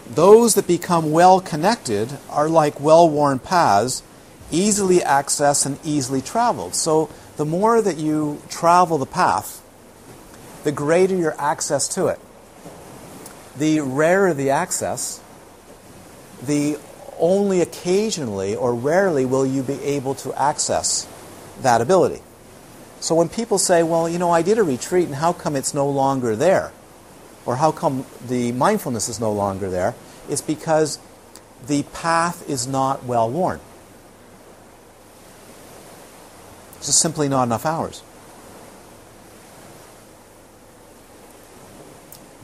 Those 0.09 0.55
that 0.55 0.67
become 0.67 1.11
well 1.13 1.41
connected 1.41 2.19
are 2.31 2.49
like 2.49 2.79
well 2.81 3.09
worn 3.09 3.39
paths, 3.39 4.03
easily 4.51 4.99
accessed 4.99 5.67
and 5.67 5.79
easily 5.85 6.21
traveled. 6.21 6.75
So 6.75 7.11
the 7.37 7.45
more 7.45 7.83
that 7.83 7.97
you 7.97 8.41
travel 8.49 8.99
the 8.99 9.07
path, 9.07 9.63
the 10.65 10.73
greater 10.73 11.17
your 11.17 11.35
access 11.39 11.89
to 11.89 12.07
it. 12.07 12.19
The 13.57 13.81
rarer 13.81 14.35
the 14.35 14.51
access, 14.51 15.21
the 16.43 16.79
only 17.19 17.61
occasionally 17.61 18.55
or 18.55 18.75
rarely 18.75 19.25
will 19.27 19.47
you 19.47 19.63
be 19.63 19.83
able 19.83 20.15
to 20.15 20.33
access 20.41 21.07
that 21.63 21.81
ability. 21.81 22.23
So 23.01 23.15
when 23.15 23.29
people 23.29 23.59
say, 23.59 23.83
well, 23.83 24.09
you 24.09 24.19
know, 24.19 24.31
I 24.31 24.43
did 24.43 24.59
a 24.59 24.63
retreat 24.63 25.07
and 25.07 25.17
how 25.17 25.33
come 25.33 25.57
it's 25.57 25.75
no 25.75 25.89
longer 25.89 26.35
there? 26.35 26.73
Or 27.47 27.57
how 27.57 27.73
come 27.73 28.05
the 28.27 28.53
mindfulness 28.53 29.09
is 29.09 29.21
no 29.21 29.33
longer 29.33 29.71
there? 29.71 29.95
It's 30.29 30.43
because 30.43 30.99
the 31.67 31.85
path 31.95 32.49
is 32.49 32.67
not 32.67 33.05
well 33.05 33.31
worn. 33.31 33.61
It's 36.77 36.87
just 36.87 37.01
simply 37.01 37.29
not 37.29 37.45
enough 37.45 37.67
hours. 37.67 38.03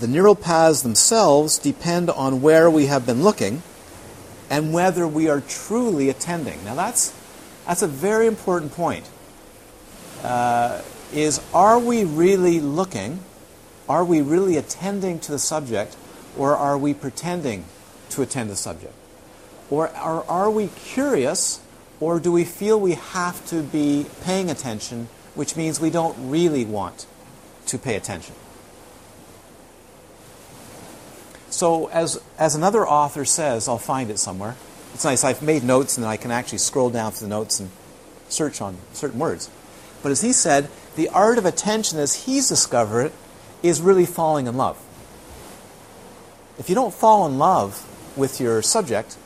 The 0.00 0.08
neural 0.08 0.34
paths 0.34 0.82
themselves 0.82 1.58
depend 1.58 2.10
on 2.10 2.42
where 2.42 2.68
we 2.68 2.86
have 2.86 3.06
been 3.06 3.22
looking 3.22 3.62
and 4.54 4.72
whether 4.72 5.04
we 5.04 5.28
are 5.28 5.40
truly 5.40 6.08
attending. 6.08 6.64
Now 6.64 6.76
that's 6.76 7.12
that's 7.66 7.82
a 7.82 7.88
very 7.88 8.28
important 8.28 8.70
point. 8.72 9.10
Uh, 10.22 10.80
is 11.12 11.40
are 11.52 11.80
we 11.80 12.04
really 12.04 12.60
looking? 12.60 13.18
Are 13.88 14.04
we 14.04 14.20
really 14.20 14.56
attending 14.56 15.18
to 15.20 15.32
the 15.32 15.40
subject, 15.40 15.96
or 16.38 16.56
are 16.56 16.78
we 16.78 16.94
pretending 16.94 17.64
to 18.10 18.22
attend 18.22 18.48
the 18.48 18.54
subject? 18.54 18.94
Or 19.70 19.88
are, 19.88 20.24
are 20.28 20.50
we 20.50 20.68
curious, 20.68 21.60
or 21.98 22.20
do 22.20 22.30
we 22.30 22.44
feel 22.44 22.78
we 22.78 22.92
have 22.92 23.44
to 23.46 23.60
be 23.60 24.06
paying 24.22 24.50
attention, 24.50 25.08
which 25.34 25.56
means 25.56 25.80
we 25.80 25.90
don't 25.90 26.30
really 26.30 26.64
want 26.64 27.06
to 27.66 27.76
pay 27.76 27.96
attention? 27.96 28.36
So, 31.54 31.86
as, 31.90 32.20
as 32.36 32.56
another 32.56 32.84
author 32.84 33.24
says, 33.24 33.68
I'll 33.68 33.78
find 33.78 34.10
it 34.10 34.18
somewhere. 34.18 34.56
It's 34.92 35.04
nice. 35.04 35.22
I've 35.22 35.40
made 35.40 35.62
notes 35.62 35.96
and 35.96 36.04
I 36.04 36.16
can 36.16 36.32
actually 36.32 36.58
scroll 36.58 36.90
down 36.90 37.12
through 37.12 37.28
the 37.28 37.30
notes 37.30 37.60
and 37.60 37.70
search 38.28 38.60
on 38.60 38.76
certain 38.92 39.20
words. 39.20 39.48
But 40.02 40.10
as 40.10 40.20
he 40.20 40.32
said, 40.32 40.68
the 40.96 41.08
art 41.10 41.38
of 41.38 41.46
attention, 41.46 42.00
as 42.00 42.24
he's 42.24 42.48
discovered 42.48 43.02
it, 43.02 43.12
is 43.62 43.80
really 43.80 44.04
falling 44.04 44.48
in 44.48 44.56
love. 44.56 44.76
If 46.58 46.68
you 46.68 46.74
don't 46.74 46.92
fall 46.92 47.24
in 47.24 47.38
love 47.38 47.88
with 48.16 48.40
your 48.40 48.60
subject, 48.60 49.16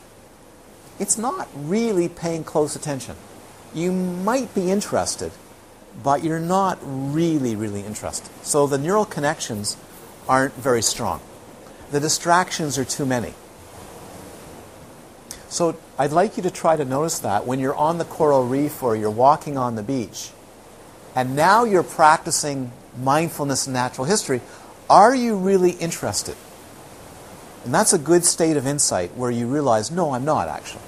it's 0.99 1.17
not 1.17 1.47
really 1.55 2.07
paying 2.07 2.43
close 2.43 2.75
attention. 2.75 3.15
You 3.73 3.91
might 3.91 4.53
be 4.53 4.69
interested, 4.69 5.31
but 6.03 6.23
you're 6.23 6.39
not 6.39 6.77
really, 6.83 7.55
really 7.55 7.81
interested. 7.81 8.29
So 8.43 8.67
the 8.67 8.77
neural 8.77 9.05
connections 9.05 9.77
aren't 10.27 10.53
very 10.53 10.83
strong 10.83 11.21
the 11.91 11.99
distractions 11.99 12.77
are 12.77 12.85
too 12.85 13.05
many. 13.05 13.33
So 15.49 15.77
I'd 15.97 16.11
like 16.11 16.37
you 16.37 16.43
to 16.43 16.51
try 16.51 16.75
to 16.75 16.85
notice 16.85 17.19
that 17.19 17.47
when 17.47 17.59
you're 17.59 17.75
on 17.75 17.97
the 17.97 18.05
coral 18.05 18.45
reef 18.45 18.83
or 18.83 18.95
you're 18.95 19.09
walking 19.09 19.57
on 19.57 19.75
the 19.75 19.83
beach, 19.83 20.29
and 21.15 21.35
now 21.35 21.63
you're 21.63 21.83
practicing 21.83 22.71
mindfulness 23.01 23.65
and 23.65 23.73
natural 23.73 24.05
history, 24.05 24.41
are 24.89 25.13
you 25.13 25.35
really 25.35 25.71
interested? 25.71 26.35
And 27.65 27.73
that's 27.73 27.93
a 27.93 27.97
good 27.97 28.25
state 28.25 28.57
of 28.57 28.67
insight 28.67 29.15
where 29.15 29.31
you 29.31 29.47
realize, 29.47 29.91
no, 29.91 30.11
I'm 30.11 30.23
not 30.23 30.47
actually. 30.47 30.83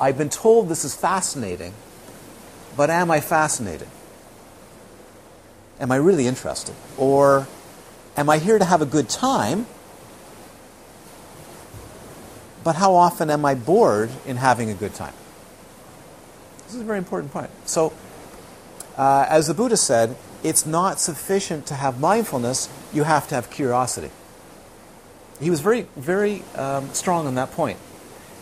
I've 0.00 0.16
been 0.16 0.28
told 0.28 0.68
this 0.68 0.84
is 0.84 0.94
fascinating, 0.94 1.72
but 2.76 2.88
am 2.88 3.10
I 3.10 3.20
fascinated? 3.20 3.88
Am 5.80 5.90
I 5.90 5.96
really 5.96 6.26
interested? 6.26 6.74
Or 6.96 7.48
Am 8.18 8.28
I 8.28 8.38
here 8.38 8.58
to 8.58 8.64
have 8.64 8.82
a 8.82 8.86
good 8.86 9.08
time? 9.08 9.66
But 12.64 12.74
how 12.74 12.96
often 12.96 13.30
am 13.30 13.44
I 13.44 13.54
bored 13.54 14.10
in 14.26 14.38
having 14.38 14.68
a 14.70 14.74
good 14.74 14.92
time? 14.92 15.12
This 16.64 16.74
is 16.74 16.80
a 16.80 16.84
very 16.84 16.98
important 16.98 17.32
point. 17.32 17.50
So, 17.64 17.92
uh, 18.96 19.24
as 19.28 19.46
the 19.46 19.54
Buddha 19.54 19.76
said, 19.76 20.16
it's 20.42 20.66
not 20.66 20.98
sufficient 20.98 21.64
to 21.66 21.74
have 21.74 22.00
mindfulness, 22.00 22.68
you 22.92 23.04
have 23.04 23.28
to 23.28 23.36
have 23.36 23.50
curiosity. 23.50 24.10
He 25.40 25.48
was 25.48 25.60
very, 25.60 25.86
very 25.94 26.42
um, 26.56 26.92
strong 26.94 27.28
on 27.28 27.36
that 27.36 27.52
point. 27.52 27.78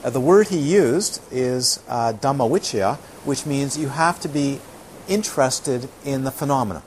Uh, 0.03 0.09
the 0.09 0.21
word 0.23 0.49
he 0.49 0.59
used 0.59 1.21
is 1.31 1.83
uh, 1.87 2.15
which 2.15 3.45
means 3.45 3.77
you 3.77 3.89
have 3.89 4.21
to 4.21 4.29
be 4.29 4.61
interested 5.07 5.91
in 6.03 6.25
the 6.25 6.31
phenomena. 6.31 6.83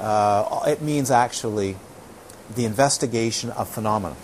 Uh, 0.00 0.62
it 0.66 0.80
means 0.80 1.10
actually 1.10 1.76
the 2.54 2.64
investigation 2.64 3.50
of 3.50 3.68
phenomena. 3.68 4.16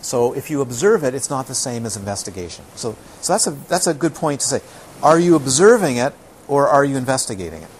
So 0.00 0.34
if 0.34 0.50
you 0.50 0.60
observe 0.60 1.04
it, 1.04 1.14
it's 1.14 1.30
not 1.30 1.46
the 1.46 1.54
same 1.54 1.86
as 1.86 1.96
investigation. 1.96 2.64
So, 2.74 2.96
so 3.20 3.32
that's, 3.32 3.46
a, 3.46 3.50
that's 3.50 3.86
a 3.86 3.94
good 3.94 4.14
point 4.14 4.40
to 4.40 4.46
say. 4.46 4.60
Are 5.02 5.18
you 5.18 5.36
observing 5.36 5.96
it 5.96 6.14
or 6.48 6.68
are 6.68 6.84
you 6.84 6.96
investigating 6.96 7.62
it? 7.62 7.70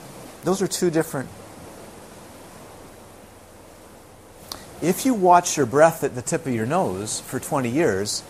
Those 0.44 0.60
are 0.62 0.66
two 0.66 0.90
different. 0.90 1.28
If 4.82 5.06
you 5.06 5.14
watch 5.14 5.56
your 5.56 5.66
breath 5.66 6.04
at 6.04 6.14
the 6.14 6.22
tip 6.22 6.46
of 6.46 6.54
your 6.54 6.66
nose 6.66 7.20
for 7.20 7.40
20 7.40 7.70
years, 7.70 8.22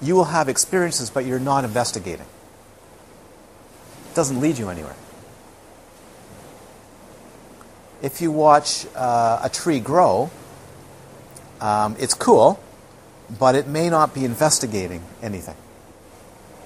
you 0.00 0.14
will 0.14 0.26
have 0.26 0.48
experiences, 0.48 1.10
but 1.10 1.26
you're 1.26 1.40
not 1.40 1.64
investigating. 1.64 2.26
It 4.10 4.14
doesn't 4.14 4.40
lead 4.40 4.58
you 4.58 4.68
anywhere. 4.68 4.94
If 8.00 8.20
you 8.20 8.30
watch 8.30 8.86
uh, 8.94 9.40
a 9.42 9.48
tree 9.48 9.80
grow, 9.80 10.30
um, 11.60 11.96
it's 11.98 12.14
cool, 12.14 12.60
but 13.38 13.54
it 13.54 13.66
may 13.66 13.90
not 13.90 14.14
be 14.14 14.24
investigating 14.24 15.02
anything. 15.22 15.56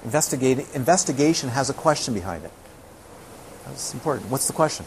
Investigation 0.05 1.49
has 1.49 1.71
a 1.71 1.75
question 1.75 2.13
behind 2.13 2.45
it. 2.45 2.53
That's 3.65 3.95
important. 3.95 4.31
What's 4.31 4.47
the 4.47 4.53
question? 4.53 4.85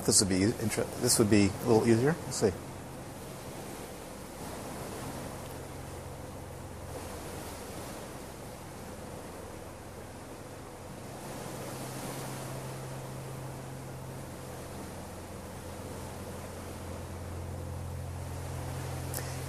Thought 0.00 0.06
this 0.06 0.20
would 0.20 0.28
be 0.28 0.46
this 1.02 1.18
would 1.18 1.30
be 1.30 1.50
a 1.64 1.68
little 1.68 1.86
easier. 1.86 2.16
Let's 2.24 2.36
see. 2.36 2.52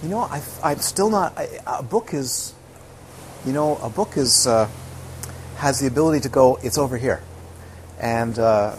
You 0.04 0.10
know, 0.10 0.20
I, 0.20 0.42
I'm 0.64 0.80
still 0.80 1.10
not. 1.10 1.38
I, 1.38 1.48
a 1.66 1.84
book 1.84 2.14
is, 2.14 2.54
you 3.46 3.54
know, 3.54 3.78
a 3.78 3.90
book 3.90 4.18
is 4.18 4.48
uh, 4.48 4.68
has 5.58 5.80
the 5.80 5.88
ability 5.88 6.22
to 6.22 6.30
go. 6.30 6.58
It's 6.64 6.78
over 6.78 6.98
here, 6.98 7.22
and 8.00 8.38
uh, 8.38 8.76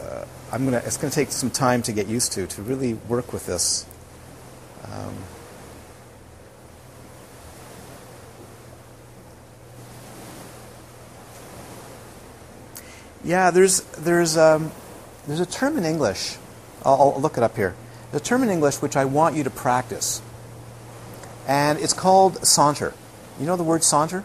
I'm 0.53 0.67
gonna. 0.67 0.83
It's 0.85 0.99
gonna 0.99 1.11
take 1.11 1.33
some 1.33 1.51
time 1.51 1.81
to 1.83 1.93
get 1.93 2.09
used 2.09 2.33
to 2.33 2.47
to 2.47 2.63
really 2.63 2.93
work 2.93 3.33
with 3.33 3.47
this. 3.47 3.87
Um, 4.85 5.15
yeah, 13.25 13.51
there's 13.51 13.81
there's 13.97 14.37
um, 14.37 14.71
there's 15.27 15.41
a 15.41 15.47
term 15.47 15.79
in 15.79 15.87
English. 15.87 16.37
I'll, 16.85 17.15
I'll 17.15 17.21
look 17.21 17.39
it 17.39 17.43
up 17.43 17.57
here. 17.57 17.75
There's 18.11 18.21
a 18.21 18.25
term 18.25 18.43
in 18.43 18.51
English 18.51 18.83
which 18.83 18.95
I 18.95 19.07
want 19.07 19.35
you 19.35 19.45
to 19.45 19.51
practice, 19.51 20.21
and 21.49 21.79
it's 21.79 21.95
called 21.95 22.47
saunter. 22.47 22.93
You 23.41 23.47
know 23.47 23.57
the 23.57 23.65
word 23.65 23.83
saunter? 23.83 24.23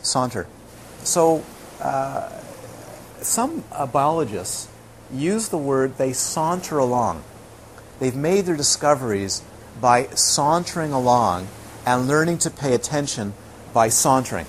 Saunter. 0.00 0.46
So, 1.02 1.44
uh, 1.82 2.30
some 3.20 3.64
uh, 3.70 3.86
biologists 3.86 4.68
use 5.12 5.48
the 5.48 5.58
word 5.58 5.98
they 5.98 6.12
saunter 6.12 6.78
along. 6.78 7.22
They've 7.98 8.14
made 8.14 8.46
their 8.46 8.56
discoveries 8.56 9.42
by 9.80 10.06
sauntering 10.08 10.92
along 10.92 11.48
and 11.84 12.08
learning 12.08 12.38
to 12.38 12.50
pay 12.50 12.74
attention 12.74 13.34
by 13.72 13.88
sauntering. 13.88 14.46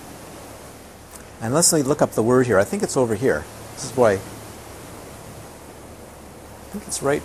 And 1.42 1.54
let's 1.54 1.72
look 1.72 2.02
up 2.02 2.12
the 2.14 2.24
word 2.24 2.48
here. 2.48 2.58
I 2.58 2.64
think 2.64 2.82
it's 2.82 2.98
over 2.98 3.16
here. 3.16 3.46
This 3.76 3.86
is 3.86 3.98
why. 3.98 4.14
I 4.14 4.18
think 6.72 6.88
it's 6.88 7.04
right. 7.04 7.22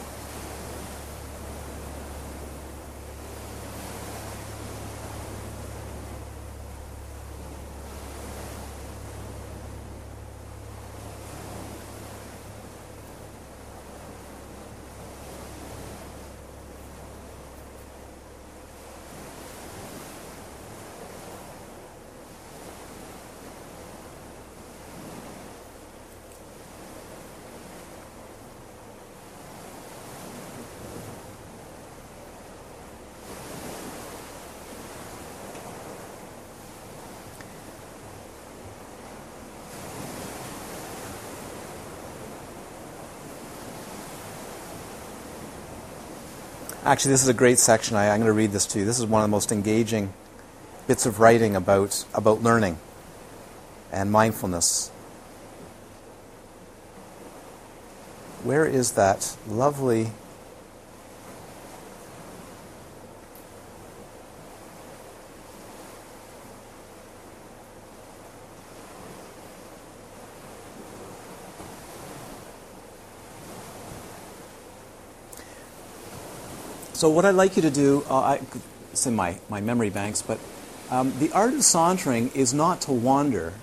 Actually, 46.92 47.12
this 47.12 47.22
is 47.22 47.28
a 47.28 47.32
great 47.32 47.58
section. 47.58 47.96
I, 47.96 48.04
am 48.04 48.18
going 48.18 48.26
to 48.26 48.34
read 48.34 48.52
this 48.52 48.66
to 48.66 48.80
you. 48.80 48.84
This 48.84 48.98
is 48.98 49.06
one 49.06 49.22
of 49.22 49.24
the 49.30 49.30
most 49.30 49.50
engaging 49.50 50.12
bits 50.86 51.06
of 51.06 51.20
writing 51.20 51.56
about, 51.56 52.04
about 52.12 52.42
learning 52.42 52.76
and 53.90 54.12
mindfulness. 54.12 54.90
Where 58.44 58.66
is 58.66 58.92
that 58.92 59.38
lovely 59.48 60.10
So 77.02 77.08
what 77.08 77.24
I'd 77.24 77.34
like 77.34 77.56
you 77.56 77.62
to 77.62 77.70
do, 77.72 78.04
uh, 78.08 78.14
I, 78.14 78.40
it's 78.92 79.08
in 79.08 79.16
my, 79.16 79.36
my 79.48 79.60
memory 79.60 79.90
banks, 79.90 80.22
but 80.22 80.38
um, 80.88 81.12
the 81.18 81.32
art 81.32 81.52
of 81.52 81.64
sauntering 81.64 82.30
is 82.32 82.54
not 82.54 82.80
to 82.82 82.92
wander, 82.92 83.54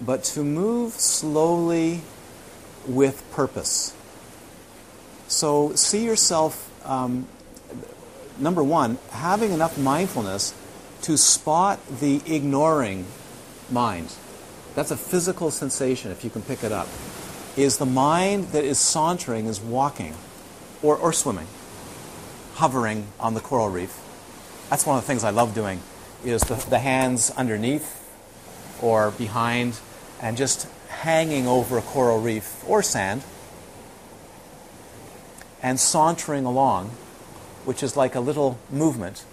but 0.00 0.24
to 0.32 0.42
move 0.42 0.94
slowly 0.94 2.00
with 2.86 3.30
purpose. 3.30 3.94
So 5.26 5.74
see 5.74 6.02
yourself, 6.02 6.72
um, 6.88 7.28
number 8.38 8.64
one, 8.64 8.96
having 9.10 9.52
enough 9.52 9.76
mindfulness 9.76 10.54
to 11.02 11.18
spot 11.18 11.86
the 12.00 12.22
ignoring 12.24 13.04
mind. 13.70 14.14
That's 14.74 14.90
a 14.90 14.96
physical 14.96 15.50
sensation, 15.50 16.10
if 16.10 16.24
you 16.24 16.30
can 16.30 16.40
pick 16.40 16.64
it 16.64 16.72
up. 16.72 16.88
Is 17.54 17.76
the 17.76 17.84
mind 17.84 18.52
that 18.52 18.64
is 18.64 18.78
sauntering 18.78 19.44
is 19.44 19.60
walking 19.60 20.14
or, 20.80 20.96
or 20.96 21.12
swimming 21.12 21.48
hovering 22.58 23.06
on 23.20 23.34
the 23.34 23.40
coral 23.40 23.68
reef. 23.68 23.96
That's 24.68 24.84
one 24.84 24.98
of 24.98 25.04
the 25.04 25.06
things 25.06 25.22
I 25.22 25.30
love 25.30 25.54
doing 25.54 25.80
is 26.24 26.42
the, 26.42 26.56
the 26.68 26.80
hands 26.80 27.30
underneath 27.30 28.04
or 28.82 29.12
behind 29.12 29.78
and 30.20 30.36
just 30.36 30.68
hanging 30.88 31.46
over 31.46 31.78
a 31.78 31.82
coral 31.82 32.20
reef 32.20 32.68
or 32.68 32.82
sand 32.82 33.22
and 35.62 35.78
sauntering 35.78 36.44
along, 36.44 36.88
which 37.64 37.82
is 37.82 37.96
like 37.96 38.16
a 38.16 38.20
little 38.20 38.58
movement. 38.70 39.24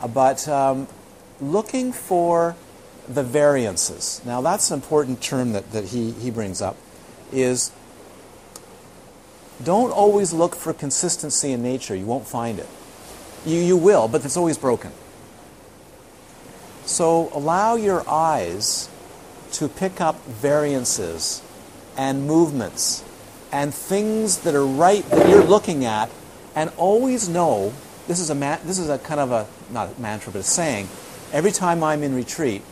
Uh, 0.00 0.08
but 0.08 0.48
um, 0.48 0.88
looking 1.40 1.92
for 1.92 2.56
the 3.08 3.22
variances. 3.22 4.20
Now, 4.24 4.40
that's 4.40 4.72
an 4.72 4.74
important 4.74 5.22
term 5.22 5.52
that, 5.52 5.70
that 5.70 5.86
he, 5.86 6.10
he 6.10 6.32
brings 6.32 6.60
up, 6.60 6.76
is 7.32 7.70
don't 9.64 9.90
always 9.90 10.32
look 10.32 10.54
for 10.54 10.72
consistency 10.72 11.52
in 11.52 11.62
nature. 11.62 11.94
You 11.94 12.06
won't 12.06 12.26
find 12.26 12.58
it. 12.58 12.68
You, 13.44 13.58
you 13.58 13.76
will, 13.76 14.08
but 14.08 14.24
it's 14.24 14.36
always 14.36 14.58
broken. 14.58 14.92
So 16.84 17.30
allow 17.32 17.76
your 17.76 18.08
eyes 18.08 18.88
to 19.52 19.68
pick 19.68 20.00
up 20.00 20.24
variances 20.26 21.42
and 21.96 22.26
movements 22.26 23.04
and 23.52 23.74
things 23.74 24.38
that 24.38 24.54
are 24.54 24.66
right 24.66 25.04
that 25.10 25.28
you're 25.28 25.44
looking 25.44 25.84
at 25.84 26.10
and 26.54 26.70
always 26.76 27.28
know 27.28 27.72
this 28.06 28.20
is 28.20 28.30
a 28.30 28.34
this 28.64 28.78
is 28.78 28.88
a 28.88 28.98
kind 28.98 29.20
of 29.20 29.32
a 29.32 29.46
not 29.72 29.96
a 29.96 30.00
mantra 30.00 30.32
but 30.32 30.38
a 30.40 30.42
saying 30.42 30.88
every 31.32 31.50
time 31.50 31.82
i'm 31.82 32.02
in 32.02 32.14
retreat 32.14 32.62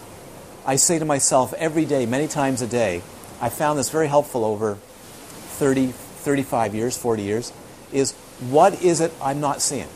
i 0.64 0.76
say 0.76 0.98
to 0.98 1.04
myself 1.04 1.52
every 1.54 1.84
day 1.84 2.06
many 2.06 2.28
times 2.28 2.62
a 2.62 2.66
day 2.66 3.02
i 3.40 3.48
found 3.48 3.78
this 3.78 3.90
very 3.90 4.06
helpful 4.06 4.44
over 4.44 4.76
30 4.76 5.92
35 6.18 6.74
years 6.74 6.96
40 6.96 7.22
years 7.22 7.52
is 7.92 8.12
what 8.50 8.82
is 8.82 9.00
it 9.00 9.12
i'm 9.22 9.40
not 9.40 9.60
seeing 9.60 9.88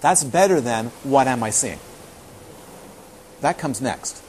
that's 0.00 0.24
better 0.24 0.60
than 0.60 0.86
what 1.02 1.26
am 1.26 1.42
i 1.42 1.50
seeing 1.50 1.78
that 3.40 3.58
comes 3.58 3.80
next 3.80 4.22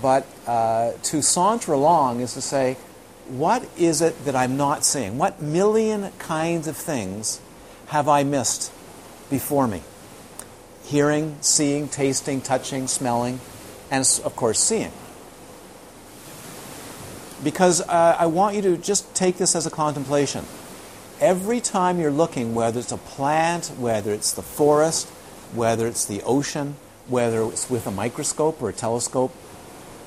but 0.00 0.24
uh, 0.46 0.92
to 1.02 1.20
saunter 1.20 1.72
along 1.72 2.20
is 2.20 2.34
to 2.34 2.40
say 2.40 2.76
what 3.30 3.66
is 3.78 4.02
it 4.02 4.24
that 4.24 4.34
I'm 4.34 4.56
not 4.56 4.84
seeing? 4.84 5.16
What 5.16 5.40
million 5.40 6.10
kinds 6.18 6.66
of 6.66 6.76
things 6.76 7.40
have 7.86 8.08
I 8.08 8.24
missed 8.24 8.72
before 9.30 9.68
me? 9.68 9.82
Hearing, 10.84 11.36
seeing, 11.40 11.88
tasting, 11.88 12.40
touching, 12.40 12.88
smelling, 12.88 13.40
and 13.90 14.04
of 14.24 14.34
course, 14.34 14.58
seeing. 14.58 14.90
Because 17.42 17.80
uh, 17.80 18.16
I 18.18 18.26
want 18.26 18.56
you 18.56 18.62
to 18.62 18.76
just 18.76 19.14
take 19.14 19.38
this 19.38 19.56
as 19.56 19.66
a 19.66 19.70
contemplation. 19.70 20.44
Every 21.20 21.60
time 21.60 22.00
you're 22.00 22.10
looking, 22.10 22.54
whether 22.54 22.80
it's 22.80 22.92
a 22.92 22.98
plant, 22.98 23.66
whether 23.78 24.12
it's 24.12 24.32
the 24.32 24.42
forest, 24.42 25.08
whether 25.54 25.86
it's 25.86 26.04
the 26.04 26.22
ocean, 26.22 26.76
whether 27.08 27.42
it's 27.44 27.68
with 27.68 27.86
a 27.86 27.90
microscope 27.90 28.62
or 28.62 28.70
a 28.70 28.72
telescope, 28.72 29.34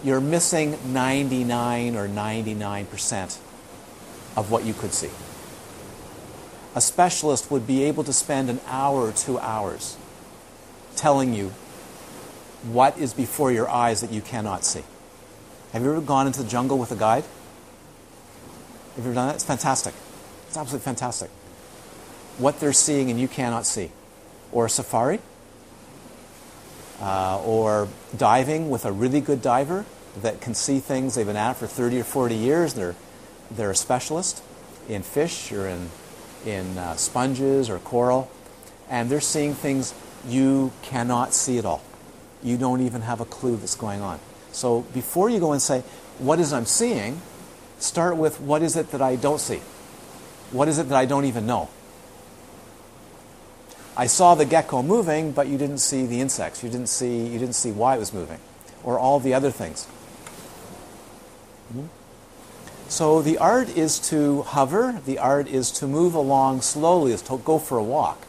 you're 0.03 0.21
missing 0.21 0.77
99 0.91 1.95
or 1.95 2.07
99% 2.07 3.37
of 4.35 4.51
what 4.51 4.65
you 4.65 4.73
could 4.73 4.93
see. 4.93 5.09
A 6.75 6.81
specialist 6.81 7.51
would 7.51 7.67
be 7.67 7.83
able 7.83 8.03
to 8.03 8.13
spend 8.13 8.49
an 8.49 8.59
hour 8.67 9.01
or 9.01 9.11
two 9.11 9.37
hours 9.39 9.97
telling 10.95 11.33
you 11.33 11.51
what 12.63 12.97
is 12.97 13.13
before 13.13 13.51
your 13.51 13.69
eyes 13.69 14.01
that 14.01 14.11
you 14.11 14.21
cannot 14.21 14.63
see. 14.63 14.83
Have 15.73 15.81
you 15.81 15.89
ever 15.89 16.01
gone 16.01 16.27
into 16.27 16.43
the 16.43 16.47
jungle 16.47 16.77
with 16.77 16.91
a 16.91 16.95
guide? 16.95 17.23
Have 18.95 19.03
you 19.03 19.03
ever 19.05 19.13
done 19.15 19.27
that? 19.27 19.35
It's 19.35 19.43
fantastic. 19.43 19.95
It's 20.47 20.55
absolutely 20.55 20.85
fantastic. 20.85 21.31
What 22.37 22.59
they're 22.59 22.73
seeing 22.73 23.09
and 23.09 23.19
you 23.19 23.27
cannot 23.27 23.65
see. 23.65 23.91
Or 24.51 24.67
a 24.67 24.69
safari 24.69 25.19
uh, 27.01 27.41
or 27.43 27.87
diving 28.15 28.69
with 28.69 28.85
a 28.85 28.91
really 28.91 29.19
good 29.19 29.41
diver 29.41 29.83
that 30.21 30.41
can 30.41 30.53
see 30.53 30.79
things 30.79 31.15
they've 31.15 31.25
been 31.25 31.35
at 31.35 31.53
for 31.53 31.65
30 31.65 32.01
or 32.01 32.03
40 32.03 32.35
years. 32.35 32.75
They're, 32.75 32.95
they're 33.49 33.71
a 33.71 33.75
specialist 33.75 34.43
in 34.87 35.01
fish 35.01 35.51
or 35.51 35.67
in, 35.67 35.89
in 36.45 36.77
uh, 36.77 36.95
sponges 36.97 37.67
or 37.67 37.79
coral, 37.79 38.29
and 38.91 39.09
they're 39.09 39.19
seeing 39.19 39.55
things 39.55 39.95
you 40.27 40.71
cannot 40.83 41.33
see 41.33 41.57
at 41.57 41.65
all. 41.65 41.81
You 42.43 42.57
don't 42.57 42.81
even 42.81 43.01
have 43.01 43.19
a 43.19 43.25
clue 43.25 43.57
that's 43.57 43.75
going 43.75 44.01
on. 44.01 44.19
So 44.53 44.81
before 44.93 45.29
you 45.29 45.39
go 45.39 45.51
and 45.51 45.61
say, 45.61 45.81
What 46.19 46.39
is 46.39 46.53
I'm 46.53 46.65
seeing? 46.65 47.21
start 47.79 48.15
with, 48.15 48.39
What 48.39 48.61
is 48.61 48.77
it 48.77 48.91
that 48.91 49.01
I 49.01 49.15
don't 49.15 49.39
see? 49.39 49.61
What 50.51 50.67
is 50.67 50.77
it 50.77 50.89
that 50.89 50.97
I 50.97 51.05
don't 51.05 51.25
even 51.25 51.45
know? 51.45 51.69
I 53.95 54.07
saw 54.07 54.33
the 54.35 54.45
gecko 54.45 54.81
moving, 54.81 55.31
but 55.31 55.47
you 55.47 55.57
didn't 55.57 55.77
see 55.79 56.05
the 56.05 56.19
insects. 56.19 56.63
You 56.63 56.69
didn't 56.69 56.89
see, 56.89 57.27
you 57.27 57.37
didn't 57.37 57.55
see 57.55 57.71
why 57.71 57.95
it 57.95 57.99
was 57.99 58.13
moving, 58.13 58.39
or 58.83 58.97
all 58.97 59.19
the 59.19 59.33
other 59.33 59.51
things. 59.51 59.85
Mm-hmm. 61.69 61.87
So 62.89 63.21
the 63.21 63.37
art 63.37 63.69
is 63.69 63.99
to 64.09 64.43
hover, 64.43 65.01
the 65.05 65.19
art 65.19 65.47
is 65.47 65.71
to 65.71 65.87
move 65.87 66.15
along 66.15 66.61
slowly, 66.61 67.11
is 67.11 67.21
to 67.23 67.37
go 67.37 67.59
for 67.59 67.77
a 67.77 67.83
walk. 67.83 68.25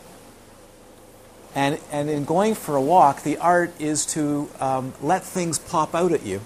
And, 1.54 1.78
and 1.92 2.10
in 2.10 2.24
going 2.24 2.54
for 2.54 2.74
a 2.74 2.82
walk, 2.82 3.22
the 3.22 3.38
art 3.38 3.72
is 3.80 4.06
to 4.06 4.48
um, 4.58 4.92
let 5.00 5.22
things 5.22 5.58
pop 5.58 5.94
out 5.94 6.12
at 6.12 6.24
you 6.24 6.40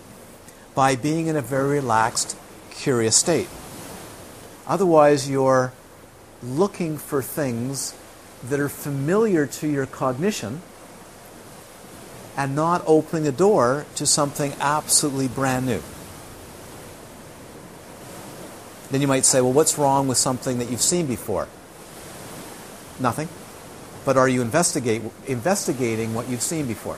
by 0.75 0.97
being 0.97 1.29
in 1.29 1.37
a 1.37 1.43
very 1.43 1.81
relaxed, 1.81 2.37
curious 2.71 3.17
state. 3.17 3.49
Otherwise, 4.67 5.31
you're 5.31 5.73
looking 6.43 6.99
for 6.99 7.23
things 7.23 7.95
that 8.45 8.61
are 8.61 8.69
familiar 8.69 9.47
to 9.47 9.67
your 9.67 9.87
cognition 9.87 10.61
and 12.37 12.55
not 12.55 12.85
opening 12.87 13.25
the 13.25 13.33
door 13.33 13.87
to 13.97 14.07
something 14.07 14.53
absolutely 14.61 15.27
brand 15.27 15.67
new. 15.67 15.83
Then 18.91 19.01
you 19.01 19.09
might 19.09 19.25
say, 19.25 19.41
well, 19.41 19.53
what's 19.53 19.77
wrong 19.77 20.07
with 20.07 20.19
something 20.19 20.59
that 20.59 20.71
you've 20.71 20.81
seen 20.83 21.07
before? 21.07 21.49
Nothing. 23.01 23.29
But 24.09 24.17
are 24.17 24.27
you 24.27 24.41
investigating 24.41 26.15
what 26.15 26.31
you've 26.31 26.41
seen 26.41 26.67
before? 26.67 26.97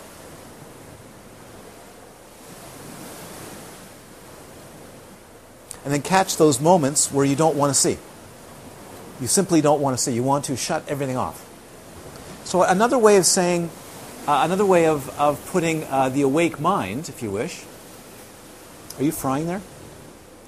And 5.85 5.93
then 5.93 6.03
catch 6.03 6.37
those 6.37 6.61
moments 6.61 7.11
where 7.11 7.25
you 7.25 7.35
don't 7.35 7.57
want 7.57 7.75
to 7.75 7.75
see. 7.75 7.99
You 9.21 9.27
simply 9.27 9.61
don't 9.61 9.81
want 9.81 9.99
to 9.99 10.01
see. 10.01 10.13
You 10.13 10.23
want 10.23 10.45
to 10.45 10.57
shut 10.57 10.85
everything 10.87 11.17
off. 11.17 11.45
So, 12.45 12.63
another 12.63 12.97
way 12.97 13.17
of 13.17 13.27
saying, 13.27 13.71
uh, 14.29 14.43
another 14.45 14.65
way 14.65 14.87
of, 14.87 15.11
of 15.19 15.45
putting 15.51 15.83
uh, 15.87 16.11
the 16.11 16.23
awake 16.23 16.61
mind, 16.61 17.09
if 17.09 17.25
you 17.25 17.33
wish. 17.33 17.65
Are 18.99 19.03
you 19.03 19.11
frying 19.11 19.49
there? 19.49 19.63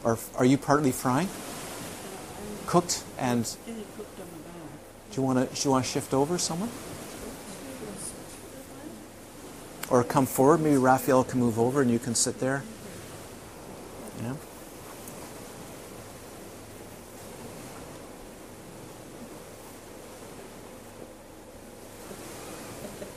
Or 0.04 0.16
are 0.36 0.44
you 0.44 0.58
partly 0.58 0.92
frying? 0.92 1.28
Cooked 2.66 3.02
and. 3.18 3.52
Do 5.12 5.20
you 5.20 5.26
want 5.26 5.38
to? 5.50 5.54
Do 5.54 5.60
you 5.62 5.70
want 5.70 5.84
to 5.84 5.90
shift 5.90 6.14
over 6.14 6.38
someone? 6.38 6.70
Or 9.90 10.02
come 10.02 10.24
forward. 10.24 10.62
Maybe 10.62 10.78
Raphael 10.78 11.22
can 11.22 11.38
move 11.38 11.58
over 11.58 11.82
and 11.82 11.90
you 11.90 11.98
can 11.98 12.14
sit 12.14 12.40
there. 12.40 12.64
Yeah. 14.22 14.32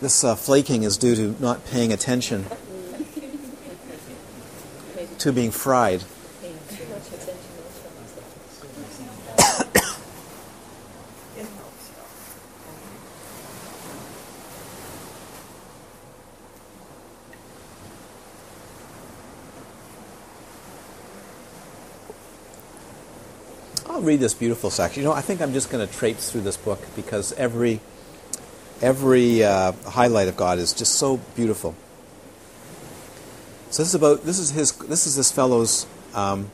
This 0.02 0.26
uh, 0.26 0.36
flaking 0.36 0.84
is 0.84 0.98
due 0.98 1.16
to 1.16 1.42
not 1.42 1.66
paying 1.66 1.94
attention 1.94 2.46
to 5.20 5.32
being 5.32 5.52
fried. 5.52 6.04
I'll 23.88 23.95
read 24.06 24.20
this 24.20 24.34
beautiful 24.34 24.70
section. 24.70 25.04
You 25.04 25.10
know, 25.10 25.14
I 25.14 25.22
think 25.22 25.42
I'm 25.42 25.54
just 25.54 25.70
going 25.70 25.86
to 25.86 25.94
traipse 25.94 26.32
through 26.32 26.42
this 26.42 26.58
book 26.58 26.80
because 26.96 27.34
every 27.34 27.82
every 28.82 29.44
uh, 29.44 29.72
highlight 29.88 30.28
of 30.28 30.38
God 30.38 30.60
is 30.60 30.74
just 30.74 30.96
so 30.96 31.18
beautiful. 31.36 31.76
So 33.72 33.84
this 33.84 33.90
is 33.90 33.96
about 33.96 34.24
this 34.24 34.40
is 34.40 34.52
his 34.52 34.72
this 34.74 35.08
is 35.08 35.16
this 35.16 35.32
fellow's 35.32 35.88
um, 36.14 36.52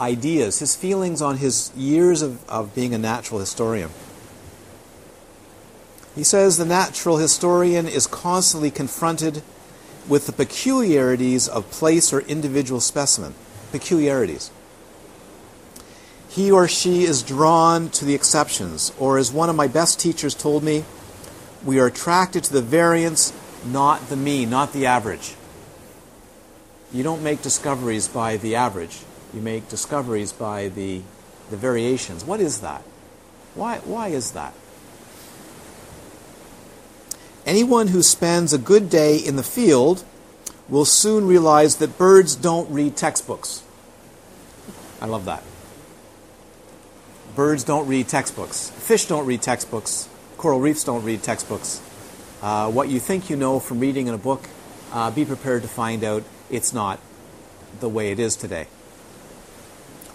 ideas, 0.00 0.58
his 0.58 0.76
feelings 0.76 1.22
on 1.22 1.38
his 1.38 1.72
years 1.76 2.22
of, 2.22 2.48
of 2.48 2.74
being 2.74 2.94
a 2.94 2.98
natural 2.98 3.40
historian. 3.40 3.90
He 6.14 6.22
says 6.22 6.58
the 6.58 6.64
natural 6.64 7.16
historian 7.16 7.88
is 7.88 8.06
constantly 8.06 8.70
confronted 8.70 9.42
with 10.06 10.26
the 10.26 10.32
peculiarities 10.32 11.48
of 11.48 11.68
place 11.70 12.12
or 12.12 12.20
individual 12.20 12.80
specimen. 12.80 13.34
Peculiarities 13.72 14.50
he 16.34 16.50
or 16.50 16.66
she 16.66 17.04
is 17.04 17.22
drawn 17.22 17.90
to 17.90 18.04
the 18.04 18.14
exceptions, 18.14 18.92
or 18.98 19.18
as 19.18 19.32
one 19.32 19.48
of 19.48 19.54
my 19.54 19.68
best 19.68 20.00
teachers 20.00 20.34
told 20.34 20.64
me, 20.64 20.84
we 21.64 21.78
are 21.78 21.86
attracted 21.86 22.42
to 22.44 22.52
the 22.52 22.60
variance, 22.60 23.32
not 23.64 24.08
the 24.08 24.16
mean, 24.16 24.50
not 24.50 24.72
the 24.72 24.84
average. 24.84 25.36
You 26.92 27.04
don't 27.04 27.22
make 27.22 27.40
discoveries 27.40 28.08
by 28.08 28.36
the 28.36 28.56
average. 28.56 29.02
You 29.32 29.42
make 29.42 29.68
discoveries 29.68 30.32
by 30.32 30.68
the, 30.68 31.02
the 31.50 31.56
variations. 31.56 32.24
What 32.24 32.40
is 32.40 32.60
that? 32.62 32.82
Why, 33.54 33.78
why 33.78 34.08
is 34.08 34.32
that? 34.32 34.54
Anyone 37.46 37.88
who 37.88 38.02
spends 38.02 38.52
a 38.52 38.58
good 38.58 38.90
day 38.90 39.18
in 39.18 39.36
the 39.36 39.44
field 39.44 40.02
will 40.68 40.84
soon 40.84 41.28
realize 41.28 41.76
that 41.76 41.96
birds 41.96 42.34
don't 42.34 42.68
read 42.72 42.96
textbooks. 42.96 43.62
I 45.00 45.06
love 45.06 45.26
that. 45.26 45.44
Birds 47.34 47.64
don't 47.64 47.88
read 47.88 48.06
textbooks. 48.06 48.70
Fish 48.70 49.06
don't 49.06 49.26
read 49.26 49.42
textbooks. 49.42 50.08
Coral 50.36 50.60
reefs 50.60 50.84
don't 50.84 51.02
read 51.02 51.22
textbooks. 51.22 51.80
Uh, 52.40 52.70
what 52.70 52.88
you 52.88 53.00
think 53.00 53.28
you 53.28 53.36
know 53.36 53.58
from 53.58 53.80
reading 53.80 54.06
in 54.06 54.14
a 54.14 54.18
book, 54.18 54.48
uh, 54.92 55.10
be 55.10 55.24
prepared 55.24 55.62
to 55.62 55.68
find 55.68 56.04
out 56.04 56.22
it's 56.48 56.72
not 56.72 57.00
the 57.80 57.88
way 57.88 58.12
it 58.12 58.20
is 58.20 58.36
today. 58.36 58.68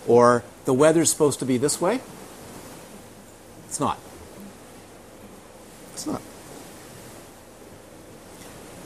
Or 0.07 0.43
the 0.63 0.73
weather's 0.73 1.09
supposed 1.09 1.39
to 1.39 1.45
be 1.45 1.57
this 1.57 1.81
way. 1.81 1.99
It's 3.67 3.79
not. 3.79 3.99
It's 5.93 6.07
not. 6.07 6.21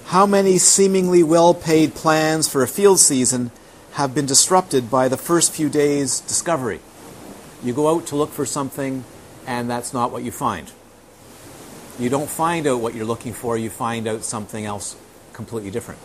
How 0.05 0.25
many 0.25 0.57
seemingly 0.57 1.21
well 1.21 1.53
paid 1.53 1.93
plans 1.93 2.49
for 2.49 2.63
a 2.63 2.67
field 2.67 2.99
season 2.99 3.51
have 3.93 4.15
been 4.15 4.25
disrupted 4.25 4.89
by 4.89 5.07
the 5.07 5.17
first 5.17 5.51
few 5.51 5.69
days' 5.69 6.19
discovery? 6.19 6.79
You 7.63 7.73
go 7.73 7.95
out 7.95 8.07
to 8.07 8.15
look 8.15 8.31
for 8.31 8.45
something, 8.45 9.05
and 9.47 9.69
that's 9.69 9.93
not 9.93 10.11
what 10.11 10.23
you 10.23 10.31
find. 10.31 10.71
You 11.97 12.09
don't 12.09 12.29
find 12.29 12.67
out 12.67 12.81
what 12.81 12.95
you're 12.95 13.05
looking 13.05 13.33
for, 13.33 13.57
you 13.57 13.69
find 13.69 14.07
out 14.07 14.23
something 14.23 14.65
else 14.65 14.95
completely 15.31 15.71
different. 15.71 15.99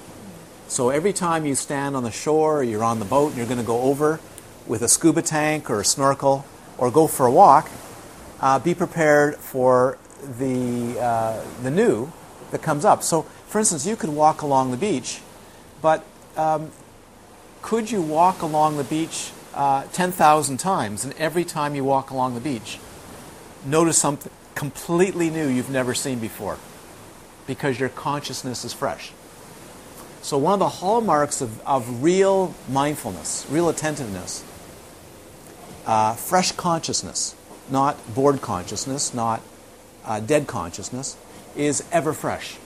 So 0.69 0.91
every 0.91 1.13
time 1.13 1.47
you 1.47 1.55
stand 1.55 1.97
on 1.97 2.03
the 2.03 2.11
shore 2.11 2.59
or 2.59 2.63
you're 2.63 2.85
on 2.85 2.99
the 2.99 3.07
boat 3.07 3.29
and 3.29 3.39
you're 3.39 3.47
going 3.47 3.59
to 3.59 3.65
go 3.65 3.81
over 3.83 4.21
with 4.67 4.83
a 4.83 4.89
scuba 4.89 5.23
tank 5.23 5.71
or 5.71 5.81
a 5.81 5.85
snorkel 5.85 6.45
or 6.77 6.91
go 6.91 7.07
for 7.07 7.27
a 7.27 7.31
walk, 7.31 7.71
uh, 8.41 8.59
be 8.59 8.75
prepared 8.75 9.37
for 9.37 9.99
the, 10.39 11.01
uh, 11.01 11.43
the 11.63 11.71
new 11.71 12.13
that 12.51 12.63
comes 12.63 12.85
up. 12.85 13.03
So, 13.03 13.23
for 13.23 13.59
instance, 13.59 13.87
you 13.87 13.97
could 13.97 14.11
walk 14.11 14.43
along 14.43 14.71
the 14.71 14.77
beach, 14.77 15.21
but 15.81 16.05
um, 16.37 16.71
could 17.63 17.91
you 17.91 18.03
walk 18.03 18.43
along 18.43 18.77
the 18.77 18.85
beach 18.85 19.33
uh, 19.55 19.85
10,000 19.93 20.59
times 20.59 21.05
and 21.05 21.15
every 21.15 21.45
time 21.45 21.75
you 21.75 21.85
walk 21.85 22.11
along 22.11 22.35
the 22.35 22.41
beach, 22.41 22.79
notice 23.65 23.99
something 23.99 24.33
completely 24.55 25.31
new 25.31 25.47
you've 25.47 25.71
never 25.71 25.95
seen 25.95 26.19
before 26.19 26.59
because 27.47 27.79
your 27.79 27.89
consciousness 27.89 28.65
is 28.65 28.73
fresh? 28.73 29.13
So, 30.21 30.37
one 30.37 30.53
of 30.53 30.59
the 30.59 30.69
hallmarks 30.69 31.41
of, 31.41 31.61
of 31.63 32.03
real 32.03 32.55
mindfulness, 32.69 33.47
real 33.49 33.69
attentiveness, 33.69 34.45
uh, 35.87 36.15
fresh 36.15 36.53
consciousness, 36.53 37.35
not 37.71 37.97
bored 38.15 38.43
consciousness, 38.43 39.15
not 39.15 39.41
uh, 40.05 40.21
dead 40.21 40.47
consciousness, 40.47 41.17
is 41.57 41.85
ever 41.93 42.13
fresh. 42.13 42.59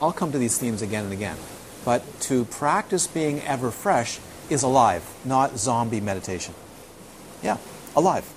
I'll 0.00 0.12
come 0.12 0.30
to 0.32 0.38
these 0.38 0.58
themes 0.58 0.82
again 0.82 1.04
and 1.04 1.12
again. 1.12 1.36
But 1.84 2.02
to 2.22 2.44
practice 2.44 3.06
being 3.06 3.40
ever 3.42 3.70
fresh 3.70 4.20
is 4.50 4.62
alive, 4.62 5.04
not 5.24 5.58
zombie 5.58 6.00
meditation. 6.00 6.54
Yeah, 7.42 7.58
alive. 7.94 8.28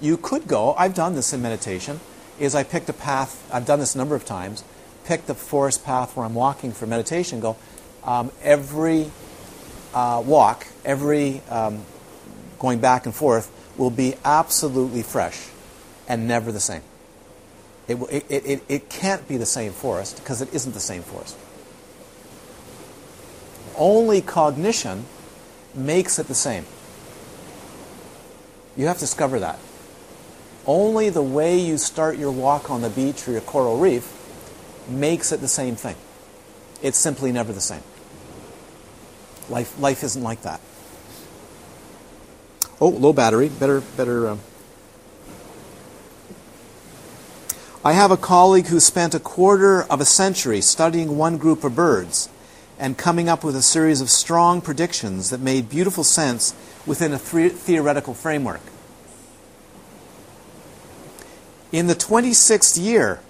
You 0.00 0.16
could 0.16 0.46
go, 0.46 0.74
I've 0.74 0.94
done 0.94 1.14
this 1.14 1.32
in 1.32 1.42
meditation, 1.42 2.00
is 2.38 2.54
I 2.54 2.62
picked 2.62 2.88
a 2.88 2.92
path, 2.92 3.48
I've 3.52 3.66
done 3.66 3.78
this 3.78 3.94
a 3.94 3.98
number 3.98 4.14
of 4.14 4.24
times, 4.24 4.64
pick 5.04 5.26
the 5.26 5.34
forest 5.34 5.84
path 5.84 6.16
where 6.16 6.26
I'm 6.26 6.34
walking 6.34 6.72
for 6.72 6.86
meditation, 6.86 7.40
go, 7.40 7.56
um, 8.04 8.30
every 8.42 9.10
uh, 9.94 10.22
walk, 10.24 10.66
every 10.84 11.40
um, 11.48 11.84
going 12.58 12.80
back 12.80 13.06
and 13.06 13.14
forth 13.14 13.50
will 13.78 13.90
be 13.90 14.14
absolutely 14.24 15.02
fresh 15.02 15.48
and 16.08 16.28
never 16.28 16.52
the 16.52 16.60
same. 16.60 16.82
It, 17.86 17.96
it, 18.10 18.24
it, 18.30 18.62
it 18.68 18.88
can't 18.88 19.26
be 19.28 19.36
the 19.36 19.46
same 19.46 19.72
forest 19.72 20.16
because 20.16 20.40
it 20.40 20.52
isn't 20.54 20.72
the 20.72 20.80
same 20.80 21.02
forest. 21.02 21.36
Only 23.76 24.22
cognition 24.22 25.04
makes 25.74 26.18
it 26.18 26.26
the 26.26 26.34
same. 26.34 26.66
You 28.76 28.86
have 28.86 28.96
to 28.96 29.00
discover 29.00 29.38
that. 29.40 29.58
Only 30.66 31.10
the 31.10 31.22
way 31.22 31.58
you 31.58 31.78
start 31.78 32.16
your 32.16 32.32
walk 32.32 32.70
on 32.70 32.80
the 32.80 32.90
beach 32.90 33.28
or 33.28 33.32
your 33.32 33.40
coral 33.42 33.78
reef 33.78 34.10
makes 34.88 35.30
it 35.32 35.40
the 35.40 35.48
same 35.48 35.76
thing. 35.76 35.96
It's 36.82 36.98
simply 36.98 37.32
never 37.32 37.52
the 37.52 37.60
same. 37.60 37.82
Life, 39.48 39.78
life 39.78 40.02
isn't 40.02 40.22
like 40.22 40.42
that. 40.42 40.60
Oh, 42.80 42.88
low 42.88 43.12
battery. 43.12 43.48
Better, 43.48 43.80
better. 43.80 44.28
Um. 44.28 44.40
I 47.84 47.92
have 47.92 48.10
a 48.10 48.16
colleague 48.16 48.66
who 48.66 48.80
spent 48.80 49.14
a 49.14 49.20
quarter 49.20 49.84
of 49.84 50.00
a 50.00 50.04
century 50.04 50.60
studying 50.62 51.18
one 51.18 51.36
group 51.36 51.64
of 51.64 51.76
birds 51.76 52.28
and 52.78 52.98
coming 52.98 53.28
up 53.28 53.44
with 53.44 53.54
a 53.56 53.62
series 53.62 54.00
of 54.00 54.10
strong 54.10 54.60
predictions 54.60 55.30
that 55.30 55.40
made 55.40 55.68
beautiful 55.68 56.04
sense 56.04 56.54
within 56.86 57.12
a 57.12 57.18
theoretical 57.18 58.14
framework. 58.14 58.60
In 61.72 61.86
the 61.86 61.94
26th 61.94 62.82
year, 62.82 63.20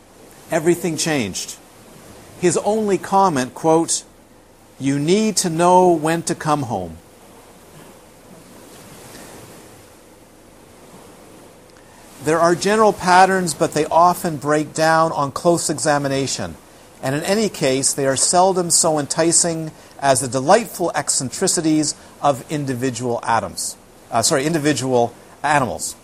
everything 0.51 0.97
changed. 0.97 1.57
His 2.40 2.57
only 2.59 2.99
comment, 2.99 3.55
quote, 3.55 4.05
you 4.78 4.99
need 4.99 5.36
to 5.38 5.51
know 5.51 5.92
when 5.92 6.22
to 6.24 6.34
come 6.34 6.62
home. 6.64 6.99
There 12.24 12.40
are 12.40 12.55
general 12.55 12.92
patterns, 12.92 13.53
but 13.53 13.72
they 13.72 13.84
often 13.86 14.38
break 14.38 14.72
down 14.72 15.12
on 15.12 15.30
close 15.30 15.68
examination. 15.68 16.57
And 17.05 17.14
in 17.14 17.22
any 17.24 17.50
case, 17.50 17.92
they 17.92 18.07
are 18.07 18.16
seldom 18.16 18.70
so 18.70 18.98
enticing 18.98 19.72
as 20.00 20.22
the 20.22 20.26
delightful 20.26 20.90
eccentricities 20.94 21.94
of 22.22 22.50
individual 22.50 23.20
atoms. 23.22 23.76
Uh, 24.11 24.22
sorry, 24.22 24.46
individual 24.46 25.14
animals. 25.42 25.96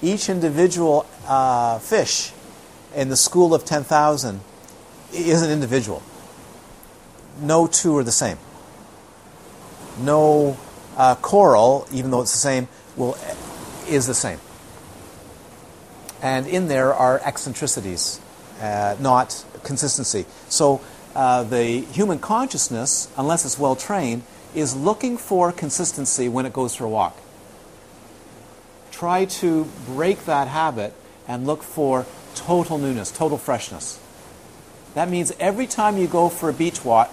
Each 0.00 0.28
individual 0.28 1.06
uh, 1.26 1.80
fish 1.80 2.30
in 2.94 3.08
the 3.08 3.16
school 3.16 3.52
of 3.52 3.64
10,000 3.64 4.40
is 5.12 5.42
an 5.42 5.50
individual. 5.50 6.04
No 7.40 7.66
two 7.66 7.96
are 7.96 8.04
the 8.04 8.12
same. 8.12 8.38
No 9.98 10.56
uh, 10.96 11.16
coral, 11.16 11.88
even 11.92 12.12
though 12.12 12.20
it's 12.20 12.32
the 12.32 12.38
same, 12.38 12.68
will, 12.96 13.18
is 13.88 14.06
the 14.06 14.14
same. 14.14 14.38
And 16.22 16.46
in 16.46 16.68
there 16.68 16.92
are 16.92 17.20
eccentricities, 17.24 18.20
uh, 18.60 18.96
not 19.00 19.44
consistency. 19.64 20.26
So 20.48 20.80
uh, 21.14 21.44
the 21.44 21.80
human 21.80 22.18
consciousness, 22.18 23.08
unless 23.16 23.44
it's 23.44 23.58
well 23.58 23.76
trained, 23.76 24.22
is 24.54 24.76
looking 24.76 25.16
for 25.16 25.52
consistency 25.52 26.28
when 26.28 26.46
it 26.46 26.52
goes 26.52 26.74
for 26.74 26.84
a 26.84 26.88
walk. 26.88 27.16
Try 28.90 29.24
to 29.24 29.66
break 29.86 30.26
that 30.26 30.48
habit 30.48 30.92
and 31.26 31.46
look 31.46 31.62
for 31.62 32.06
total 32.34 32.78
newness, 32.78 33.10
total 33.10 33.38
freshness. 33.38 33.98
That 34.94 35.08
means 35.08 35.32
every 35.38 35.66
time 35.66 35.96
you 35.96 36.06
go 36.06 36.28
for 36.28 36.48
a 36.48 36.52
beach 36.52 36.84
walk, 36.84 37.12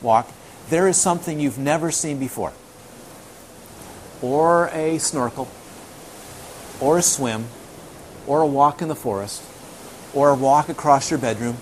walk 0.00 0.32
there 0.70 0.88
is 0.88 0.96
something 0.96 1.40
you've 1.40 1.58
never 1.58 1.90
seen 1.90 2.18
before 2.18 2.52
or 4.20 4.68
a 4.68 4.98
snorkel, 4.98 5.48
or 6.80 6.98
a 6.98 7.02
swim, 7.02 7.46
or 8.28 8.42
a 8.42 8.46
walk 8.46 8.80
in 8.82 8.88
the 8.88 8.94
forest, 8.94 9.42
or 10.14 10.30
a 10.30 10.34
walk 10.34 10.68
across 10.68 11.10
your 11.10 11.18
bedroom, 11.18 11.56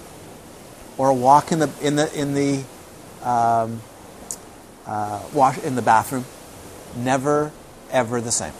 or 0.98 1.08
a 1.08 1.14
walk 1.14 1.52
in 1.52 1.60
the 1.60 1.70
in 1.80 1.96
the 1.96 2.20
in 2.20 2.34
the 2.34 2.64
um, 3.22 3.80
uh, 4.86 5.22
wash 5.32 5.58
in 5.58 5.76
the 5.76 5.82
bathroom. 5.82 6.24
Never, 6.96 7.52
ever 7.90 8.20
the 8.20 8.32
same. 8.32 8.52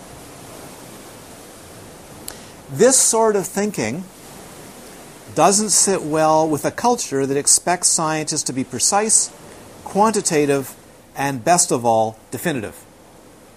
This 2.71 2.97
sort 2.99 3.37
of 3.37 3.47
thinking 3.47 4.05
doesn't 5.35 5.71
sit 5.71 6.03
well 6.03 6.49
with 6.49 6.65
a 6.65 6.71
culture 6.71 7.27
that 7.27 7.37
expects 7.37 7.89
scientists 7.89 8.43
to 8.45 8.53
be 8.53 8.65
precise, 8.65 9.31
quantitative, 9.85 10.75
and 11.17 11.45
best 11.45 11.71
of 11.71 11.85
all, 11.85 12.19
definitive. 12.31 12.85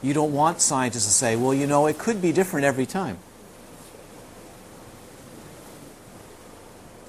You 0.01 0.13
don't 0.13 0.33
want 0.33 0.61
scientists 0.61 1.05
to 1.05 1.11
say, 1.11 1.35
well, 1.35 1.53
you 1.53 1.67
know, 1.67 1.87
it 1.87 1.97
could 1.97 2.21
be 2.21 2.31
different 2.31 2.65
every 2.65 2.85
time. 2.85 3.17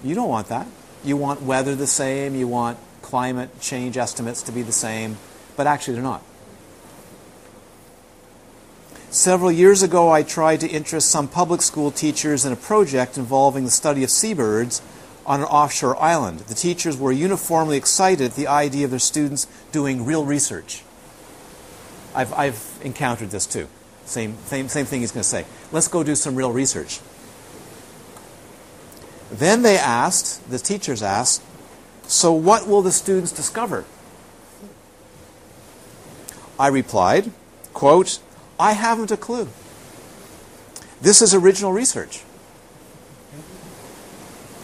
You 0.03 0.15
don't 0.15 0.29
want 0.29 0.49
that. 0.49 0.67
You 1.05 1.17
want 1.17 1.43
weather 1.43 1.75
the 1.75 1.87
same, 1.87 2.35
you 2.35 2.47
want 2.47 2.79
climate 3.03 3.61
change 3.61 3.97
estimates 3.97 4.43
to 4.43 4.53
be 4.53 4.63
the 4.63 4.73
same, 4.73 5.17
but 5.57 5.67
actually 5.67 5.95
they're 5.95 6.03
not. 6.03 6.23
Several 9.11 9.51
years 9.51 9.83
ago, 9.83 10.11
I 10.11 10.23
tried 10.23 10.61
to 10.61 10.69
interest 10.69 11.11
some 11.11 11.27
public 11.27 11.63
school 11.63 11.91
teachers 11.91 12.45
in 12.45 12.53
a 12.53 12.57
project 12.57 13.19
involving 13.19 13.65
the 13.65 13.71
study 13.71 14.05
of 14.05 14.11
seabirds 14.11 14.81
on 15.27 15.41
an 15.41 15.47
offshore 15.47 16.01
island. 16.01 16.41
The 16.41 16.55
teachers 16.55 16.97
were 16.97 17.11
uniformly 17.11 17.77
excited 17.77 18.31
at 18.31 18.37
the 18.37 18.47
idea 18.47 18.85
of 18.85 18.91
their 18.91 19.01
students 19.01 19.49
doing 19.73 20.05
real 20.05 20.25
research. 20.25 20.85
I've, 22.15 22.33
I've 22.35 22.79
encountered 22.83 23.31
this 23.31 23.47
too. 23.47 23.69
Same, 24.05 24.37
same, 24.45 24.69
same 24.69 24.87
thing 24.87 25.01
he's 25.01 25.13
going 25.13 25.23
to 25.23 25.29
say. 25.29 25.45
Let's 25.73 25.89
go 25.89 26.03
do 26.03 26.15
some 26.15 26.37
real 26.37 26.53
research. 26.53 27.01
Then 29.31 29.63
they 29.63 29.79
asked, 29.79 30.51
the 30.51 30.59
teachers 30.59 31.03
asked, 31.03 31.43
so 32.03 32.33
what 32.33 32.67
will 32.67 32.83
the 32.83 32.93
students 32.93 33.31
discover? 33.31 33.85
I 36.59 36.69
replied, 36.69 37.31
quote, 37.73 38.19
I 38.59 38.73
haven't 38.73 39.11
a 39.11 39.17
clue. 39.17 39.49
This 41.01 41.23
is 41.23 41.33
original 41.33 41.73
research. 41.73 42.25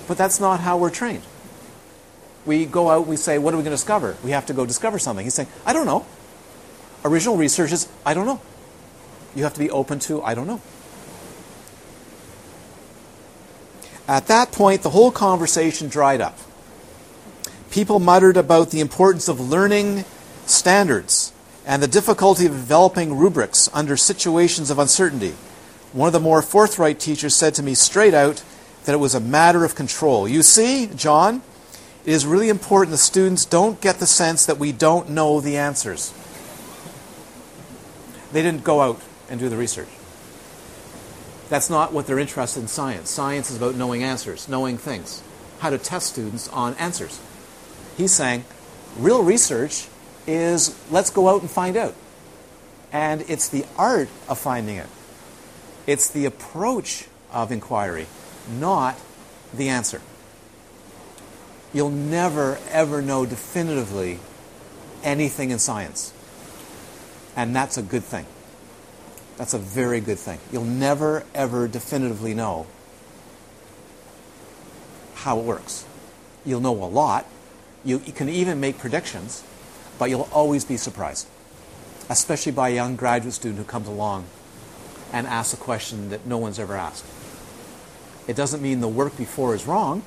But 0.07 0.19
that's 0.19 0.39
not 0.39 0.61
how 0.61 0.77
we're 0.77 0.91
trained. 0.91 1.23
We 2.45 2.67
go 2.67 2.91
out, 2.91 3.07
we 3.07 3.17
say, 3.17 3.39
What 3.39 3.55
are 3.55 3.57
we 3.57 3.63
going 3.63 3.73
to 3.73 3.77
discover? 3.77 4.17
We 4.23 4.31
have 4.31 4.47
to 4.47 4.53
go 4.53 4.67
discover 4.67 4.99
something. 4.99 5.25
He's 5.25 5.35
saying, 5.35 5.49
I 5.65 5.73
don't 5.73 5.87
know. 5.87 6.07
Original 7.05 7.37
research 7.37 7.73
is, 7.73 7.89
I 8.05 8.15
don't 8.15 8.27
know. 8.27 8.41
You 9.35 9.45
have 9.45 9.55
to 9.55 9.61
be 9.61 9.71
open 9.71 9.99
to, 10.01 10.23
I 10.23 10.35
don't 10.35 10.47
know. 10.47 10.61
At 14.09 14.29
that 14.29 14.53
point, 14.53 14.83
the 14.83 14.91
whole 14.91 15.11
conversation 15.11 15.89
dried 15.89 16.21
up. 16.21 16.39
People 17.71 17.99
muttered 17.99 18.37
about 18.37 18.71
the 18.71 18.81
importance 18.81 19.29
of 19.29 19.41
learning 19.41 20.05
standards 20.47 21.33
and 21.67 21.83
the 21.83 21.89
difficulty 21.89 22.47
of 22.47 22.53
developing 22.53 23.17
rubrics 23.17 23.69
under 23.75 23.97
situations 23.97 24.71
of 24.71 24.79
uncertainty. 24.79 25.35
One 25.93 26.07
of 26.07 26.13
the 26.13 26.21
more 26.21 26.41
forthright 26.43 27.01
teachers 27.01 27.35
said 27.35 27.55
to 27.55 27.63
me 27.63 27.75
straight 27.75 28.15
out 28.15 28.43
that 28.85 28.93
it 28.93 28.99
was 28.99 29.15
a 29.15 29.21
matter 29.21 29.65
of 29.65 29.75
control. 29.75 30.29
You 30.29 30.43
see, 30.43 30.87
John, 30.87 31.43
it 32.05 32.13
is 32.13 32.25
really 32.25 32.49
important 32.49 32.93
the 32.93 32.99
students 32.99 33.45
don't 33.45 33.81
get 33.81 33.99
the 33.99 34.07
sense 34.07 34.47
that 34.47 34.59
we 34.59 34.71
don't 34.71 35.11
know 35.11 35.41
the 35.41 35.57
answers. 35.57 36.15
They 38.33 38.43
didn't 38.43 38.63
go 38.63 38.81
out 38.81 39.01
and 39.29 39.41
do 39.41 39.49
the 39.49 39.57
research. 39.57 39.89
That's 41.49 41.71
not 41.71 41.93
what 41.93 42.07
they're 42.07 42.19
interested 42.19 42.61
in 42.61 42.69
science. 42.69 43.11
Science 43.11 43.51
is 43.51 43.57
about 43.57 43.77
knowing 43.77 44.03
answers, 44.03 44.49
knowing 44.49 44.79
things, 44.79 45.23
how 45.61 45.71
to 45.71 45.79
test 45.79 46.13
students 46.13 46.49
on 46.49 46.75
answers. 46.75 47.21
He's 47.97 48.13
saying 48.13 48.45
real 48.99 49.23
research 49.23 49.89
is 50.27 50.77
let's 50.91 51.11
go 51.11 51.29
out 51.29 51.41
and 51.41 51.51
find 51.51 51.77
out. 51.77 51.95
And 52.93 53.23
it's 53.29 53.49
the 53.49 53.65
art 53.77 54.09
of 54.29 54.39
finding 54.39 54.77
it, 54.77 54.89
it's 55.87 56.09
the 56.09 56.25
approach 56.25 57.07
of 57.33 57.53
inquiry, 57.53 58.07
not 58.49 58.99
the 59.53 59.69
answer. 59.69 60.01
You'll 61.73 61.91
never, 61.91 62.59
ever 62.71 63.03
know 63.03 63.27
definitively 63.27 64.19
anything 65.03 65.51
in 65.51 65.59
science. 65.59 66.13
And 67.37 67.55
that's 67.55 67.77
a 67.77 67.83
good 67.83 68.03
thing. 68.03 68.25
That's 69.37 69.55
a 69.55 69.59
very 69.59 70.01
good 70.01 70.19
thing. 70.19 70.39
You'll 70.51 70.65
never, 70.65 71.25
ever 71.35 71.69
definitively 71.69 72.35
know 72.35 72.67
how 75.15 75.39
it 75.39 75.45
works. 75.45 75.85
You'll 76.45 76.61
know 76.61 76.73
a 76.73 76.87
lot. 76.87 77.27
You, 77.85 78.01
you 78.05 78.13
can 78.13 78.29
even 78.29 78.61
make 78.61 78.79
predictions, 78.79 79.45
but 79.99 80.09
you'll 80.09 80.29
always 80.33 80.65
be 80.65 80.77
surprised, 80.77 81.27
especially 82.09 82.53
by 82.53 82.71
a 82.71 82.75
young 82.75 82.97
graduate 82.97 83.35
student 83.35 83.59
who 83.59 83.65
comes 83.65 83.89
along 83.89 84.27
and 85.13 85.27
asks 85.27 85.55
a 85.55 85.57
question 85.57 86.09
that 86.11 86.27
no 86.27 86.39
one's 86.39 86.59
ever 86.59 86.75
asked. 86.75 87.05
It 88.27 88.37
doesn't 88.37 88.63
mean 88.63 88.81
the 88.81 88.89
work 88.89 89.17
before 89.17 89.55
is 89.55 89.67
wrong, 89.67 90.03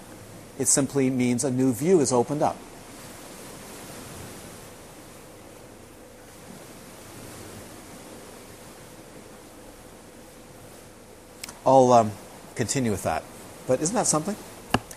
it 0.57 0.67
simply 0.67 1.09
means 1.09 1.43
a 1.43 1.51
new 1.51 1.71
view 1.71 2.01
is 2.01 2.11
opened 2.11 2.41
up. 2.41 2.57
I'll 11.69 11.93
um, 11.93 12.11
continue 12.55 12.89
with 12.89 13.03
that. 13.03 13.23
But 13.67 13.79
isn't 13.79 13.93
that 13.93 14.07
something? 14.07 14.35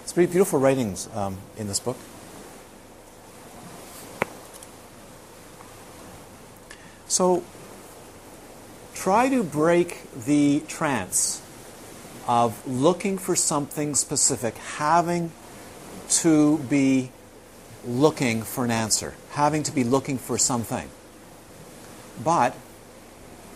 It's 0.01 0.15
pretty 0.15 0.33
beautiful 0.33 0.59
writings 0.59 1.07
um, 1.15 1.37
in 1.59 1.69
this 1.69 1.79
book. 1.79 1.99
So 7.09 7.45
try 8.95 9.29
to 9.29 9.43
break 9.43 10.01
the 10.15 10.61
trance 10.67 11.43
of 12.27 12.67
looking 12.67 13.19
for 13.19 13.37
something 13.37 13.95
specific, 13.95 14.57
having 14.57 15.31
to 16.23 16.57
be 16.57 17.13
looking 17.85 18.43
for 18.43 18.65
an 18.65 18.71
answer, 18.71 19.13
having 19.33 19.63
to 19.65 19.73
be 19.73 19.85
looking 19.85 20.17
for 20.17 20.39
something. 20.39 20.89
But 22.25 22.57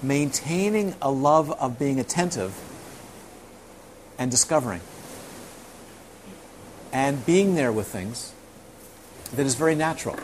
maintaining 0.02 0.96
a 1.00 1.10
love 1.10 1.50
of 1.52 1.78
being 1.78 1.98
attentive 1.98 2.54
and 4.18 4.30
discovering 4.30 4.80
and 6.92 7.26
being 7.26 7.54
there 7.54 7.72
with 7.72 7.86
things 7.86 8.32
that 9.34 9.44
is 9.44 9.54
very 9.54 9.74
natural. 9.74 10.18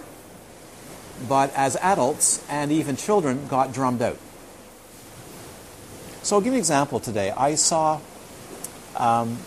But 1.28 1.52
as 1.54 1.76
adults 1.76 2.44
and 2.48 2.72
even 2.72 2.96
children 2.96 3.46
got 3.48 3.72
drummed 3.72 4.02
out. 4.02 4.18
So 6.22 6.36
I'll 6.36 6.40
give 6.40 6.52
you 6.52 6.58
an 6.58 6.60
example 6.60 7.00
today. 7.00 7.30
I 7.30 7.56
saw 7.56 8.00
um, 8.96 9.38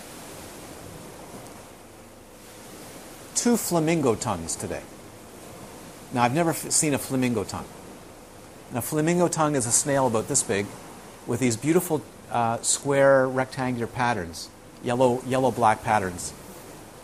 two 3.33 3.57
flamingo 3.57 4.15
tongues 4.15 4.55
today. 4.55 4.81
Now, 6.13 6.23
I've 6.23 6.33
never 6.35 6.51
f- 6.51 6.71
seen 6.71 6.93
a 6.93 6.97
flamingo 6.97 7.43
tongue. 7.43 7.67
And 8.69 8.77
a 8.77 8.81
flamingo 8.81 9.27
tongue 9.27 9.55
is 9.55 9.65
a 9.65 9.71
snail 9.71 10.07
about 10.07 10.27
this 10.27 10.43
big 10.43 10.65
with 11.25 11.39
these 11.39 11.57
beautiful 11.57 12.01
uh, 12.31 12.61
square 12.61 13.27
rectangular 13.27 13.87
patterns, 13.87 14.49
yellow, 14.83 15.21
yellow 15.25 15.51
black 15.51 15.83
patterns. 15.83 16.33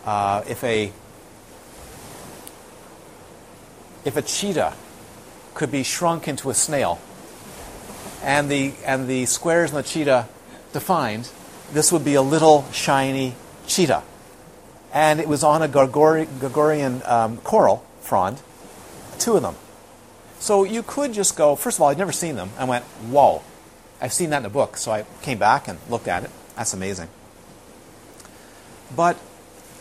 Uh, 0.05 0.43
if 0.47 0.63
a 0.63 0.91
if 4.03 4.17
a 4.17 4.21
cheetah 4.21 4.73
could 5.53 5.71
be 5.71 5.83
shrunk 5.83 6.27
into 6.27 6.49
a 6.49 6.53
snail 6.53 6.99
and 8.23 8.49
the 8.49 8.73
and 8.85 9.07
the 9.07 9.25
squares 9.25 9.71
in 9.71 9.75
the 9.75 9.83
cheetah 9.83 10.27
defined, 10.73 11.29
this 11.71 11.91
would 11.91 12.03
be 12.03 12.15
a 12.15 12.21
little 12.21 12.65
shiny 12.71 13.35
cheetah. 13.67 14.03
And 14.93 15.19
it 15.19 15.27
was 15.27 15.43
on 15.43 15.61
a 15.61 15.67
gorgonian 15.67 17.07
um, 17.07 17.37
coral 17.37 17.85
frond, 18.01 18.41
two 19.19 19.35
of 19.35 19.41
them. 19.41 19.55
So 20.39 20.63
you 20.63 20.83
could 20.83 21.13
just 21.13 21.37
go, 21.37 21.55
first 21.55 21.77
of 21.77 21.83
all, 21.83 21.89
I'd 21.89 21.97
never 21.97 22.11
seen 22.11 22.35
them. 22.35 22.49
I 22.57 22.65
went, 22.65 22.83
whoa, 23.09 23.43
I've 24.01 24.13
seen 24.13 24.31
that 24.31 24.39
in 24.39 24.45
a 24.45 24.49
book, 24.49 24.77
so 24.77 24.91
I 24.91 25.05
came 25.21 25.37
back 25.37 25.67
and 25.67 25.77
looked 25.89 26.07
at 26.07 26.23
it. 26.23 26.31
That's 26.55 26.73
amazing. 26.73 27.07
But 28.95 29.17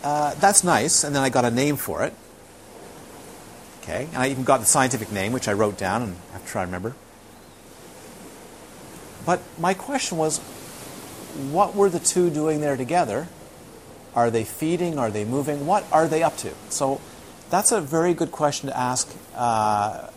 uh, 0.04 0.34
that's 0.34 0.62
nice, 0.62 1.04
and 1.04 1.16
then 1.16 1.22
I 1.22 1.30
got 1.30 1.44
a 1.44 1.50
name 1.50 1.76
for 1.76 2.04
it. 2.04 2.12
Okay, 3.82 4.08
and 4.12 4.18
I 4.18 4.28
even 4.28 4.44
got 4.44 4.60
the 4.60 4.66
scientific 4.66 5.10
name, 5.10 5.32
which 5.32 5.48
I 5.48 5.54
wrote 5.54 5.78
down 5.78 6.02
and 6.02 6.16
I 6.30 6.32
have 6.34 6.44
to 6.44 6.48
try 6.48 6.62
to 6.62 6.66
remember. 6.66 6.94
But 9.24 9.40
my 9.58 9.74
question 9.74 10.18
was, 10.18 10.38
what 11.50 11.74
were 11.74 11.88
the 11.88 11.98
two 11.98 12.30
doing 12.30 12.60
there 12.60 12.76
together? 12.76 13.28
Are 14.14 14.30
they 14.30 14.44
feeding? 14.44 14.98
Are 14.98 15.10
they 15.10 15.24
moving? 15.24 15.66
What 15.66 15.84
are 15.92 16.08
they 16.08 16.22
up 16.22 16.36
to? 16.38 16.52
So 16.68 17.00
that's 17.48 17.72
a 17.72 17.80
very 17.80 18.12
good 18.12 18.32
question 18.32 18.68
to 18.68 18.76
ask 18.76 19.10
uh, 19.34 20.08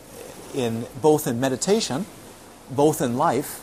in 0.54 0.86
both 1.02 1.26
in 1.26 1.40
meditation, 1.40 2.06
both 2.70 3.02
in 3.02 3.18
life, 3.18 3.63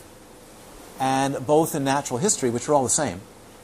and 1.01 1.45
both 1.47 1.75
in 1.75 1.83
natural 1.83 2.19
history, 2.19 2.51
which 2.51 2.69
are 2.69 2.75
all 2.75 2.85
the 2.85 2.91
same, 2.91 3.23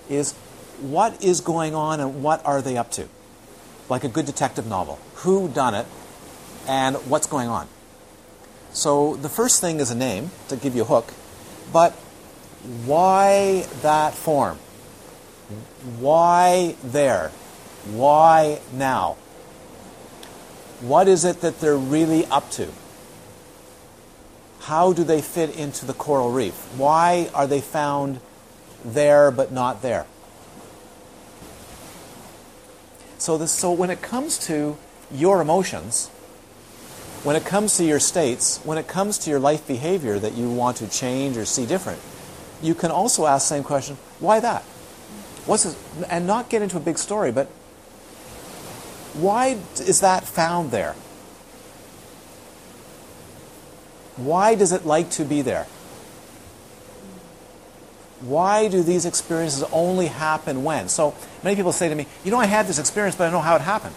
is 0.09 0.33
what 0.81 1.23
is 1.23 1.41
going 1.41 1.75
on 1.75 2.01
and 2.01 2.23
what 2.23 2.45
are 2.47 2.63
they 2.63 2.77
up 2.77 2.91
to? 2.93 3.09
Like 3.89 4.03
a 4.03 4.09
good 4.09 4.27
detective 4.27 4.67
novel. 4.67 4.99
Who 5.17 5.49
done 5.49 5.75
it 5.75 5.87
and 6.67 6.97
what's 7.09 7.27
going 7.27 7.49
on? 7.49 7.69
So 8.73 9.17
the 9.17 9.29
first 9.29 9.61
thing 9.61 9.81
is 9.81 9.91
a 9.91 9.95
name 9.95 10.31
to 10.49 10.57
give 10.57 10.75
you 10.75 10.83
a 10.83 10.87
hook, 10.87 11.13
but 11.73 11.93
why 12.85 13.67
that 13.83 14.15
form? 14.15 14.59
Why 15.99 16.75
there? 16.83 17.29
Why 17.91 18.61
now? 18.73 19.17
What 20.81 21.07
is 21.07 21.25
it 21.25 21.41
that 21.43 21.61
they're 21.61 21.77
really 21.77 22.27
up 22.27 22.51
to? 22.53 22.69
How 24.67 24.93
do 24.93 25.05
they 25.05 25.23
fit 25.23 25.55
into 25.57 25.87
the 25.87 25.95
coral 25.95 26.33
reef? 26.33 26.55
Why 26.77 27.31
are 27.33 27.47
they 27.47 27.61
found 27.61 28.19
there 28.85 29.31
but 29.31 29.53
not 29.53 29.81
there? 29.81 30.07
So, 33.17 33.39
this, 33.39 33.53
so 33.53 33.71
when 33.71 33.91
it 33.91 34.03
comes 34.03 34.39
to 34.49 34.77
your 35.13 35.41
emotions, 35.41 36.09
when 37.23 37.37
it 37.37 37.45
comes 37.45 37.77
to 37.77 37.85
your 37.85 38.01
states, 38.01 38.59
when 38.65 38.77
it 38.77 38.89
comes 38.89 39.19
to 39.19 39.31
your 39.31 39.39
life 39.39 39.65
behavior 39.69 40.19
that 40.19 40.35
you 40.35 40.51
want 40.51 40.79
to 40.79 40.89
change 40.89 41.37
or 41.37 41.45
see 41.45 41.65
different, 41.65 42.01
you 42.61 42.75
can 42.75 42.91
also 42.91 43.27
ask 43.27 43.49
the 43.49 43.55
same 43.55 43.63
question 43.63 43.97
why 44.19 44.41
that? 44.41 44.63
What's 45.47 45.63
this? 45.63 45.77
And 46.11 46.27
not 46.27 46.51
get 46.51 46.61
into 46.63 46.77
a 46.77 46.81
big 46.81 46.99
story, 46.99 47.31
but 47.31 47.47
why 49.15 49.59
is 49.79 50.01
that 50.01 50.25
found 50.25 50.73
there? 50.73 50.97
Why 54.17 54.55
does 54.55 54.73
it 54.73 54.87
like 54.87 55.11
to 55.13 55.25
be 55.25 55.43
there? 55.43 55.67
Why 58.21 58.69
do 58.69 58.83
these 58.83 59.05
experiences 59.05 59.63
only 59.73 60.07
happen 60.07 60.65
when? 60.65 60.89
So 60.89 61.15
many 61.43 61.55
people 61.55 61.73
say 61.73 61.89
to 61.89 61.95
me, 61.95 62.07
You 62.25 62.31
know, 62.31 62.39
I 62.39 62.47
had 62.47 62.67
this 62.67 62.79
experience, 62.79 63.15
but 63.15 63.29
I 63.29 63.31
know 63.31 63.41
how 63.41 63.57
it 63.57 63.63
happened. 63.63 63.95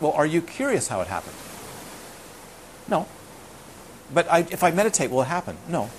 Well, 0.00 0.12
are 0.12 0.26
you 0.26 0.42
curious 0.42 0.88
how 0.88 1.00
it 1.00 1.08
happened? 1.08 1.36
No. 2.88 3.06
But 4.12 4.30
I, 4.30 4.40
if 4.40 4.62
I 4.62 4.70
meditate, 4.70 5.10
will 5.10 5.22
it 5.22 5.28
happen? 5.28 5.56
No. 5.68 5.90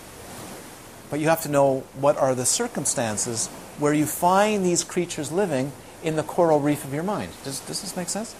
But 1.09 1.19
you 1.19 1.29
have 1.29 1.41
to 1.41 1.49
know 1.49 1.83
what 1.99 2.17
are 2.17 2.35
the 2.35 2.45
circumstances 2.45 3.47
where 3.79 3.93
you 3.93 4.05
find 4.05 4.65
these 4.65 4.83
creatures 4.83 5.31
living 5.31 5.71
in 6.03 6.15
the 6.15 6.23
coral 6.23 6.59
reef 6.59 6.83
of 6.83 6.93
your 6.93 7.03
mind. 7.03 7.31
Does, 7.43 7.59
does 7.61 7.81
this 7.81 7.95
make 7.95 8.09
sense? 8.09 8.35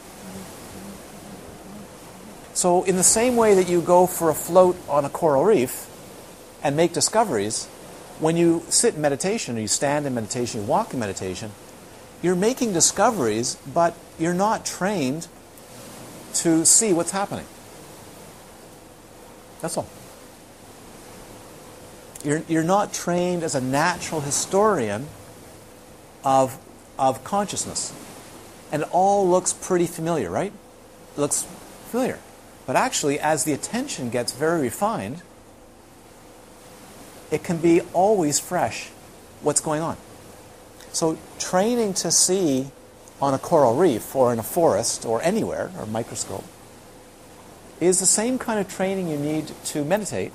So, 2.62 2.84
in 2.84 2.96
the 2.96 3.02
same 3.02 3.38
way 3.38 3.56
that 3.56 3.68
you 3.68 3.82
go 3.82 4.06
for 4.06 4.30
a 4.30 4.36
float 4.36 4.78
on 4.88 5.04
a 5.04 5.10
coral 5.10 5.44
reef 5.44 5.90
and 6.62 6.78
make 6.78 6.94
discoveries, 6.94 7.66
when 8.20 8.38
you 8.38 8.62
sit 8.70 8.94
in 8.94 9.02
meditation, 9.02 9.58
or 9.58 9.62
you 9.62 9.68
stand 9.68 10.06
in 10.06 10.14
meditation, 10.14 10.62
you 10.62 10.68
walk 10.68 10.94
in 10.94 11.00
meditation, 11.00 11.54
you're 12.22 12.36
making 12.36 12.72
discoveries, 12.72 13.56
but 13.74 13.96
you're 14.20 14.36
not 14.36 14.64
trained 14.64 15.28
to 16.36 16.64
see 16.64 16.94
what's 16.94 17.10
happening. 17.10 17.46
That's 19.62 19.76
all. 19.76 19.88
You're, 22.24 22.44
you're 22.48 22.62
not 22.62 22.94
trained 22.94 23.42
as 23.42 23.56
a 23.56 23.62
natural 23.62 24.22
historian 24.22 25.08
of, 26.24 26.60
of 27.00 27.24
consciousness. 27.24 27.92
And 28.72 28.84
it 28.84 28.90
all 28.92 29.28
looks 29.28 29.52
pretty 29.52 29.88
familiar, 29.88 30.30
right? 30.30 30.54
It 31.18 31.20
looks 31.20 31.48
familiar. 31.90 32.20
But 32.72 32.78
actually, 32.78 33.20
as 33.20 33.44
the 33.44 33.52
attention 33.52 34.10
gets 34.10 34.32
very 34.32 34.62
refined, 34.62 35.24
it 37.30 37.44
can 37.44 37.58
be 37.58 37.82
always 37.92 38.40
fresh 38.40 38.92
what's 39.42 39.60
going 39.60 39.82
on. 39.82 39.98
So, 40.94 41.18
training 41.38 41.96
to 41.96 42.12
see 42.12 42.68
on 43.22 43.34
a 43.34 43.38
coral 43.38 43.76
reef 43.76 44.16
or 44.16 44.32
in 44.32 44.40
a 44.40 44.44
forest 44.44 45.06
or 45.06 45.22
anywhere, 45.22 45.70
or 45.78 45.86
microscope, 45.86 46.46
is 47.82 48.00
the 48.00 48.06
same 48.06 48.40
kind 48.40 48.58
of 48.58 48.74
training 48.74 49.10
you 49.10 49.18
need 49.18 49.52
to 49.66 49.84
meditate, 49.84 50.32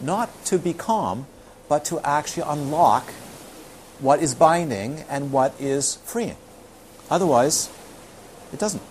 not 0.00 0.30
to 0.46 0.56
be 0.56 0.72
calm, 0.72 1.26
but 1.68 1.84
to 1.84 2.00
actually 2.00 2.44
unlock 2.46 3.10
what 3.98 4.22
is 4.22 4.34
binding 4.34 5.04
and 5.10 5.30
what 5.30 5.52
is 5.60 5.96
freeing. 6.06 6.38
Otherwise, 7.10 7.68
it 8.50 8.58
doesn't. 8.58 8.82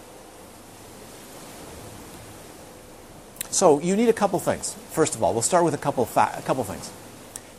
So 3.51 3.79
you 3.79 3.95
need 3.95 4.09
a 4.09 4.13
couple 4.13 4.39
things. 4.39 4.75
First 4.91 5.15
of 5.15 5.23
all, 5.23 5.33
we'll 5.33 5.41
start 5.41 5.63
with 5.63 5.73
a 5.73 5.77
couple 5.77 6.03
a 6.15 6.41
couple 6.45 6.63
things. 6.63 6.91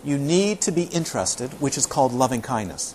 You 0.04 0.16
need 0.16 0.60
to 0.62 0.72
be 0.72 0.84
interested, 0.84 1.50
which 1.60 1.76
is 1.76 1.86
called 1.86 2.12
loving 2.12 2.42
kindness. 2.42 2.92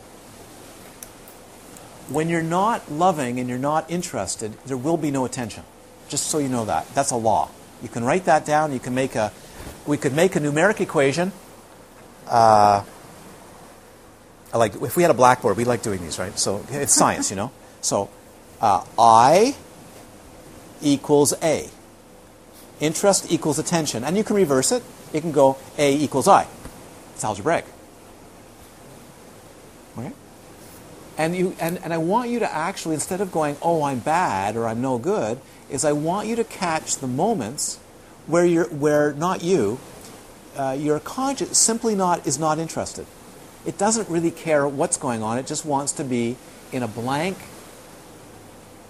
When 2.10 2.30
you're 2.30 2.44
not 2.44 2.92
loving 2.92 3.40
and 3.40 3.50
you're 3.50 3.58
not 3.58 3.90
interested, 3.90 4.54
there 4.66 4.78
will 4.78 4.98
be 4.98 5.12
no 5.12 5.26
attention. 5.26 5.64
Just 6.08 6.28
so 6.28 6.38
you 6.38 6.48
know 6.48 6.66
that. 6.66 6.88
That's 6.94 7.12
a 7.12 7.16
law. 7.16 7.50
You 7.82 7.90
can 7.90 8.04
write 8.04 8.26
that 8.26 8.46
down. 8.46 8.72
You 8.72 8.80
can 8.80 8.96
make 8.96 9.16
a 9.16 9.32
we 9.86 9.98
could 9.98 10.14
make 10.14 10.36
a 10.36 10.40
numeric 10.40 10.80
equation. 10.80 11.32
Uh, 12.28 12.84
like 14.54 14.76
if 14.82 14.96
we 14.96 15.04
had 15.04 15.12
a 15.12 15.16
blackboard, 15.16 15.58
we 15.58 15.66
like 15.66 15.82
doing 15.82 16.02
these, 16.02 16.18
right? 16.18 16.38
So 16.40 16.66
it's 16.70 16.94
science, 16.94 17.30
you 17.30 17.36
know. 17.36 17.52
So 17.82 18.10
uh, 18.62 18.84
I 18.98 19.56
equals 20.82 21.34
A. 21.44 21.70
Interest 22.80 23.32
equals 23.32 23.60
attention, 23.60 24.04
and 24.04 24.18
you 24.18 24.24
can 24.24 24.36
reverse 24.36 24.72
it. 24.72 24.84
It 25.14 25.22
can 25.22 25.32
go 25.32 25.58
A 25.78 25.96
equals 25.96 26.28
I. 26.28 26.48
It's 27.14 27.24
algebraic. 27.24 27.66
Okay? 29.98 30.12
And 31.18 31.36
you 31.36 31.56
and, 31.60 31.80
and 31.84 31.94
I 31.94 31.98
want 31.98 32.30
you 32.30 32.40
to 32.40 32.54
actually 32.54 32.96
instead 32.96 33.22
of 33.22 33.32
going, 33.32 33.56
oh, 33.62 33.84
I'm 33.84 34.00
bad 34.00 34.58
or 34.58 34.68
I'm 34.68 34.82
no 34.82 34.98
good, 34.98 35.40
is 35.70 35.86
I 35.86 35.94
want 35.94 36.28
you 36.28 36.36
to 36.36 36.44
catch 36.44 36.98
the 36.98 37.08
moments 37.08 37.80
where 38.28 38.46
you're 38.46 38.68
where 38.68 39.14
not 39.14 39.44
you, 39.44 39.80
uh, 40.58 40.76
your 40.78 41.00
conscience 41.00 41.58
simply 41.58 41.96
not 41.96 42.28
is 42.28 42.38
not 42.38 42.60
interested. 42.60 43.06
It 43.66 43.78
doesn't 43.78 44.10
really 44.10 44.32
care 44.32 44.68
what's 44.68 44.98
going 44.98 45.24
on. 45.24 45.38
It 45.38 45.48
just 45.48 45.66
wants 45.66 45.94
to 45.94 46.04
be 46.04 46.36
in 46.72 46.84
a 46.84 46.88
blank 46.88 47.38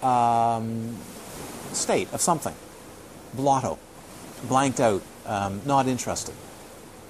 um, 0.02 0.96
state 1.72 2.12
of 2.12 2.20
something, 2.20 2.54
blotto, 3.36 3.78
blanked 4.48 4.80
out, 4.80 5.02
um, 5.26 5.60
not 5.64 5.86
interested. 5.86 6.34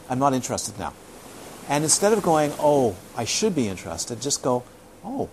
I'm 0.08 0.18
not 0.18 0.34
interested 0.34 0.78
now. 0.78 0.92
And 1.68 1.82
instead 1.82 2.12
of 2.12 2.22
going, 2.22 2.52
oh, 2.58 2.96
I 3.16 3.24
should 3.24 3.54
be 3.54 3.68
interested, 3.68 4.20
just 4.20 4.42
go, 4.42 4.62
oh, 5.04 5.28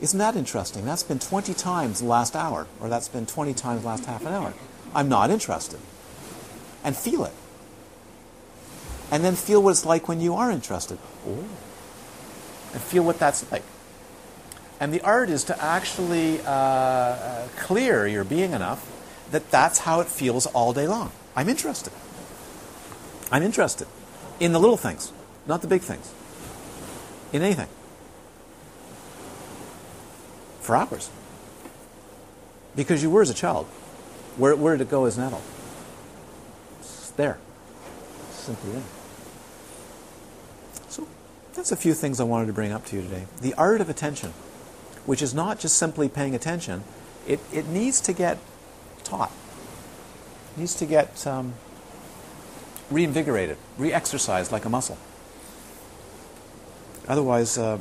isn't 0.00 0.18
that 0.18 0.36
interesting? 0.36 0.84
That's 0.84 1.02
been 1.02 1.18
20 1.18 1.54
times 1.54 2.02
last 2.02 2.34
hour, 2.34 2.66
or 2.80 2.88
that's 2.88 3.08
been 3.08 3.26
20 3.26 3.54
times 3.54 3.84
last 3.84 4.04
half 4.06 4.22
an 4.22 4.32
hour. 4.32 4.54
I'm 4.94 5.08
not 5.08 5.30
interested. 5.30 5.80
And 6.84 6.96
feel 6.96 7.24
it. 7.24 7.32
And 9.10 9.24
then 9.24 9.34
feel 9.34 9.62
what 9.62 9.70
it's 9.70 9.86
like 9.86 10.08
when 10.08 10.20
you 10.20 10.34
are 10.34 10.50
interested. 10.50 10.98
Ooh. 11.26 11.44
And 12.72 12.82
feel 12.82 13.02
what 13.02 13.18
that's 13.18 13.50
like. 13.50 13.64
And 14.80 14.92
the 14.92 15.00
art 15.00 15.28
is 15.30 15.44
to 15.44 15.62
actually 15.62 16.40
uh, 16.42 16.50
uh, 16.50 17.48
clear 17.56 18.06
your 18.06 18.24
being 18.24 18.52
enough 18.52 18.97
that 19.30 19.50
that's 19.50 19.80
how 19.80 20.00
it 20.00 20.06
feels 20.06 20.46
all 20.46 20.72
day 20.72 20.86
long. 20.86 21.12
I'm 21.36 21.48
interested. 21.48 21.92
I'm 23.30 23.42
interested 23.42 23.86
in 24.40 24.52
the 24.52 24.60
little 24.60 24.76
things, 24.76 25.12
not 25.46 25.62
the 25.62 25.68
big 25.68 25.82
things. 25.82 26.12
In 27.32 27.42
anything. 27.42 27.68
For 30.60 30.76
hours. 30.76 31.10
Because 32.74 33.02
you 33.02 33.10
were 33.10 33.22
as 33.22 33.30
a 33.30 33.34
child. 33.34 33.66
Where, 34.36 34.54
where 34.54 34.76
did 34.76 34.86
it 34.86 34.90
go 34.90 35.04
as 35.04 35.18
an 35.18 35.24
adult? 35.24 35.42
It's 36.80 37.10
there. 37.10 37.38
simply 38.32 38.72
there. 38.72 38.82
So 40.88 41.06
that's 41.54 41.72
a 41.72 41.76
few 41.76 41.92
things 41.92 42.20
I 42.20 42.24
wanted 42.24 42.46
to 42.46 42.52
bring 42.52 42.72
up 42.72 42.86
to 42.86 42.96
you 42.96 43.02
today. 43.02 43.26
The 43.42 43.52
art 43.54 43.80
of 43.80 43.90
attention, 43.90 44.30
which 45.06 45.20
is 45.20 45.34
not 45.34 45.58
just 45.58 45.76
simply 45.76 46.08
paying 46.08 46.34
attention, 46.34 46.84
it, 47.26 47.40
it 47.52 47.66
needs 47.66 48.00
to 48.02 48.12
get 48.12 48.38
taught. 49.08 49.32
It 50.54 50.60
needs 50.60 50.74
to 50.76 50.86
get 50.86 51.26
um, 51.26 51.54
reinvigorated, 52.90 53.56
re 53.76 53.92
exercised 53.92 54.52
like 54.52 54.64
a 54.64 54.68
muscle. 54.68 54.98
Otherwise, 57.08 57.56
uh, 57.56 57.78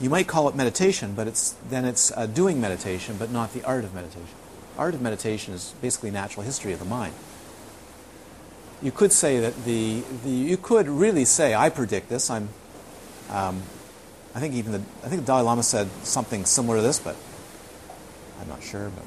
you 0.00 0.10
might 0.10 0.26
call 0.26 0.48
it 0.48 0.54
meditation, 0.54 1.14
but 1.14 1.26
it's, 1.26 1.54
then 1.68 1.84
it's 1.84 2.12
uh, 2.12 2.26
doing 2.26 2.60
meditation, 2.60 3.16
but 3.18 3.30
not 3.30 3.52
the 3.52 3.64
art 3.64 3.84
of 3.84 3.94
meditation. 3.94 4.28
Art 4.76 4.94
of 4.94 5.00
meditation 5.00 5.54
is 5.54 5.74
basically 5.80 6.10
natural 6.10 6.44
history 6.44 6.72
of 6.72 6.78
the 6.78 6.84
mind. 6.84 7.14
You 8.82 8.90
could 8.90 9.12
say 9.12 9.40
that 9.40 9.64
the, 9.64 10.02
the 10.22 10.30
you 10.30 10.58
could 10.58 10.86
really 10.86 11.24
say, 11.24 11.54
I 11.54 11.70
predict 11.70 12.10
this. 12.10 12.28
I'm, 12.28 12.50
um, 13.30 13.62
I 14.34 14.40
think 14.40 14.54
even 14.54 14.72
the, 14.72 14.82
I 15.02 15.08
think 15.08 15.22
the 15.22 15.26
Dalai 15.26 15.42
Lama 15.42 15.62
said 15.62 15.88
something 16.02 16.44
similar 16.44 16.76
to 16.76 16.82
this, 16.82 16.98
but 16.98 17.16
I'm 18.40 18.48
not 18.48 18.62
sure. 18.62 18.90
But 18.90 19.04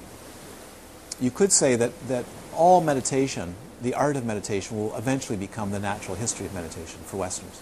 you 1.19 1.31
could 1.31 1.51
say 1.51 1.75
that, 1.75 1.91
that 2.07 2.25
all 2.53 2.81
meditation, 2.81 3.55
the 3.81 3.93
art 3.93 4.15
of 4.15 4.25
meditation, 4.25 4.77
will 4.77 4.95
eventually 4.95 5.37
become 5.37 5.71
the 5.71 5.79
natural 5.79 6.15
history 6.15 6.45
of 6.45 6.53
meditation 6.53 6.99
for 7.05 7.17
Westerners. 7.17 7.61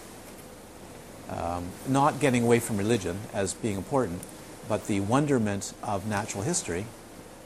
Um, 1.28 1.68
not 1.86 2.20
getting 2.20 2.44
away 2.44 2.58
from 2.58 2.78
religion 2.78 3.18
as 3.34 3.54
being 3.54 3.76
important, 3.76 4.22
but 4.68 4.86
the 4.86 5.00
wonderment 5.00 5.74
of 5.82 6.06
natural 6.06 6.42
history 6.42 6.86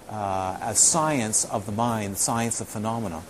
uh, 0.09 0.59
as 0.61 0.79
science 0.79 1.45
of 1.47 1.67
the 1.67 1.73
mind, 1.73 2.19
science 2.19 2.61
of 2.61 2.69
phenomena, 2.69 3.23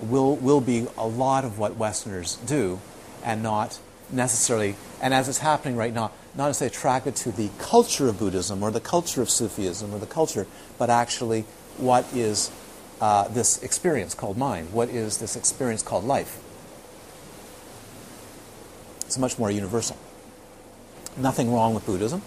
will, 0.00 0.36
will 0.36 0.60
be 0.60 0.86
a 0.96 1.06
lot 1.06 1.44
of 1.44 1.58
what 1.58 1.76
Westerners 1.76 2.36
do 2.46 2.80
and 3.22 3.42
not 3.42 3.78
necessarily, 4.10 4.76
and 5.00 5.14
as 5.14 5.28
it's 5.28 5.38
happening 5.38 5.76
right 5.76 5.92
now, 5.92 6.10
not 6.36 6.46
necessarily 6.48 6.74
attracted 6.74 7.16
to 7.16 7.32
the 7.32 7.50
culture 7.58 8.08
of 8.08 8.18
Buddhism 8.18 8.62
or 8.62 8.70
the 8.70 8.80
culture 8.80 9.22
of 9.22 9.30
Sufism 9.30 9.94
or 9.94 9.98
the 9.98 10.06
culture, 10.06 10.46
but 10.78 10.90
actually 10.90 11.42
what 11.76 12.04
is 12.12 12.50
uh, 13.00 13.28
this 13.28 13.62
experience 13.62 14.14
called 14.14 14.36
mind? 14.36 14.72
What 14.72 14.88
is 14.88 15.18
this 15.18 15.36
experience 15.36 15.82
called 15.82 16.04
life? 16.04 16.40
It's 19.06 19.18
much 19.18 19.38
more 19.38 19.50
universal. 19.50 19.96
Nothing 21.16 21.52
wrong 21.52 21.74
with 21.74 21.86
Buddhism, 21.86 22.22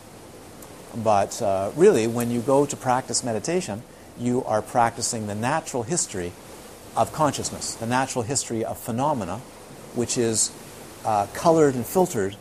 but 0.95 1.41
uh, 1.41 1.71
really, 1.75 2.07
when 2.07 2.31
you 2.31 2.39
go 2.39 2.65
to 2.65 2.75
practice 2.77 3.23
meditation, 3.23 3.83
you 4.17 4.43
are 4.45 4.61
practicing 4.61 5.27
the 5.27 5.35
natural 5.35 5.83
history 5.83 6.31
of 6.95 7.11
consciousness, 7.11 7.75
the 7.75 7.85
natural 7.85 8.23
history 8.23 8.63
of 8.63 8.77
phenomena, 8.77 9.37
which 9.95 10.17
is 10.17 10.51
uh, 11.05 11.27
colored 11.33 11.75
and 11.75 11.85
filtered 11.85 12.35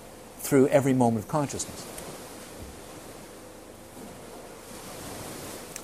through 0.47 0.68
every 0.68 0.92
moment 0.92 1.24
of 1.24 1.28
consciousness. 1.28 1.82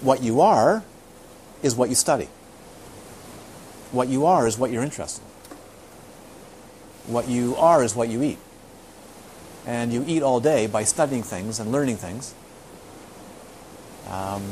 What 0.00 0.22
you 0.22 0.40
are 0.40 0.84
is 1.62 1.74
what 1.74 1.88
you 1.88 1.94
study. 1.94 2.28
What 3.90 4.08
you 4.08 4.24
are 4.24 4.46
is 4.46 4.58
what 4.58 4.70
you're 4.70 4.82
interested 4.82 5.22
in. 5.22 5.28
What 7.12 7.28
you 7.28 7.56
are 7.56 7.82
is 7.82 7.94
what 7.94 8.08
you 8.08 8.22
eat. 8.22 8.38
And 9.66 9.92
you 9.92 10.04
eat 10.06 10.22
all 10.22 10.40
day 10.40 10.66
by 10.66 10.84
studying 10.84 11.22
things 11.22 11.60
and 11.60 11.70
learning 11.70 11.96
things. 11.96 12.34
Um, 14.08 14.42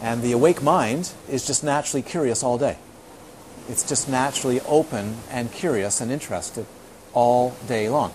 and 0.00 0.22
the 0.22 0.32
awake 0.32 0.62
mind 0.62 1.12
is 1.28 1.46
just 1.46 1.62
naturally 1.62 2.02
curious 2.02 2.42
all 2.42 2.58
day. 2.58 2.78
It's 3.68 3.88
just 3.88 4.08
naturally 4.08 4.60
open 4.62 5.18
and 5.30 5.52
curious 5.52 6.00
and 6.00 6.10
interested 6.10 6.66
all 7.14 7.54
day 7.66 7.88
long. 7.88 8.12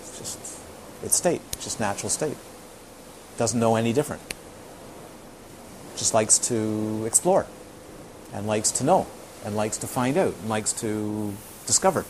It's 0.00 0.18
just 0.18 0.60
its 1.02 1.16
state, 1.16 1.40
just 1.60 1.80
natural 1.80 2.10
state. 2.10 2.36
Doesn't 3.38 3.58
know 3.58 3.76
any 3.76 3.92
different. 3.92 4.22
Just 5.96 6.14
likes 6.14 6.38
to 6.48 7.04
explore 7.06 7.46
and 8.32 8.46
likes 8.46 8.70
to 8.72 8.84
know 8.84 9.06
and 9.44 9.56
likes 9.56 9.76
to 9.78 9.86
find 9.86 10.16
out 10.16 10.34
and 10.34 10.48
likes 10.48 10.72
to 10.74 11.34
discover. 11.66 12.04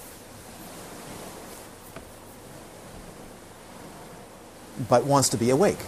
But 4.89 5.05
wants 5.05 5.29
to 5.31 5.37
be 5.37 5.51
awake, 5.51 5.79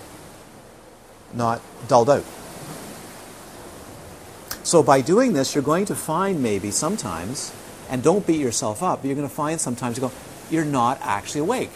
not 1.33 1.61
dulled 1.89 2.11
out. 2.11 2.25
So 4.75 4.83
by 4.83 5.03
doing 5.03 5.35
this, 5.35 5.55
you're 5.55 5.63
going 5.63 5.85
to 5.85 5.95
find 5.95 6.43
maybe 6.43 6.73
sometimes, 6.73 7.55
and 7.89 8.03
don't 8.03 8.27
beat 8.27 8.41
yourself 8.41 8.83
up, 8.83 9.03
but 9.03 9.07
you're 9.07 9.15
going 9.15 9.29
to 9.29 9.33
find 9.33 9.61
sometimes 9.61 9.97
you 9.97 10.01
go, 10.01 10.11
you're 10.51 10.65
not 10.65 10.99
actually 11.01 11.43
awake. 11.43 11.71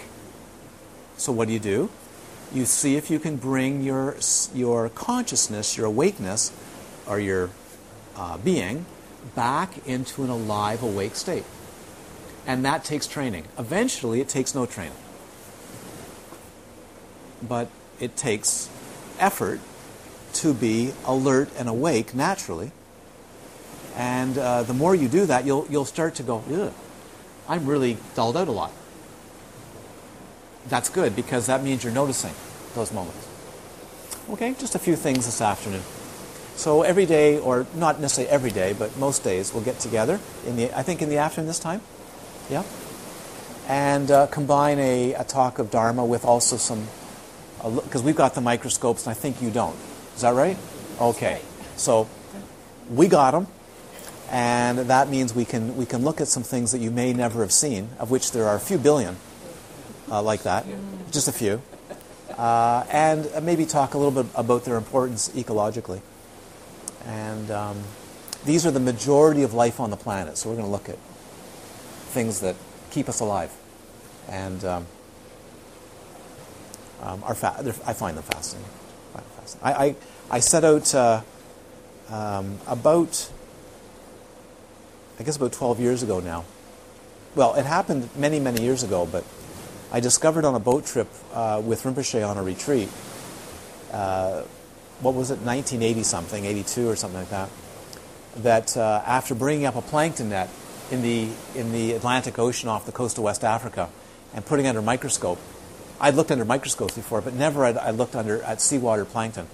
So 1.16 1.30
what 1.30 1.46
do 1.46 1.54
you 1.54 1.60
do? 1.60 1.90
You 2.52 2.64
see 2.64 2.96
if 2.96 3.08
you 3.08 3.20
can 3.20 3.36
bring 3.36 3.84
your, 3.84 4.16
your 4.52 4.88
consciousness, 4.88 5.76
your 5.76 5.86
awakeness, 5.86 6.50
or 7.06 7.20
your 7.20 7.50
uh, 8.16 8.36
being 8.38 8.84
back 9.36 9.86
into 9.86 10.24
an 10.24 10.30
alive, 10.30 10.82
awake 10.82 11.14
state. 11.14 11.44
And 12.48 12.64
that 12.64 12.82
takes 12.82 13.06
training. 13.06 13.44
Eventually, 13.56 14.20
it 14.20 14.28
takes 14.28 14.56
no 14.56 14.66
training. 14.66 14.98
But 17.40 17.68
it 18.00 18.16
takes 18.16 18.68
effort 19.20 19.60
to 20.32 20.52
be 20.52 20.94
alert 21.06 21.48
and 21.56 21.68
awake 21.68 22.12
naturally. 22.12 22.72
And 23.98 24.38
uh, 24.38 24.62
the 24.62 24.74
more 24.74 24.94
you 24.94 25.08
do 25.08 25.26
that, 25.26 25.44
you'll, 25.44 25.66
you'll 25.68 25.84
start 25.84 26.14
to 26.14 26.22
go, 26.22 26.42
Ugh, 26.50 26.72
I'm 27.48 27.66
really 27.66 27.98
dulled 28.14 28.36
out 28.36 28.46
a 28.46 28.52
lot. 28.52 28.72
That's 30.68 30.88
good 30.88 31.16
because 31.16 31.46
that 31.46 31.64
means 31.64 31.82
you're 31.82 31.92
noticing 31.92 32.32
those 32.74 32.92
moments. 32.92 33.26
Okay, 34.30 34.54
just 34.58 34.74
a 34.74 34.78
few 34.78 34.94
things 34.94 35.26
this 35.26 35.40
afternoon. 35.40 35.82
So 36.54 36.82
every 36.82 37.06
day, 37.06 37.38
or 37.38 37.66
not 37.74 38.00
necessarily 38.00 38.30
every 38.30 38.50
day, 38.50 38.72
but 38.72 38.96
most 38.98 39.24
days, 39.24 39.54
we'll 39.54 39.64
get 39.64 39.78
together 39.78 40.20
in 40.46 40.56
the. 40.56 40.76
I 40.76 40.82
think 40.82 41.00
in 41.02 41.08
the 41.08 41.18
afternoon 41.18 41.46
this 41.46 41.58
time, 41.58 41.80
yeah, 42.50 42.64
and 43.68 44.10
uh, 44.10 44.26
combine 44.26 44.78
a, 44.78 45.14
a 45.14 45.24
talk 45.24 45.58
of 45.58 45.70
Dharma 45.70 46.04
with 46.04 46.24
also 46.24 46.56
some, 46.56 46.88
because 47.62 48.02
we've 48.02 48.16
got 48.16 48.34
the 48.34 48.40
microscopes, 48.40 49.06
and 49.06 49.12
I 49.12 49.14
think 49.14 49.40
you 49.40 49.50
don't. 49.50 49.76
Is 50.16 50.22
that 50.22 50.34
right? 50.34 50.58
Okay, 51.00 51.40
so 51.76 52.08
we 52.90 53.06
got 53.06 53.30
them, 53.30 53.46
and 54.30 54.78
that 54.78 55.08
means 55.08 55.34
we 55.34 55.44
can 55.44 55.76
we 55.76 55.86
can 55.86 56.04
look 56.04 56.20
at 56.20 56.28
some 56.28 56.42
things 56.42 56.72
that 56.72 56.80
you 56.80 56.90
may 56.90 57.12
never 57.12 57.40
have 57.40 57.52
seen, 57.52 57.88
of 57.98 58.10
which 58.10 58.32
there 58.32 58.46
are 58.46 58.56
a 58.56 58.60
few 58.60 58.78
billion, 58.78 59.16
uh, 60.10 60.22
like 60.22 60.42
that, 60.42 60.66
just 61.10 61.28
a 61.28 61.32
few, 61.32 61.62
uh, 62.36 62.84
and 62.90 63.28
maybe 63.42 63.64
talk 63.64 63.94
a 63.94 63.98
little 63.98 64.22
bit 64.22 64.30
about 64.34 64.64
their 64.64 64.76
importance 64.76 65.30
ecologically. 65.30 66.00
And 67.06 67.50
um, 67.50 67.82
these 68.44 68.66
are 68.66 68.70
the 68.70 68.80
majority 68.80 69.42
of 69.42 69.54
life 69.54 69.80
on 69.80 69.90
the 69.90 69.96
planet. 69.96 70.36
So 70.36 70.50
we're 70.50 70.56
going 70.56 70.66
to 70.66 70.72
look 70.72 70.88
at 70.88 70.98
things 72.12 72.40
that 72.40 72.56
keep 72.90 73.08
us 73.08 73.20
alive. 73.20 73.52
And 74.28 74.64
um, 74.64 74.86
um, 77.02 77.22
are 77.24 77.34
fa- 77.34 77.56
I 77.86 77.92
find 77.92 78.16
them 78.16 78.24
fascinating. 78.24 78.70
I, 79.62 79.72
I, 79.72 79.96
I 80.30 80.40
set 80.40 80.64
out 80.64 80.94
uh, 80.94 81.22
um, 82.10 82.58
about, 82.66 83.30
I 85.18 85.22
guess 85.22 85.36
about 85.36 85.52
12 85.52 85.80
years 85.80 86.02
ago 86.02 86.20
now. 86.20 86.44
Well, 87.34 87.54
it 87.54 87.66
happened 87.66 88.08
many, 88.16 88.40
many 88.40 88.62
years 88.62 88.82
ago, 88.82 89.06
but 89.10 89.24
I 89.92 90.00
discovered 90.00 90.44
on 90.44 90.54
a 90.54 90.60
boat 90.60 90.86
trip 90.86 91.08
uh, 91.32 91.60
with 91.64 91.82
Rinpoche 91.82 92.26
on 92.26 92.36
a 92.36 92.42
retreat 92.42 92.88
uh, 93.92 94.42
what 95.00 95.14
was 95.14 95.30
it, 95.30 95.40
1980 95.40 96.02
something, 96.02 96.44
82 96.44 96.88
or 96.88 96.96
something 96.96 97.20
like 97.20 97.30
that, 97.30 97.48
that 98.36 98.76
uh, 98.76 99.02
after 99.06 99.34
bringing 99.34 99.66
up 99.66 99.76
a 99.76 99.82
plankton 99.82 100.30
net 100.30 100.48
in 100.90 101.02
the, 101.02 101.28
in 101.54 101.72
the 101.72 101.92
Atlantic 101.92 102.38
Ocean 102.38 102.68
off 102.68 102.86
the 102.86 102.92
coast 102.92 103.18
of 103.18 103.24
West 103.24 103.44
Africa 103.44 103.88
and 104.34 104.44
putting 104.44 104.66
under 104.66 104.82
microscope, 104.82 105.38
I'd 106.00 106.14
looked 106.14 106.30
under 106.30 106.44
microscopes 106.44 106.94
before, 106.94 107.20
but 107.20 107.34
never 107.34 107.64
had 107.64 107.76
I 107.76 107.90
looked 107.90 108.14
under 108.14 108.42
at 108.42 108.60
seawater 108.60 109.04
plankton. 109.04 109.46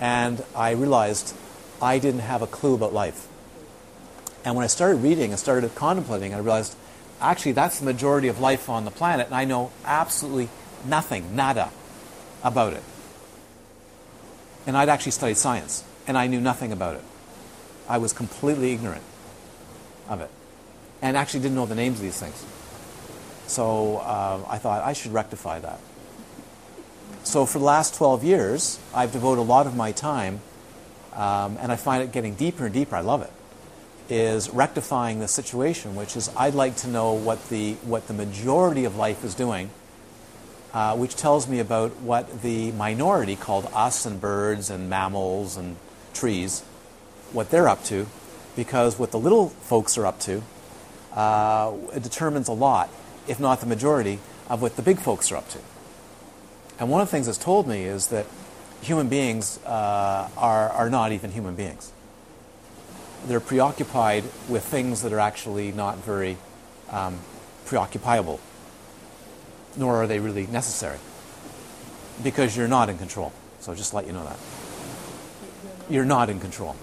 And 0.00 0.44
I 0.54 0.72
realized 0.72 1.34
I 1.80 1.98
didn't 1.98 2.20
have 2.20 2.42
a 2.42 2.46
clue 2.46 2.74
about 2.74 2.92
life. 2.92 3.26
And 4.44 4.54
when 4.54 4.64
I 4.64 4.66
started 4.66 4.96
reading 4.96 5.30
and 5.30 5.38
started 5.38 5.74
contemplating, 5.74 6.34
I 6.34 6.38
realized 6.38 6.76
actually 7.20 7.52
that's 7.52 7.78
the 7.78 7.86
majority 7.86 8.28
of 8.28 8.38
life 8.40 8.68
on 8.68 8.84
the 8.84 8.90
planet, 8.90 9.26
and 9.26 9.34
I 9.34 9.44
know 9.44 9.72
absolutely 9.84 10.50
nothing, 10.84 11.34
nada, 11.34 11.70
about 12.42 12.74
it. 12.74 12.82
And 14.66 14.76
I'd 14.76 14.90
actually 14.90 15.12
studied 15.12 15.38
science, 15.38 15.82
and 16.06 16.18
I 16.18 16.26
knew 16.26 16.40
nothing 16.40 16.72
about 16.72 16.96
it. 16.96 17.04
I 17.88 17.98
was 17.98 18.12
completely 18.12 18.72
ignorant 18.72 19.02
of 20.08 20.20
it, 20.20 20.30
and 21.00 21.16
actually 21.16 21.40
didn't 21.40 21.56
know 21.56 21.66
the 21.66 21.74
names 21.74 21.98
of 21.98 22.02
these 22.02 22.20
things. 22.20 22.44
So 23.46 23.98
uh, 23.98 24.44
I 24.48 24.58
thought 24.58 24.82
I 24.82 24.92
should 24.92 25.12
rectify 25.12 25.58
that. 25.60 25.80
So 27.24 27.46
for 27.46 27.58
the 27.58 27.64
last 27.64 27.94
12 27.94 28.24
years, 28.24 28.78
I've 28.94 29.12
devoted 29.12 29.40
a 29.40 29.44
lot 29.44 29.66
of 29.66 29.74
my 29.74 29.92
time, 29.92 30.40
um, 31.14 31.56
and 31.60 31.72
I 31.72 31.76
find 31.76 32.02
it 32.02 32.12
getting 32.12 32.34
deeper 32.34 32.66
and 32.66 32.74
deeper. 32.74 32.96
I 32.96 33.00
love 33.00 33.22
it. 33.22 33.30
Is 34.10 34.50
rectifying 34.50 35.20
the 35.20 35.28
situation, 35.28 35.94
which 35.96 36.14
is 36.14 36.30
I'd 36.36 36.54
like 36.54 36.76
to 36.76 36.88
know 36.88 37.14
what 37.14 37.48
the 37.48 37.74
what 37.84 38.06
the 38.06 38.12
majority 38.12 38.84
of 38.84 38.96
life 38.96 39.24
is 39.24 39.34
doing 39.34 39.70
uh, 40.74 40.96
which 40.96 41.14
tells 41.14 41.48
me 41.48 41.60
about 41.60 41.96
what 42.00 42.42
the 42.42 42.72
minority 42.72 43.36
called 43.36 43.70
us 43.72 44.04
and 44.04 44.20
birds 44.20 44.68
and 44.68 44.90
mammals 44.90 45.56
and 45.56 45.76
trees, 46.12 46.62
what 47.32 47.50
they're 47.50 47.68
up 47.68 47.84
to, 47.84 48.08
because 48.56 48.98
what 48.98 49.12
the 49.12 49.18
little 49.18 49.50
folks 49.50 49.96
are 49.96 50.04
up 50.04 50.18
to 50.18 50.42
uh, 51.12 51.72
determines 52.00 52.48
a 52.48 52.52
lot, 52.52 52.90
if 53.28 53.38
not 53.38 53.60
the 53.60 53.66
majority, 53.66 54.18
of 54.50 54.60
what 54.60 54.74
the 54.74 54.82
big 54.82 54.98
folks 54.98 55.30
are 55.30 55.36
up 55.36 55.48
to. 55.48 55.60
And 56.80 56.90
one 56.90 57.00
of 57.00 57.06
the 57.06 57.12
things 57.12 57.26
that's 57.26 57.38
told 57.38 57.68
me 57.68 57.84
is 57.84 58.08
that 58.08 58.26
human 58.82 59.08
beings 59.08 59.60
uh, 59.64 60.28
are, 60.36 60.70
are 60.70 60.90
not 60.90 61.12
even 61.12 61.30
human 61.30 61.54
beings. 61.54 61.92
They're 63.26 63.40
preoccupied 63.40 64.24
with 64.48 64.64
things 64.64 65.02
that 65.02 65.12
are 65.12 65.20
actually 65.20 65.72
not 65.72 65.98
very 65.98 66.36
um, 66.90 67.18
preoccupiable 67.64 68.40
nor 69.76 70.02
are 70.02 70.06
they 70.06 70.18
really 70.20 70.46
necessary 70.46 70.98
because 72.22 72.56
you're 72.56 72.68
not 72.68 72.88
in 72.88 72.98
control. 72.98 73.32
So 73.60 73.74
just 73.74 73.94
let 73.94 74.06
you 74.06 74.12
know 74.12 74.24
that. 74.24 74.38
You're 75.90 76.04
not 76.04 76.30
in 76.30 76.40
control. 76.40 76.76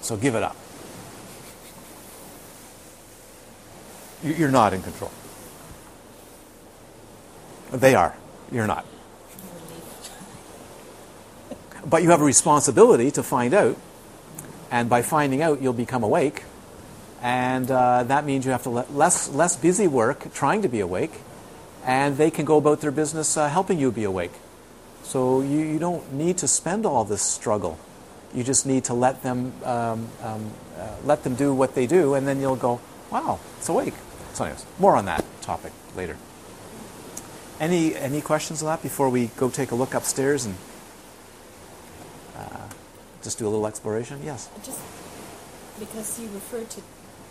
So 0.00 0.16
give 0.16 0.34
it 0.34 0.42
up. 0.42 0.56
You're 4.24 4.50
not 4.50 4.72
in 4.72 4.82
control. 4.82 5.10
They 7.72 7.94
are. 7.94 8.14
You're 8.50 8.66
not. 8.66 8.86
But 11.86 12.02
you 12.02 12.10
have 12.10 12.20
a 12.20 12.24
responsibility 12.24 13.10
to 13.12 13.22
find 13.22 13.54
out. 13.54 13.76
And 14.72 14.90
by 14.90 15.02
finding 15.02 15.40
out, 15.40 15.62
you'll 15.62 15.72
become 15.72 16.02
awake. 16.02 16.42
And 17.22 17.70
uh, 17.70 18.02
that 18.04 18.24
means 18.24 18.44
you 18.44 18.50
have 18.50 18.64
to 18.64 18.70
let 18.70 18.92
less, 18.92 19.28
less 19.28 19.54
busy 19.54 19.86
work 19.86 20.34
trying 20.34 20.62
to 20.62 20.68
be 20.68 20.80
awake 20.80 21.12
and 21.84 22.16
they 22.16 22.30
can 22.30 22.44
go 22.44 22.56
about 22.58 22.80
their 22.80 22.90
business 22.90 23.36
uh, 23.36 23.48
helping 23.48 23.78
you 23.78 23.90
be 23.90 24.04
awake. 24.04 24.32
So 25.02 25.40
you, 25.40 25.58
you 25.58 25.78
don't 25.78 26.12
need 26.12 26.38
to 26.38 26.48
spend 26.48 26.86
all 26.86 27.04
this 27.04 27.22
struggle. 27.22 27.78
You 28.34 28.44
just 28.44 28.66
need 28.66 28.84
to 28.84 28.94
let 28.94 29.22
them 29.22 29.52
um, 29.64 30.08
um, 30.22 30.50
uh, 30.78 30.88
let 31.04 31.22
them 31.22 31.34
do 31.34 31.52
what 31.52 31.74
they 31.74 31.86
do, 31.86 32.14
and 32.14 32.26
then 32.26 32.40
you'll 32.40 32.56
go, 32.56 32.80
"Wow, 33.10 33.40
it's 33.58 33.68
awake." 33.68 33.92
So, 34.32 34.44
anyways, 34.44 34.64
more 34.78 34.96
on 34.96 35.04
that 35.04 35.22
topic 35.42 35.72
later. 35.94 36.16
Any 37.60 37.94
any 37.94 38.22
questions 38.22 38.62
on 38.62 38.68
that 38.68 38.82
before 38.82 39.10
we 39.10 39.26
go 39.36 39.50
take 39.50 39.70
a 39.70 39.74
look 39.74 39.92
upstairs 39.92 40.46
and 40.46 40.54
just 43.22 43.38
do 43.38 43.46
a 43.46 43.50
little 43.50 43.66
exploration? 43.66 44.20
Yes. 44.24 44.48
Just 44.64 44.80
because 45.78 46.18
you 46.20 46.28
referred 46.28 46.68
to 46.70 46.80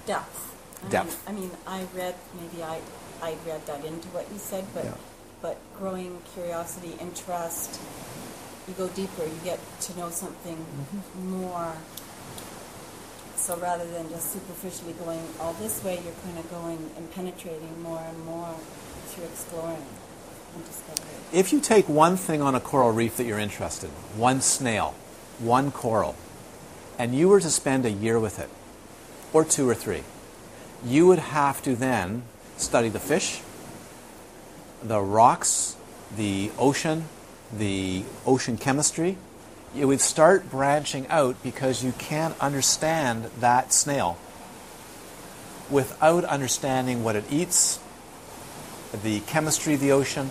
depth. 0.06 0.48
I 0.86 0.90
Depth. 0.90 1.28
Mean, 1.30 1.38
I 1.38 1.40
mean, 1.42 1.52
I 1.68 1.86
read 1.96 2.16
maybe 2.40 2.64
I 2.64 2.80
I 3.22 3.36
read 3.46 3.66
that 3.68 3.86
into 3.86 4.08
what 4.10 4.26
you 4.32 4.40
said, 4.40 4.66
but 4.74 4.86
Yeah. 4.86 4.94
but 5.42 5.58
growing 5.78 6.22
curiosity, 6.34 6.96
interest, 7.00 7.80
you 8.68 8.74
go 8.74 8.88
deeper, 8.90 9.24
you 9.24 9.40
get 9.44 9.60
to 9.82 9.98
know 9.98 10.10
something 10.10 10.58
Mm-hmm. 10.58 11.30
more. 11.42 11.74
So 13.36 13.58
rather 13.58 13.86
than 13.90 14.10
just 14.10 14.32
superficially 14.34 14.94
going 14.94 15.22
all 15.40 15.54
this 15.54 15.84
way, 15.84 15.96
you're 16.04 16.14
kind 16.24 16.38
of 16.38 16.50
going 16.52 16.92
and 16.98 17.12
penetrating 17.12 17.82
more 17.82 18.00
and 18.08 18.26
more 18.26 18.54
through 19.08 19.26
exploring. 19.26 19.84
If 21.32 21.54
you 21.54 21.60
take 21.62 21.88
one 21.88 22.18
thing 22.18 22.42
on 22.42 22.56
a 22.56 22.60
coral 22.60 22.92
reef 22.92 23.16
that 23.18 23.24
you're 23.26 23.40
interested 23.40 23.90
in, 23.90 24.20
one 24.20 24.42
snail, 24.42 24.94
one 25.42 25.72
coral, 25.72 26.16
and 26.98 27.16
you 27.16 27.28
were 27.30 27.40
to 27.40 27.50
spend 27.50 27.86
a 27.86 27.92
year 27.92 28.20
with 28.20 28.40
it, 28.40 28.50
or 29.34 29.44
two 29.44 29.68
or 29.68 29.76
three, 29.76 30.04
you 30.86 31.08
would 31.08 31.20
have 31.20 31.62
to 31.64 31.76
then 31.76 32.24
study 32.58 32.90
the 32.90 33.00
fish, 33.00 33.42
the 34.84 35.00
rocks, 35.00 35.76
the 36.16 36.52
ocean, 36.58 37.06
the 37.52 38.04
ocean 38.26 38.58
chemistry, 38.58 39.18
you 39.74 39.88
would 39.88 40.02
start 40.02 40.50
branching 40.50 41.08
out 41.08 41.42
because 41.44 41.84
you 41.84 41.94
can't 41.94 42.38
understand 42.40 43.26
that 43.40 43.72
snail 43.72 44.18
without 45.70 46.26
understanding 46.26 47.04
what 47.04 47.16
it 47.16 47.24
eats, 47.32 47.80
the 49.04 49.22
chemistry 49.22 49.76
of 49.76 49.80
the 49.80 49.92
ocean, 49.92 50.30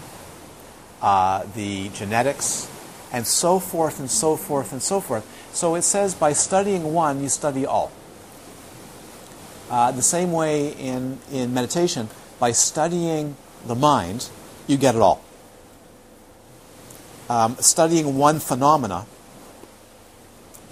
uh, 1.01 1.45
the 1.55 1.89
genetics, 1.91 2.69
and 3.13 3.27
so 3.27 3.59
forth 3.59 3.99
and 3.99 4.11
so 4.11 4.37
forth 4.37 4.73
and 4.73 4.83
so 4.83 5.01
forth. 5.01 5.27
So 5.53 5.75
it 5.75 5.83
says 5.83 6.15
by 6.15 6.33
studying 6.33 6.93
one, 6.93 7.23
you 7.23 7.29
study 7.29 7.67
all. 7.67 7.91
Uh, 9.71 9.93
the 9.93 10.03
same 10.03 10.33
way 10.33 10.73
in, 10.73 11.19
in 11.31 11.55
meditation, 11.55 12.09
by 12.39 12.53
studying 12.53 13.37
the 13.67 13.75
mind, 13.75 14.29
you 14.67 14.77
get 14.77 14.95
it 14.95 15.01
all. 15.01 15.23
Um, 17.29 17.57
studying 17.61 18.19
one 18.19 18.41
phenomena 18.41 19.07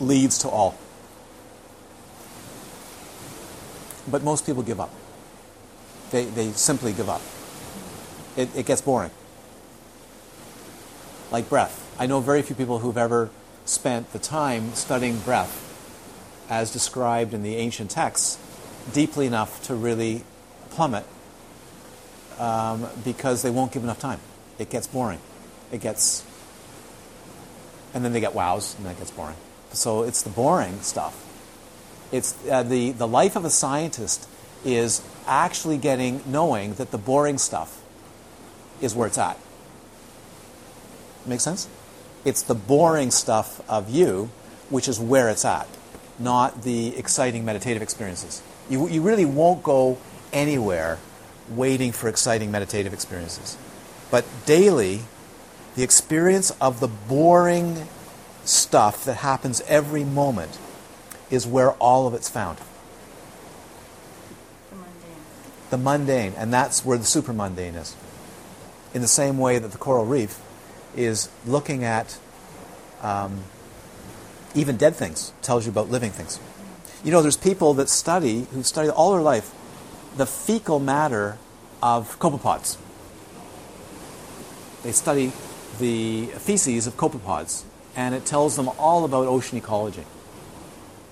leads 0.01 0.39
to 0.39 0.49
all. 0.49 0.77
But 4.11 4.25
most 4.25 4.47
people 4.47 4.63
give 4.63 4.81
up. 4.81 4.91
They, 6.11 6.25
they 6.25 6.51
simply 6.53 6.93
give 6.93 7.09
up. 7.09 7.21
It, 8.37 8.49
it 8.57 8.67
gets 8.67 8.81
boring. 8.81 9.11
Like 11.31 11.49
breath. 11.49 11.88
I 12.01 12.07
know 12.07 12.21
very 12.21 12.43
few 12.43 12.55
people 12.55 12.79
who've 12.79 12.97
ever 12.97 13.29
spent 13.65 14.13
the 14.13 14.21
time 14.21 14.73
studying 14.75 15.19
breath 15.19 15.65
as 16.49 16.73
described 16.73 17.35
in 17.35 17.43
the 17.43 17.57
ancient 17.57 17.91
texts 17.91 18.39
deeply 18.93 19.27
enough 19.27 19.61
to 19.65 19.75
really 19.75 20.23
plummet 20.71 21.05
um, 22.39 22.87
because 23.05 23.43
they 23.43 23.51
won't 23.51 23.73
give 23.73 23.83
enough 23.83 23.99
time. 23.99 24.21
It 24.61 24.71
gets 24.71 24.87
boring. 24.87 25.19
It 25.73 25.81
gets, 25.81 26.25
and 27.93 28.05
then 28.05 28.13
they 28.13 28.21
get 28.21 28.33
wows, 28.33 28.77
and 28.77 28.87
that 28.87 28.97
gets 28.97 29.11
boring. 29.11 29.37
So 29.73 30.05
it's 30.05 30.23
the 30.23 30.31
boring 30.31 30.81
stuff. 30.83 31.25
It's 32.13 32.35
uh, 32.49 32.63
the 32.63 32.93
the 32.93 33.09
life 33.09 33.37
of 33.37 33.45
a 33.45 33.51
scientist 33.51 34.29
is 34.65 35.03
actually 35.27 35.79
getting 35.79 36.23
knowing 36.27 36.75
that 36.75 36.91
the 36.91 36.97
boring 36.97 37.39
stuff 37.39 37.83
is 38.81 38.95
where 38.95 39.09
it's 39.09 39.19
at. 39.19 39.39
Make 41.27 41.41
sense? 41.41 41.69
It's 42.29 42.43
the 42.43 42.55
boring 42.55 43.11
stuff 43.11 43.63
of 43.71 43.89
you, 43.89 44.29
which 44.69 44.87
is 44.87 45.01
where 45.01 45.31
it's 45.31 45.47
at, 45.47 45.67
not 46.19 46.63
the 46.63 46.95
exciting 46.95 47.43
meditative 47.43 47.81
experiences. 47.81 48.43
You, 48.69 48.87
you 48.87 49.01
really 49.01 49.25
won't 49.25 49.63
go 49.63 49.97
anywhere 50.31 50.99
waiting 51.49 51.91
for 51.91 52.07
exciting 52.07 52.51
meditative 52.51 52.93
experiences. 52.93 53.57
But 54.11 54.27
daily, 54.45 55.01
the 55.75 55.83
experience 55.83 56.51
of 56.61 56.81
the 56.81 56.89
boring 56.89 57.89
stuff 58.45 59.07
that 59.07 59.15
happens 59.15 59.63
every 59.67 60.05
moment 60.05 60.59
is 61.31 61.47
where 61.47 61.73
all 61.73 62.07
of 62.07 62.13
it's 62.13 62.29
found. 62.29 62.59
The 64.69 64.77
mundane. 64.77 65.17
The 65.71 65.79
mundane, 65.79 66.33
and 66.37 66.53
that's 66.53 66.85
where 66.85 66.99
the 66.99 67.05
supramundane 67.05 67.75
is. 67.75 67.97
In 68.93 69.01
the 69.01 69.09
same 69.09 69.39
way 69.39 69.59
that 69.59 69.73
the 69.73 69.79
coral 69.79 70.05
reef 70.05 70.39
is 70.99 71.31
looking 71.47 71.85
at 71.85 72.19
um, 73.03 73.45
even 74.55 74.77
dead 74.77 74.97
things, 74.97 75.33
tells 75.41 75.65
you 75.65 75.71
about 75.71 75.89
living 75.89 76.11
things. 76.11 76.41
You 77.05 77.13
know, 77.13 77.23
there's 77.23 77.37
people 77.37 77.75
that 77.75 77.89
study, 77.89 78.47
who 78.53 78.63
study 78.65 78.91
all 78.91 79.13
their 79.13 79.23
life, 79.23 79.55
the 80.17 80.27
fecal 80.27 80.81
matter 80.81 81.39
of 81.81 82.19
copepods. 82.19 82.77
They 84.83 84.93
study 84.93 85.33
the 85.79 86.27
feces 86.39 86.89
of 86.89 86.97
copepods, 86.97 87.63
and 87.95 88.15
it 88.15 88.25
tells 88.27 88.57
them 88.57 88.69
all 88.79 89.05
about 89.05 89.27
ocean 89.27 89.57
ecology. 89.59 90.05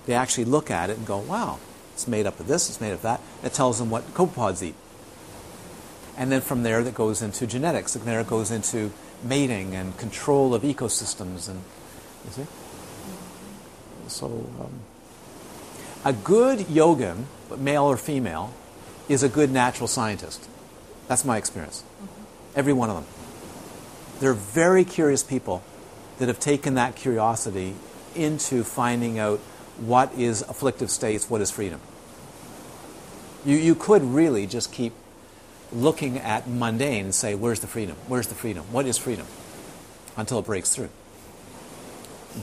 They 0.05 0.13
actually 0.13 0.45
look 0.45 0.69
at 0.69 0.89
it 0.89 0.97
and 0.97 1.07
go, 1.07 1.19
wow, 1.19 1.59
it's 1.93 2.07
made 2.07 2.25
up 2.25 2.39
of 2.41 2.47
this, 2.47 2.69
it's 2.69 2.81
made 2.81 2.91
of 2.91 3.01
that. 3.03 3.21
It 3.43 3.53
tells 3.53 3.79
them 3.79 3.89
what 3.89 4.13
copepods 4.13 4.61
eat. 4.61 4.75
And 6.17 6.31
then 6.31 6.41
from 6.41 6.63
there, 6.63 6.83
that 6.83 6.95
goes 6.95 7.21
into 7.21 7.47
genetics, 7.47 7.95
and 7.95 8.03
there 8.05 8.19
it 8.19 8.27
goes 8.27 8.51
into 8.51 8.91
mating 9.23 9.75
and 9.75 9.97
control 9.97 10.53
of 10.53 10.63
ecosystems. 10.63 11.49
And 11.49 11.61
you 12.25 12.31
see? 12.31 12.45
So, 14.07 14.25
um, 14.25 14.81
a 16.05 16.13
good 16.13 16.59
yogin, 16.59 17.25
male 17.57 17.83
or 17.83 17.97
female, 17.97 18.53
is 19.09 19.23
a 19.23 19.29
good 19.29 19.51
natural 19.51 19.87
scientist. 19.87 20.47
That's 21.07 21.25
my 21.25 21.37
experience. 21.37 21.83
Every 22.55 22.73
one 22.73 22.89
of 22.89 22.95
them. 22.95 23.05
They're 24.19 24.33
very 24.33 24.83
curious 24.83 25.23
people 25.23 25.63
that 26.19 26.27
have 26.27 26.39
taken 26.39 26.75
that 26.75 26.95
curiosity 26.95 27.75
into 28.15 28.63
finding 28.63 29.19
out 29.19 29.39
what 29.77 30.13
is 30.13 30.41
afflictive 30.43 30.89
states, 30.89 31.29
what 31.29 31.41
is 31.41 31.51
freedom. 31.51 31.79
You, 33.45 33.55
you 33.57 33.75
could 33.75 34.03
really 34.03 34.47
just 34.47 34.71
keep 34.71 34.93
looking 35.71 36.17
at 36.17 36.47
mundane 36.47 37.05
and 37.05 37.15
say, 37.15 37.35
where's 37.35 37.59
the 37.59 37.67
freedom? 37.67 37.95
Where's 38.07 38.27
the 38.27 38.35
freedom? 38.35 38.65
What 38.71 38.85
is 38.85 38.97
freedom? 38.97 39.27
Until 40.15 40.39
it 40.39 40.45
breaks 40.45 40.73
through. 40.73 40.89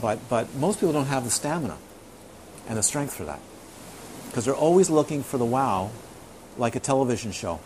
But, 0.01 0.19
but 0.29 0.53
most 0.55 0.79
people 0.79 0.93
don't 0.93 1.07
have 1.07 1.23
the 1.23 1.31
stamina 1.31 1.77
and 2.67 2.77
the 2.77 2.83
strength 2.83 3.13
for 3.13 3.25
that. 3.25 3.39
Because 4.27 4.45
they're 4.45 4.55
always 4.55 4.89
looking 4.89 5.23
for 5.23 5.37
the 5.37 5.45
wow, 5.45 5.91
like 6.57 6.75
a 6.75 6.79
television 6.79 7.31
show 7.31 7.59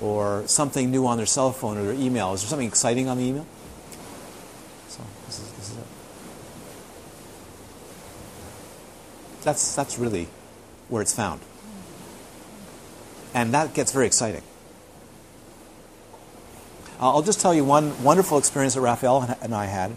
or 0.00 0.46
something 0.46 0.90
new 0.90 1.06
on 1.06 1.18
their 1.18 1.26
cell 1.26 1.52
phone 1.52 1.76
or 1.76 1.84
their 1.84 1.94
email. 1.94 2.32
Is 2.32 2.42
there 2.42 2.48
something 2.48 2.68
exciting 2.68 3.08
on 3.08 3.18
the 3.18 3.24
email? 3.24 3.46
So 4.88 5.02
this 5.26 5.40
is, 5.40 5.52
this 5.52 5.70
is 5.70 5.76
it. 5.76 5.84
That's, 9.42 9.74
that's 9.74 9.98
really 9.98 10.28
where 10.88 11.02
it's 11.02 11.14
found. 11.14 11.40
And 13.34 13.54
that 13.54 13.74
gets 13.74 13.92
very 13.92 14.06
exciting. 14.06 14.42
I'll 16.98 17.22
just 17.22 17.40
tell 17.40 17.54
you 17.54 17.64
one 17.64 18.02
wonderful 18.02 18.36
experience 18.36 18.74
that 18.74 18.82
Raphael 18.82 19.22
and 19.40 19.54
I 19.54 19.64
had, 19.64 19.92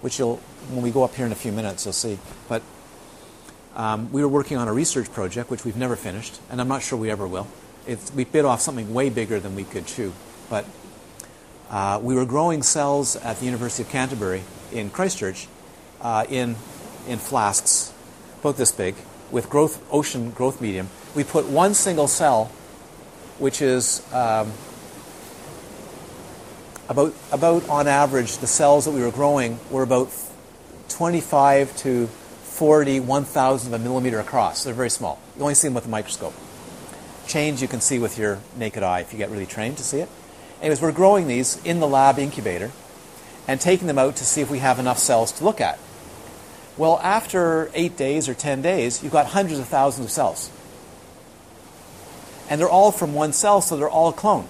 which 0.00 0.18
you'll, 0.18 0.36
when 0.70 0.82
we 0.82 0.90
go 0.90 1.04
up 1.04 1.14
here 1.14 1.26
in 1.26 1.32
a 1.32 1.34
few 1.34 1.52
minutes, 1.52 1.84
you'll 1.84 1.92
see. 1.92 2.18
But 2.48 2.62
um, 3.76 4.10
we 4.12 4.22
were 4.22 4.28
working 4.28 4.56
on 4.56 4.66
a 4.66 4.72
research 4.72 5.12
project, 5.12 5.50
which 5.50 5.64
we've 5.64 5.76
never 5.76 5.94
finished, 5.94 6.40
and 6.50 6.60
I'm 6.60 6.68
not 6.68 6.82
sure 6.82 6.98
we 6.98 7.10
ever 7.10 7.26
will. 7.26 7.46
It's, 7.86 8.12
we 8.14 8.24
bit 8.24 8.44
off 8.44 8.60
something 8.60 8.94
way 8.94 9.10
bigger 9.10 9.38
than 9.38 9.54
we 9.54 9.64
could 9.64 9.86
chew. 9.86 10.14
But 10.48 10.64
uh, 11.70 12.00
we 12.02 12.14
were 12.14 12.24
growing 12.24 12.62
cells 12.62 13.14
at 13.16 13.38
the 13.40 13.44
University 13.44 13.82
of 13.82 13.90
Canterbury 13.90 14.42
in 14.72 14.88
Christchurch 14.88 15.48
uh, 16.00 16.24
in, 16.30 16.56
in 17.06 17.18
flasks, 17.18 17.92
about 18.40 18.56
this 18.56 18.72
big, 18.72 18.94
with 19.30 19.50
growth, 19.50 19.86
ocean 19.92 20.30
growth 20.30 20.60
medium. 20.60 20.88
We 21.14 21.24
put 21.24 21.46
one 21.46 21.74
single 21.74 22.08
cell, 22.08 22.50
which 23.38 23.62
is 23.62 24.02
um, 24.12 24.52
about, 26.88 27.14
about 27.30 27.68
on 27.68 27.86
average, 27.86 28.38
the 28.38 28.46
cells 28.46 28.86
that 28.86 28.92
we 28.92 29.02
were 29.02 29.10
growing 29.10 29.58
were 29.70 29.82
about 29.82 30.10
25 30.88 31.76
to 31.78 32.06
40, 32.06 33.00
1,000 33.00 33.74
of 33.74 33.80
a 33.80 33.82
millimeter 33.82 34.18
across. 34.18 34.64
They're 34.64 34.74
very 34.74 34.90
small. 34.90 35.20
You 35.36 35.42
only 35.42 35.54
see 35.54 35.68
them 35.68 35.74
with 35.74 35.86
a 35.86 35.90
microscope. 35.90 36.34
Change 37.26 37.62
you 37.62 37.68
can 37.68 37.80
see 37.80 37.98
with 37.98 38.18
your 38.18 38.40
naked 38.56 38.82
eye 38.82 39.00
if 39.00 39.12
you 39.12 39.18
get 39.18 39.30
really 39.30 39.46
trained 39.46 39.76
to 39.76 39.84
see 39.84 39.98
it. 39.98 40.08
Anyways, 40.60 40.80
we're 40.80 40.92
growing 40.92 41.28
these 41.28 41.62
in 41.64 41.78
the 41.78 41.86
lab 41.86 42.18
incubator 42.18 42.72
and 43.46 43.60
taking 43.60 43.86
them 43.86 43.98
out 43.98 44.16
to 44.16 44.24
see 44.24 44.40
if 44.40 44.50
we 44.50 44.58
have 44.58 44.78
enough 44.78 44.98
cells 44.98 45.30
to 45.32 45.44
look 45.44 45.60
at. 45.60 45.78
Well, 46.76 46.98
after 47.02 47.70
eight 47.74 47.96
days 47.96 48.28
or 48.28 48.34
10 48.34 48.62
days, 48.62 49.02
you've 49.02 49.12
got 49.12 49.26
hundreds 49.26 49.58
of 49.60 49.68
thousands 49.68 50.06
of 50.06 50.10
cells. 50.10 50.50
And 52.48 52.60
they're 52.60 52.68
all 52.68 52.92
from 52.92 53.14
one 53.14 53.32
cell, 53.32 53.60
so 53.60 53.76
they're 53.76 53.88
all 53.88 54.08
a 54.08 54.12
clone. 54.12 54.48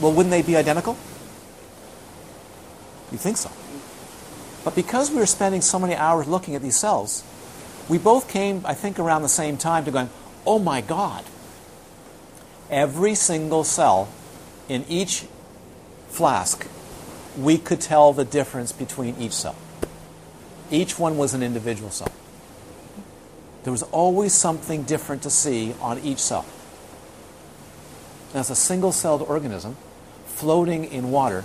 Well, 0.00 0.12
wouldn't 0.12 0.30
they 0.30 0.42
be 0.42 0.56
identical? 0.56 0.96
You 3.12 3.18
think 3.18 3.36
so. 3.36 3.50
But 4.64 4.74
because 4.74 5.10
we 5.10 5.16
were 5.16 5.26
spending 5.26 5.60
so 5.60 5.78
many 5.78 5.94
hours 5.94 6.28
looking 6.28 6.54
at 6.54 6.62
these 6.62 6.76
cells, 6.76 7.24
we 7.88 7.98
both 7.98 8.28
came, 8.28 8.62
I 8.64 8.74
think, 8.74 8.98
around 8.98 9.22
the 9.22 9.28
same 9.28 9.56
time 9.56 9.84
to 9.84 9.90
going, 9.90 10.10
oh 10.46 10.58
my 10.58 10.80
God. 10.80 11.24
Every 12.70 13.14
single 13.16 13.64
cell 13.64 14.08
in 14.68 14.84
each 14.88 15.24
flask, 16.08 16.68
we 17.36 17.58
could 17.58 17.80
tell 17.80 18.12
the 18.12 18.24
difference 18.24 18.70
between 18.70 19.16
each 19.18 19.32
cell. 19.32 19.56
Each 20.70 20.98
one 20.98 21.18
was 21.18 21.34
an 21.34 21.42
individual 21.42 21.90
cell. 21.90 22.12
There 23.64 23.72
was 23.72 23.82
always 23.84 24.32
something 24.32 24.84
different 24.84 25.22
to 25.22 25.30
see 25.30 25.74
on 25.80 25.98
each 25.98 26.18
cell. 26.18 26.46
As 28.32 28.48
a 28.50 28.54
single 28.54 28.92
celled 28.92 29.22
organism 29.22 29.76
floating 30.26 30.84
in 30.84 31.10
water, 31.10 31.44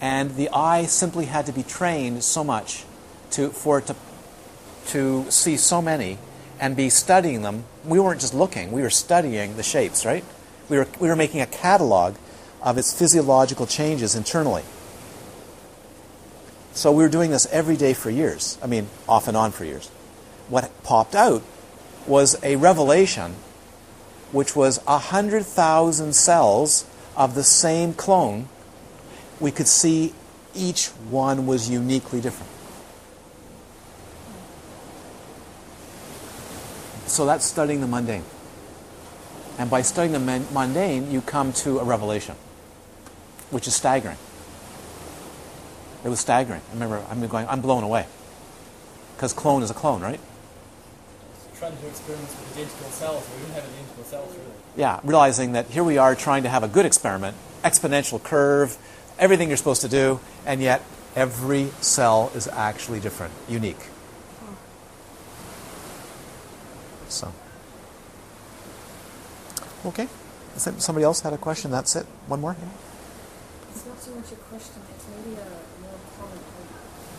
and 0.00 0.36
the 0.36 0.50
eye 0.50 0.84
simply 0.84 1.26
had 1.26 1.46
to 1.46 1.52
be 1.52 1.62
trained 1.62 2.22
so 2.22 2.44
much 2.44 2.84
to, 3.30 3.50
for 3.50 3.78
it 3.78 3.86
to, 3.86 3.96
to 4.88 5.30
see 5.30 5.56
so 5.56 5.80
many 5.82 6.18
and 6.60 6.76
be 6.76 6.90
studying 6.90 7.42
them. 7.42 7.64
We 7.84 8.00
weren't 8.00 8.20
just 8.20 8.34
looking, 8.34 8.72
we 8.72 8.82
were 8.82 8.90
studying 8.90 9.56
the 9.56 9.62
shapes, 9.62 10.04
right? 10.04 10.24
We 10.68 10.76
were, 10.76 10.86
we 11.00 11.08
were 11.08 11.16
making 11.16 11.40
a 11.40 11.46
catalog 11.46 12.16
of 12.62 12.76
its 12.78 12.96
physiological 12.96 13.66
changes 13.66 14.14
internally. 14.14 14.64
So 16.78 16.92
we 16.92 17.02
were 17.02 17.08
doing 17.08 17.32
this 17.32 17.44
every 17.46 17.76
day 17.76 17.92
for 17.92 18.08
years. 18.08 18.56
I 18.62 18.68
mean, 18.68 18.86
off 19.08 19.26
and 19.26 19.36
on 19.36 19.50
for 19.50 19.64
years. 19.64 19.88
What 20.48 20.70
popped 20.84 21.16
out 21.16 21.42
was 22.06 22.36
a 22.44 22.54
revelation 22.54 23.34
which 24.30 24.54
was 24.54 24.78
100,000 24.84 26.12
cells 26.14 26.86
of 27.16 27.34
the 27.34 27.42
same 27.42 27.94
clone. 27.94 28.48
We 29.40 29.50
could 29.50 29.66
see 29.66 30.14
each 30.54 30.86
one 31.10 31.48
was 31.48 31.68
uniquely 31.68 32.20
different. 32.20 32.52
So 37.08 37.26
that's 37.26 37.44
studying 37.44 37.80
the 37.80 37.88
mundane. 37.88 38.22
And 39.58 39.68
by 39.68 39.82
studying 39.82 40.12
the 40.12 40.44
mundane, 40.52 41.10
you 41.10 41.22
come 41.22 41.52
to 41.54 41.80
a 41.80 41.84
revelation, 41.84 42.36
which 43.50 43.66
is 43.66 43.74
staggering. 43.74 44.18
It 46.04 46.08
was 46.08 46.20
staggering. 46.20 46.60
I 46.70 46.72
remember 46.74 47.02
I'm 47.10 47.26
going, 47.26 47.46
I'm 47.48 47.60
blown 47.60 47.82
away. 47.82 48.06
Because 49.16 49.32
clone 49.32 49.62
is 49.62 49.70
a 49.70 49.74
clone, 49.74 50.00
right? 50.00 50.20
Trying 51.56 51.74
to 51.76 51.82
do 51.82 51.88
experiments 51.88 52.36
with 52.38 52.52
identical 52.52 52.90
cells. 52.90 53.28
We 53.34 53.40
didn't 53.42 53.54
have 53.54 53.64
identical 53.64 54.04
cells, 54.04 54.30
really. 54.30 54.44
Yeah, 54.76 55.00
realizing 55.02 55.52
that 55.52 55.66
here 55.66 55.82
we 55.82 55.98
are 55.98 56.14
trying 56.14 56.44
to 56.44 56.48
have 56.48 56.62
a 56.62 56.68
good 56.68 56.86
experiment, 56.86 57.36
exponential 57.64 58.22
curve, 58.22 58.78
everything 59.18 59.48
you're 59.48 59.56
supposed 59.56 59.82
to 59.82 59.88
do, 59.88 60.20
and 60.46 60.62
yet 60.62 60.82
every 61.16 61.70
cell 61.80 62.30
is 62.36 62.46
actually 62.46 63.00
different, 63.00 63.32
unique. 63.48 63.88
So, 67.08 67.32
okay. 69.86 70.06
Somebody 70.56 71.04
else 71.04 71.22
had 71.22 71.32
a 71.32 71.38
question? 71.38 71.72
That's 71.72 71.96
it. 71.96 72.06
One 72.28 72.40
more. 72.40 72.54
Yeah. 72.56 72.68
It's 73.70 73.84
not 73.86 74.00
so 74.00 74.14
much 74.14 74.30
a 74.30 74.36
question, 74.36 74.82
it's 74.94 75.06
maybe 75.08 75.34
a 75.40 75.44
more 75.82 75.98
comment. 76.18 76.38
Like, 76.38 76.70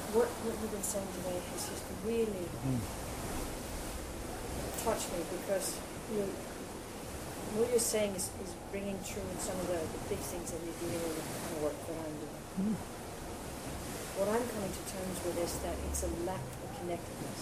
What, 0.10 0.26
what 0.26 0.57
you've 0.57 0.74
been 0.74 0.82
saying 0.82 1.05
today 1.22 1.38
has 1.38 1.70
just 1.70 1.86
really 2.01 2.49
hmm. 2.66 2.82
touched 4.82 5.05
me 5.14 5.22
because 5.38 5.78
you, 6.10 6.26
what 7.53 7.70
you're 7.70 7.78
saying 7.78 8.18
is, 8.18 8.34
is 8.41 8.57
bringing 8.74 8.97
true 9.05 9.22
in 9.22 9.38
some 9.38 9.53
of 9.62 9.70
the, 9.70 9.78
the 9.78 10.01
big 10.10 10.18
things 10.18 10.49
that 10.49 10.57
you're 10.66 10.82
dealing 10.82 10.97
with 11.05 11.14
in 11.14 11.26
the 11.30 11.38
kind 11.38 11.53
of 11.53 11.60
work 11.62 11.78
that 11.78 11.93
I'm 11.93 12.18
doing. 12.26 12.41
Hmm. 12.57 12.76
What 14.18 14.28
I'm 14.34 14.45
coming 14.49 14.74
to 14.74 14.84
terms 14.89 15.18
with 15.30 15.38
is 15.45 15.53
that 15.62 15.78
it's 15.88 16.01
a 16.01 16.12
lack 16.26 16.41
of 16.41 16.70
connectedness 16.82 17.41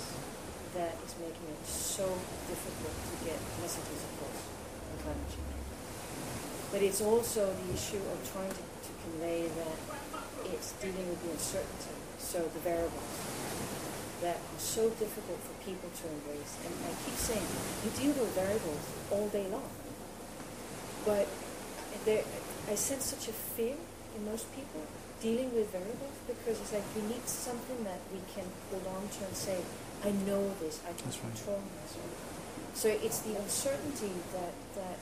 that 0.76 0.94
is 1.08 1.16
making 1.24 1.48
it 1.48 1.64
so 1.64 2.06
difficult 2.52 2.94
to 2.94 3.14
get 3.26 3.40
messages 3.64 4.04
across 4.12 4.44
on 4.92 4.96
climate 5.08 5.30
change. 5.32 5.58
But 6.70 6.84
it's 6.84 7.00
also 7.00 7.48
the 7.48 7.68
issue 7.74 8.04
of 8.12 8.20
trying 8.28 8.52
to, 8.52 8.60
to 8.60 8.92
convey 9.08 9.48
that 9.48 9.78
it's 10.54 10.76
dealing 10.78 11.08
with 11.10 11.24
the 11.24 11.32
uncertainty, 11.34 11.97
so 12.28 12.44
the 12.44 12.60
variables 12.60 13.08
that 14.20 14.36
are 14.36 14.60
so 14.60 14.90
difficult 15.00 15.40
for 15.48 15.56
people 15.64 15.88
to 15.88 16.04
embrace. 16.12 16.60
And 16.68 16.76
I 16.84 16.92
keep 17.08 17.16
saying, 17.16 17.48
you 17.88 17.92
deal 17.96 18.14
with 18.20 18.36
variables 18.36 18.84
all 19.12 19.28
day 19.32 19.48
long. 19.48 19.70
But 21.06 21.28
there, 22.04 22.28
I 22.68 22.76
sense 22.76 23.16
such 23.16 23.30
a 23.30 23.36
fear 23.56 23.80
in 24.16 24.26
most 24.26 24.52
people 24.52 24.84
dealing 25.22 25.56
with 25.56 25.72
variables 25.72 26.18
because 26.28 26.60
it's 26.60 26.74
like 26.74 26.84
we 27.00 27.02
need 27.08 27.24
something 27.26 27.84
that 27.88 28.02
we 28.12 28.20
can 28.36 28.44
hold 28.70 28.84
on 28.92 29.08
to 29.08 29.24
and 29.24 29.36
say, 29.36 29.64
I 30.04 30.12
know 30.28 30.52
this, 30.60 30.84
I 30.84 30.92
can 30.94 31.08
That's 31.08 31.24
right. 31.24 31.32
control 31.32 31.64
this. 31.82 31.96
So 32.76 32.90
it's 32.90 33.24
the 33.26 33.40
uncertainty 33.40 34.14
that 34.36 34.54
that 34.76 35.00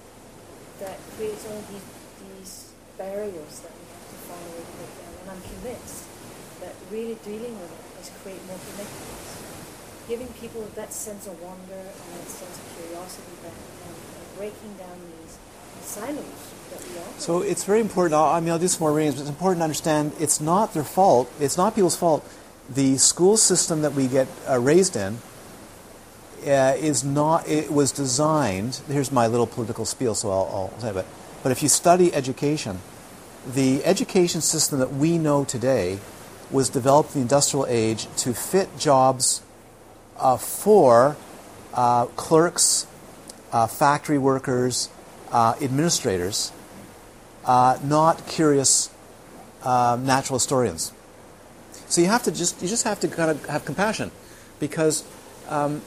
that 0.80 0.98
creates 1.18 1.44
all 1.50 1.60
these 1.68 1.88
these 2.24 2.72
barriers 2.98 3.60
that 3.60 3.74
we 3.76 3.84
have 3.92 4.06
to 4.08 4.18
find 4.30 4.44
a 4.46 4.52
way 4.56 4.64
to 4.64 4.74
break 4.80 4.94
down. 5.04 5.14
And 5.20 5.28
I'm 5.36 5.44
convinced 5.44 6.15
really 6.92 7.18
dealing 7.24 7.60
with 7.60 7.72
it 7.72 8.02
is 8.02 8.12
create 8.24 8.42
more 8.48 8.58
connectedness, 8.58 10.08
giving 10.08 10.28
people 10.40 10.62
that 10.76 10.94
sense 10.94 11.28
of 11.28 11.42
wonder 11.42 11.74
and 11.74 12.08
that 12.18 12.30
sense 12.30 12.58
of 12.58 12.66
curiosity 12.78 13.36
back, 13.44 13.54
and, 13.86 13.96
and 13.96 14.38
breaking 14.38 14.74
down 14.78 14.98
these 15.22 15.38
silos 15.82 16.26
that 16.72 16.82
we 16.90 16.98
are. 16.98 17.20
So 17.20 17.42
it's 17.42 17.64
very 17.64 17.82
important. 17.82 18.16
I 18.16 18.40
mean, 18.40 18.52
I'll 18.52 18.60
do 18.60 18.68
some 18.68 18.82
more 18.82 18.94
readings, 18.94 19.16
but 19.16 19.22
it's 19.22 19.30
important 19.30 19.60
to 19.60 19.64
understand 19.64 20.14
it's 20.20 20.42
not 20.42 20.74
their 20.74 20.84
fault. 20.84 21.32
It's 21.40 21.58
not 21.58 21.76
people's 21.76 21.98
fault. 21.98 22.28
The 22.70 22.98
school 22.98 23.38
system 23.38 23.82
that 23.82 23.94
we 23.94 24.08
get 24.08 24.28
uh, 24.50 24.60
raised 24.60 24.96
in 24.96 25.20
uh, 26.48 26.74
is 26.78 27.04
not. 27.04 27.48
It 27.48 27.72
was 27.72 27.92
designed. 27.92 28.82
Here's 28.88 29.12
my 29.12 29.28
little 29.28 29.48
political 29.48 29.86
spiel, 29.86 30.16
so 30.16 30.32
I'll, 30.32 30.72
I'll 30.74 30.80
say 30.80 30.90
it. 30.90 31.06
But 31.44 31.52
if 31.52 31.62
you 31.62 31.70
study 31.70 32.14
education, 32.14 32.80
the 33.46 33.86
education 33.86 34.42
system 34.42 34.80
that 34.80 34.94
we 34.94 35.20
know 35.20 35.46
today 35.46 36.00
was 36.52 36.70
developed 36.70 37.16
in 37.16 37.22
the 37.22 37.22
industrial 37.22 37.66
age 37.68 38.08
to 38.18 38.34
fit 38.34 38.78
jobs 38.78 39.42
uh, 40.18 40.38
for 40.38 41.18
uh, 41.74 42.06
clerks, 42.16 42.88
uh, 43.52 43.68
factory 43.68 44.18
workers, 44.18 44.90
uh, 45.32 45.56
administrators, 45.62 46.52
uh, 47.46 47.78
not 47.84 48.26
curious 48.28 48.90
um, 49.64 50.06
natural 50.06 50.38
historians. 50.38 50.94
So 51.88 52.02
you 52.02 52.08
have 52.08 52.24
to 52.24 52.32
just 52.32 52.62
you 52.62 52.68
just 52.68 52.84
have 52.84 53.00
to 53.02 53.08
kind 53.08 53.32
of 53.32 53.46
have 53.46 53.66
compassion, 53.66 54.12
because 54.60 55.04
um, 55.50 55.82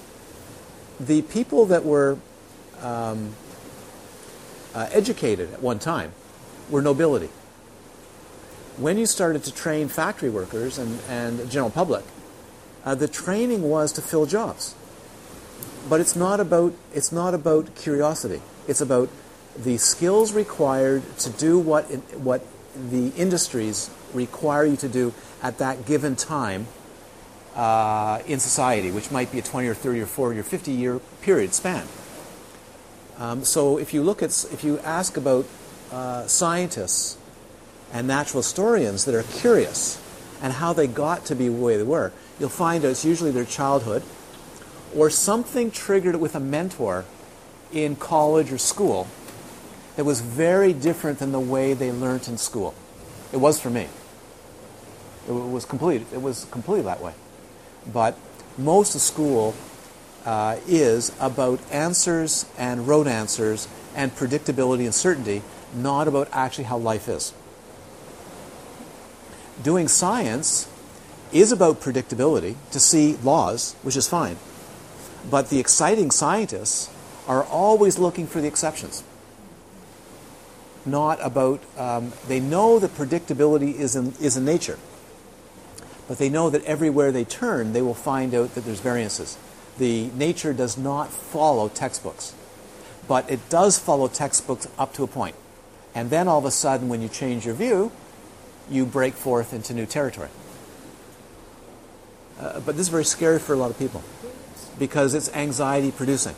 the 1.00 1.22
people 1.22 1.66
that 1.66 1.84
were 1.84 2.18
um, 2.82 3.34
uh, 4.74 4.88
educated 4.92 5.52
at 5.52 5.62
one 5.62 5.78
time 5.78 6.12
were 6.70 6.82
nobility. 6.82 7.30
When 8.78 8.96
you 8.96 9.06
started 9.06 9.42
to 9.44 9.52
train 9.52 9.88
factory 9.88 10.30
workers 10.30 10.78
and, 10.78 11.00
and 11.08 11.50
general 11.50 11.70
public, 11.70 12.04
uh, 12.84 12.94
the 12.94 13.08
training 13.08 13.62
was 13.62 13.92
to 13.92 14.02
fill 14.02 14.24
jobs. 14.24 14.74
But 15.88 16.00
it's 16.00 16.14
not 16.14 16.38
about 16.38 16.74
it's 16.94 17.10
not 17.10 17.34
about 17.34 17.74
curiosity. 17.74 18.40
It's 18.68 18.80
about 18.80 19.08
the 19.56 19.78
skills 19.78 20.32
required 20.32 21.02
to 21.18 21.30
do 21.30 21.58
what 21.58 21.90
in, 21.90 22.00
what 22.22 22.46
the 22.74 23.08
industries 23.16 23.90
require 24.14 24.64
you 24.64 24.76
to 24.76 24.88
do 24.88 25.12
at 25.42 25.58
that 25.58 25.84
given 25.84 26.14
time 26.14 26.68
uh, 27.56 28.22
in 28.26 28.38
society, 28.38 28.92
which 28.92 29.10
might 29.10 29.32
be 29.32 29.40
a 29.40 29.42
20 29.42 29.66
or 29.66 29.74
30 29.74 30.00
or 30.02 30.06
40 30.06 30.38
or 30.38 30.42
50 30.44 30.70
year 30.70 31.00
period 31.20 31.52
span. 31.52 31.86
Um, 33.18 33.42
so 33.42 33.76
if 33.76 33.92
you 33.92 34.02
look 34.02 34.22
at 34.22 34.30
if 34.52 34.62
you 34.62 34.78
ask 34.80 35.16
about 35.16 35.46
uh, 35.90 36.26
scientists 36.28 37.17
and 37.92 38.06
natural 38.06 38.42
historians 38.42 39.04
that 39.04 39.14
are 39.14 39.22
curious 39.22 40.00
and 40.42 40.54
how 40.54 40.72
they 40.72 40.86
got 40.86 41.24
to 41.26 41.34
be 41.34 41.48
the 41.48 41.54
way 41.54 41.76
they 41.76 41.82
were, 41.82 42.12
you'll 42.38 42.48
find 42.48 42.84
it's 42.84 43.04
usually 43.04 43.30
their 43.30 43.44
childhood 43.44 44.02
or 44.94 45.10
something 45.10 45.70
triggered 45.70 46.16
with 46.16 46.34
a 46.34 46.40
mentor 46.40 47.04
in 47.72 47.96
college 47.96 48.52
or 48.52 48.58
school 48.58 49.06
that 49.96 50.04
was 50.04 50.20
very 50.20 50.72
different 50.72 51.18
than 51.18 51.32
the 51.32 51.40
way 51.40 51.74
they 51.74 51.90
learned 51.90 52.28
in 52.28 52.38
school. 52.38 52.74
It 53.32 53.38
was 53.38 53.60
for 53.60 53.70
me. 53.70 53.88
It 55.28 55.32
was 55.32 55.64
complete. 55.64 56.06
It 56.12 56.22
was 56.22 56.46
completely 56.46 56.84
that 56.84 57.02
way. 57.02 57.12
But 57.92 58.16
most 58.56 58.94
of 58.94 59.00
school 59.00 59.54
uh, 60.24 60.58
is 60.66 61.12
about 61.20 61.60
answers 61.70 62.46
and 62.56 62.86
road 62.88 63.06
answers 63.06 63.68
and 63.94 64.14
predictability 64.14 64.84
and 64.84 64.94
certainty, 64.94 65.42
not 65.74 66.08
about 66.08 66.28
actually 66.32 66.64
how 66.64 66.78
life 66.78 67.08
is. 67.08 67.34
Doing 69.62 69.88
science 69.88 70.68
is 71.32 71.52
about 71.52 71.80
predictability 71.80 72.54
to 72.70 72.80
see 72.80 73.16
laws, 73.22 73.74
which 73.82 73.96
is 73.96 74.08
fine. 74.08 74.36
But 75.30 75.50
the 75.50 75.58
exciting 75.58 76.10
scientists 76.10 76.90
are 77.26 77.44
always 77.44 77.98
looking 77.98 78.26
for 78.26 78.40
the 78.40 78.46
exceptions. 78.46 79.02
Not 80.86 81.18
about, 81.22 81.60
um, 81.76 82.12
they 82.28 82.40
know 82.40 82.78
that 82.78 82.94
predictability 82.94 83.74
is 83.74 83.94
in, 83.94 84.14
is 84.20 84.36
in 84.36 84.44
nature, 84.44 84.78
but 86.06 86.18
they 86.18 86.30
know 86.30 86.48
that 86.48 86.64
everywhere 86.64 87.12
they 87.12 87.24
turn, 87.24 87.72
they 87.72 87.82
will 87.82 87.94
find 87.94 88.34
out 88.34 88.54
that 88.54 88.64
there's 88.64 88.80
variances. 88.80 89.36
The 89.76 90.06
nature 90.14 90.54
does 90.54 90.78
not 90.78 91.10
follow 91.10 91.68
textbooks, 91.68 92.32
but 93.06 93.28
it 93.30 93.48
does 93.50 93.78
follow 93.78 94.08
textbooks 94.08 94.68
up 94.78 94.94
to 94.94 95.02
a 95.02 95.06
point. 95.06 95.36
And 95.94 96.10
then 96.10 96.28
all 96.28 96.38
of 96.38 96.44
a 96.44 96.50
sudden, 96.50 96.88
when 96.88 97.02
you 97.02 97.08
change 97.08 97.44
your 97.44 97.54
view, 97.54 97.92
you 98.70 98.84
break 98.86 99.14
forth 99.14 99.52
into 99.52 99.74
new 99.74 99.86
territory. 99.86 100.28
Uh, 102.38 102.60
but 102.60 102.76
this 102.76 102.82
is 102.82 102.88
very 102.88 103.04
scary 103.04 103.38
for 103.38 103.52
a 103.52 103.56
lot 103.56 103.70
of 103.70 103.78
people 103.78 104.02
because 104.78 105.14
it's 105.14 105.32
anxiety 105.34 105.90
producing. 105.90 106.34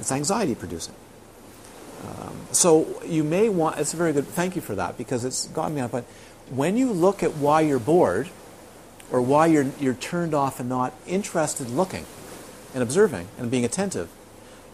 It's 0.00 0.12
anxiety 0.12 0.54
producing. 0.54 0.94
Um, 2.04 2.36
so 2.52 3.02
you 3.04 3.24
may 3.24 3.48
want, 3.48 3.78
it's 3.78 3.94
a 3.94 3.96
very 3.96 4.12
good, 4.12 4.26
thank 4.26 4.56
you 4.56 4.62
for 4.62 4.74
that 4.74 4.96
because 4.96 5.24
it's 5.24 5.46
got 5.48 5.72
me 5.72 5.80
on 5.80 5.88
point. 5.88 6.06
When 6.50 6.76
you 6.76 6.92
look 6.92 7.22
at 7.22 7.34
why 7.34 7.62
you're 7.62 7.78
bored 7.78 8.28
or 9.10 9.20
why 9.20 9.46
you're, 9.46 9.70
you're 9.80 9.94
turned 9.94 10.34
off 10.34 10.60
and 10.60 10.68
not 10.68 10.94
interested 11.06 11.68
looking 11.70 12.06
and 12.72 12.82
observing 12.82 13.28
and 13.38 13.50
being 13.50 13.64
attentive, 13.64 14.08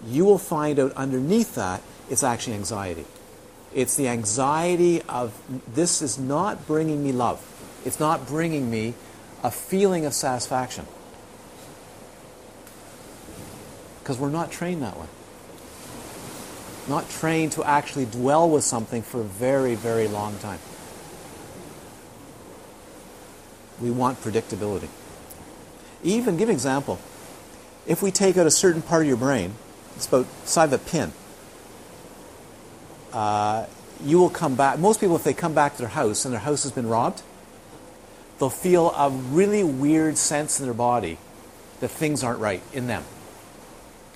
you 0.07 0.25
will 0.25 0.39
find 0.39 0.79
out 0.79 0.93
underneath 0.93 1.55
that 1.55 1.83
it's 2.11 2.23
actually 2.23 2.55
anxiety. 2.55 3.05
It's 3.75 3.97
the 3.97 4.09
anxiety 4.09 5.03
of 5.03 5.39
this 5.75 6.03
is 6.03 6.19
not 6.19 6.67
bringing 6.67 7.03
me 7.03 7.13
love. 7.13 7.41
It's 7.85 7.99
not 7.99 8.27
bringing 8.27 8.71
me 8.71 8.95
a 9.43 9.51
feeling 9.51 10.05
of 10.05 10.15
satisfaction. 10.15 10.87
Because 14.01 14.19
we're 14.19 14.31
not 14.31 14.51
trained 14.51 14.83
that 14.83 14.99
way. 14.99 15.07
Not 16.89 17.09
trained 17.09 17.53
to 17.53 17.65
actually 17.65 18.07
dwell 18.07 18.51
with 18.51 18.65
something 18.65 19.03
for 19.03 19.21
a 19.21 19.25
very, 19.25 19.75
very 19.75 20.09
long 20.09 20.39
time. 20.39 20.59
We 23.81 23.91
want 23.91 24.21
predictability. 24.21 24.89
Even, 26.03 26.37
give 26.37 26.49
an 26.49 26.55
example. 26.55 26.99
If 27.87 28.03
we 28.03 28.11
take 28.11 28.37
out 28.37 28.47
a 28.47 28.51
certain 28.51 28.83
part 28.83 29.03
of 29.03 29.09
your 29.09 29.17
brain, 29.17 29.55
it's 29.97 30.07
about 30.07 30.27
the 30.45 30.61
of 30.73 30.73
a 30.73 30.79
pin, 30.79 31.13
uh, 33.13 33.67
you 34.05 34.19
will 34.19 34.31
come 34.31 34.55
back. 34.55 34.79
Most 34.79 35.01
people, 35.01 35.17
if 35.17 35.25
they 35.25 35.35
come 35.35 35.55
back 35.55 35.73
to 35.75 35.79
their 35.79 35.89
house 35.89 36.25
and 36.25 36.33
their 36.33 36.41
house 36.41 36.63
has 36.65 36.73
been 36.73 36.89
robbed, 36.89 37.23
they'll 38.39 38.51
feel 38.51 38.91
a 38.93 39.11
really 39.11 39.63
weird 39.63 40.19
sense 40.19 40.59
in 40.59 40.67
their 40.67 40.75
body 40.75 41.19
that 41.81 41.89
things 41.89 42.25
aren't 42.25 42.41
right 42.41 42.63
in 42.73 42.87
them. 42.87 43.05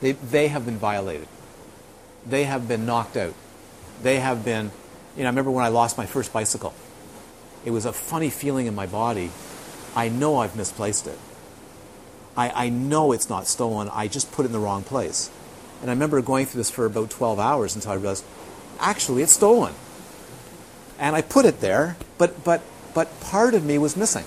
They, 0.01 0.13
they 0.13 0.49
have 0.49 0.65
been 0.65 0.79
violated. 0.79 1.29
They 2.27 2.45
have 2.45 2.69
been 2.69 2.87
knocked 2.87 3.17
out. 3.17 3.35
They 4.03 4.21
have 4.21 4.45
been, 4.45 4.71
you 5.17 5.23
know, 5.23 5.29
I 5.29 5.31
remember 5.31 5.51
when 5.51 5.65
I 5.65 5.69
lost 5.69 5.97
my 5.97 6.07
first 6.07 6.33
bicycle. 6.33 6.75
It 7.65 7.71
was 7.71 7.87
a 7.87 7.93
funny 7.93 8.31
feeling 8.31 8.67
in 8.67 8.75
my 8.75 8.87
body. 8.87 9.31
I 9.95 10.09
know 10.09 10.39
I've 10.39 10.57
misplaced 10.57 11.07
it. 11.07 11.19
I, 12.37 12.67
I 12.67 12.69
know 12.69 13.13
it's 13.13 13.31
not 13.31 13.47
stolen. 13.47 13.89
I 13.93 14.09
just 14.09 14.31
put 14.33 14.45
it 14.45 14.47
in 14.47 14.53
the 14.53 14.59
wrong 14.59 14.83
place. 14.83 15.31
And 15.81 15.91
I 15.91 15.95
remember 15.95 16.21
going 16.21 16.47
through 16.47 16.61
this 16.61 16.71
for 16.71 16.85
about 16.87 17.11
12 17.11 17.39
hours 17.39 17.75
until 17.75 17.93
I 17.93 17.95
realized, 17.95 18.25
actually, 18.81 19.23
it's 19.23 19.33
stolen. 19.33 19.75
And 20.99 21.15
I 21.15 21.23
put 21.23 21.45
it 21.45 21.61
there, 21.61 21.97
but, 22.19 22.43
but, 22.45 22.63
but 22.95 23.21
part 23.21 23.55
of 23.55 23.65
me 23.65 23.79
was 23.79 23.97
missing. 23.97 24.25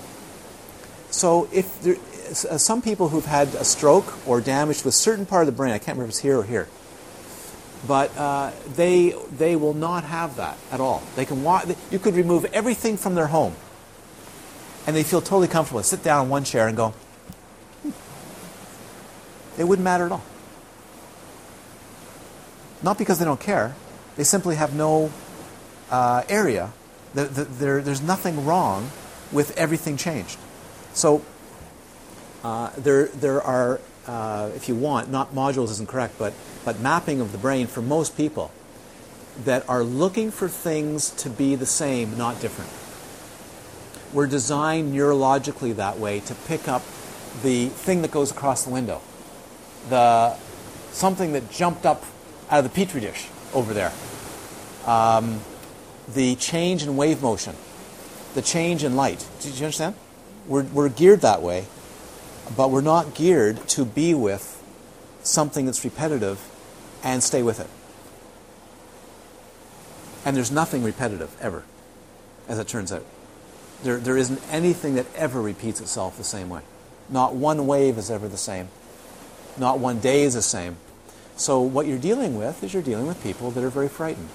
So 1.12 1.50
if 1.52 1.82
there, 1.82 1.96
uh, 2.30 2.58
some 2.58 2.82
people 2.82 3.10
who've 3.10 3.26
had 3.26 3.48
a 3.56 3.64
stroke 3.64 4.28
or 4.28 4.42
damage 4.42 4.84
to 4.84 4.88
a 4.88 4.92
certain 4.92 5.26
part 5.26 5.42
of 5.42 5.48
the 5.48 5.52
brain, 5.52 5.74
I 5.74 5.80
can't 5.80 5.98
remember 5.98 6.06
if 6.06 6.10
it's 6.10 6.20
here 6.20 6.38
or 6.38 6.44
here, 6.44 6.68
but 7.88 8.16
uh, 8.18 8.52
they, 8.76 9.16
they 9.36 9.56
will 9.56 9.74
not 9.74 10.04
have 10.04 10.36
that 10.36 10.58
at 10.72 10.80
all. 10.80 11.02
They 11.16 11.26
can 11.26 11.44
walk, 11.44 11.66
you 11.90 11.98
could 11.98 12.14
remove 12.14 12.46
everything 12.54 12.98
from 12.98 13.16
their 13.16 13.28
home, 13.28 13.56
and 14.86 14.96
they 14.96 15.04
feel 15.04 15.22
totally 15.22 15.48
comfortable. 15.48 15.82
Sit 15.82 16.04
down 16.04 16.26
in 16.26 16.30
one 16.30 16.44
chair 16.44 16.68
and 16.68 16.78
go, 16.78 16.94
hmm. 17.82 17.90
it 19.60 19.64
wouldn't 19.64 19.84
matter 19.84 20.06
at 20.06 20.12
all. 20.12 20.24
Not 22.84 22.98
because 22.98 23.18
they 23.18 23.26
don't 23.26 23.40
care, 23.40 23.76
they 24.20 24.26
simply 24.26 24.58
have 24.58 24.76
no 24.76 25.14
uh, 25.90 26.24
area. 26.28 26.74
The, 27.14 27.24
the, 27.24 27.44
there, 27.46 27.82
there's 27.82 28.02
nothing 28.02 28.46
wrong 28.46 28.92
with 29.32 29.58
everything 29.58 29.96
changed. 29.96 30.38
So 30.92 31.24
uh, 32.44 32.72
there, 32.78 33.06
there 33.06 33.42
are, 33.42 33.80
uh, 34.08 34.50
if 34.54 34.68
you 34.68 34.76
want, 34.76 35.10
not 35.10 35.34
modules 35.34 35.72
isn't 35.72 35.88
correct, 35.88 36.16
but, 36.20 36.34
but 36.66 36.82
mapping 36.82 37.22
of 37.22 37.32
the 37.32 37.38
brain 37.38 37.66
for 37.68 37.82
most 37.82 38.18
people 38.18 38.52
that 39.46 39.68
are 39.70 39.84
looking 39.84 40.32
for 40.32 40.50
things 40.50 41.12
to 41.12 41.30
be 41.30 41.56
the 41.56 41.66
same, 41.66 42.18
not 42.18 42.42
different. 42.42 42.72
We're 44.14 44.28
designed 44.28 44.94
neurologically 44.94 45.78
that 45.78 45.98
way 45.98 46.20
to 46.20 46.36
pick 46.36 46.68
up 46.68 46.82
the 47.42 47.70
thing 47.70 48.02
that 48.02 48.12
goes 48.12 48.32
across 48.32 48.66
the 48.66 48.72
window, 48.72 49.00
the 49.88 50.36
something 50.92 51.32
that 51.32 51.50
jumped 51.50 51.86
up 51.86 52.04
out 52.50 52.58
of 52.60 52.64
the 52.66 52.70
petri 52.70 53.00
dish 53.00 53.30
over 53.54 53.74
there, 53.74 53.92
um, 54.86 55.42
the 56.14 56.36
change 56.36 56.84
in 56.84 56.96
wave 56.98 57.22
motion, 57.22 57.56
the 58.34 58.42
change 58.42 58.84
in 58.84 58.96
light. 58.96 59.26
Did 59.42 59.58
you 59.58 59.66
understand? 59.66 59.96
We're, 60.48 60.64
we're 60.64 60.90
geared 60.90 61.22
that 61.22 61.42
way 61.42 61.66
but 62.56 62.72
we're 62.72 62.82
not 62.82 63.14
geared 63.14 63.68
to 63.70 63.86
be 63.86 64.14
with 64.14 64.64
something 65.24 65.66
that's 65.66 65.84
repetitive 65.84 66.40
and 67.04 67.24
stay 67.24 67.44
with 67.44 67.60
it. 67.60 67.68
And 70.26 70.36
there's 70.36 70.52
nothing 70.52 70.84
repetitive 70.84 71.36
ever, 71.40 71.64
as 72.48 72.60
it 72.60 72.68
turns 72.68 72.92
out. 72.92 73.06
There, 73.84 73.98
there 73.98 74.18
isn't 74.18 74.42
anything 74.52 74.96
that 74.96 75.06
ever 75.16 75.42
repeats 75.42 75.80
itself 75.80 76.18
the 76.18 76.24
same 76.24 76.50
way. 76.50 76.62
Not 77.08 77.36
one 77.36 77.66
wave 77.66 77.98
is 77.98 78.12
ever 78.12 78.28
the 78.28 78.38
same. 78.38 78.68
Not 79.58 79.80
one 79.80 80.00
day 80.00 80.24
is 80.24 80.34
the 80.34 80.42
same. 80.42 80.78
So, 81.40 81.62
what 81.62 81.88
you're 81.88 81.98
dealing 81.98 82.38
with 82.38 82.64
is 82.64 82.74
you're 82.74 82.84
dealing 82.84 83.08
with 83.08 83.24
people 83.24 83.50
that 83.52 83.64
are 83.64 83.70
very 83.70 83.90
frightened 83.90 84.30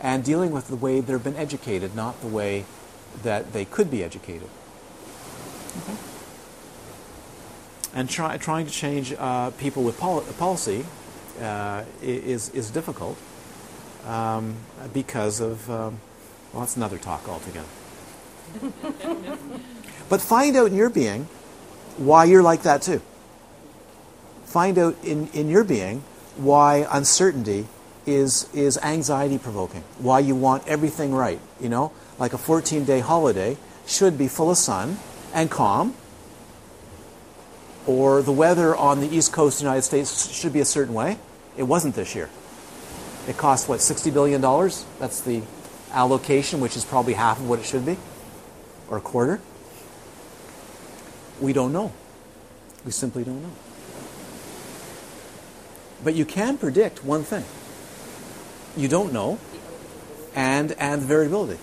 and 0.00 0.24
dealing 0.24 0.50
with 0.50 0.68
the 0.68 0.76
way 0.76 1.00
they've 1.00 1.22
been 1.22 1.36
educated, 1.36 1.94
not 1.94 2.20
the 2.20 2.26
way 2.26 2.64
that 3.22 3.52
they 3.52 3.64
could 3.64 3.90
be 3.90 4.04
educated. 4.04 4.48
Okay 5.82 5.96
and 7.94 8.08
try, 8.08 8.36
trying 8.36 8.66
to 8.66 8.72
change 8.72 9.14
uh, 9.18 9.50
people 9.50 9.82
with 9.82 9.98
pol- 9.98 10.20
policy 10.38 10.84
uh, 11.40 11.84
is, 12.02 12.48
is 12.50 12.70
difficult 12.70 13.16
um, 14.06 14.54
because 14.92 15.40
of, 15.40 15.68
um, 15.70 16.00
well, 16.52 16.60
that's 16.60 16.76
another 16.76 16.98
talk 16.98 17.28
altogether. 17.28 17.66
but 20.08 20.20
find 20.20 20.56
out 20.56 20.68
in 20.68 20.74
your 20.74 20.90
being 20.90 21.24
why 21.96 22.24
you're 22.24 22.42
like 22.42 22.62
that 22.62 22.82
too. 22.82 23.02
Find 24.44 24.78
out 24.78 24.96
in, 25.02 25.28
in 25.28 25.48
your 25.48 25.64
being 25.64 26.02
why 26.38 26.86
uncertainty 26.90 27.66
is, 28.06 28.48
is 28.54 28.78
anxiety 28.78 29.38
provoking, 29.38 29.82
why 29.98 30.20
you 30.20 30.34
want 30.34 30.66
everything 30.66 31.12
right. 31.12 31.40
You 31.60 31.68
know, 31.68 31.92
like 32.18 32.32
a 32.32 32.38
14 32.38 32.84
day 32.84 33.00
holiday 33.00 33.56
should 33.86 34.16
be 34.16 34.28
full 34.28 34.50
of 34.50 34.56
sun 34.56 34.98
and 35.34 35.50
calm 35.50 35.94
or 37.86 38.20
the 38.20 38.32
weather 38.32 38.76
on 38.76 39.00
the 39.00 39.08
east 39.08 39.32
coast 39.32 39.56
of 39.56 39.60
the 39.60 39.64
United 39.64 39.82
States 39.82 40.30
should 40.30 40.52
be 40.52 40.60
a 40.60 40.64
certain 40.64 40.94
way. 40.94 41.18
It 41.56 41.62
wasn't 41.62 41.94
this 41.94 42.14
year. 42.14 42.28
It 43.26 43.36
cost, 43.36 43.68
what, 43.68 43.80
$60 43.80 44.12
billion? 44.12 44.40
That's 44.98 45.20
the 45.22 45.42
allocation, 45.90 46.60
which 46.60 46.76
is 46.76 46.84
probably 46.84 47.14
half 47.14 47.38
of 47.38 47.48
what 47.48 47.58
it 47.58 47.64
should 47.64 47.86
be, 47.86 47.96
or 48.88 48.98
a 48.98 49.00
quarter. 49.00 49.40
We 51.40 51.52
don't 51.52 51.72
know. 51.72 51.92
We 52.84 52.92
simply 52.92 53.24
don't 53.24 53.42
know. 53.42 53.52
But 56.02 56.14
you 56.14 56.24
can 56.24 56.58
predict 56.58 57.04
one 57.04 57.24
thing 57.24 57.44
you 58.76 58.88
don't 58.88 59.12
know, 59.12 59.38
and, 60.36 60.72
and 60.72 61.02
variability. 61.02 61.58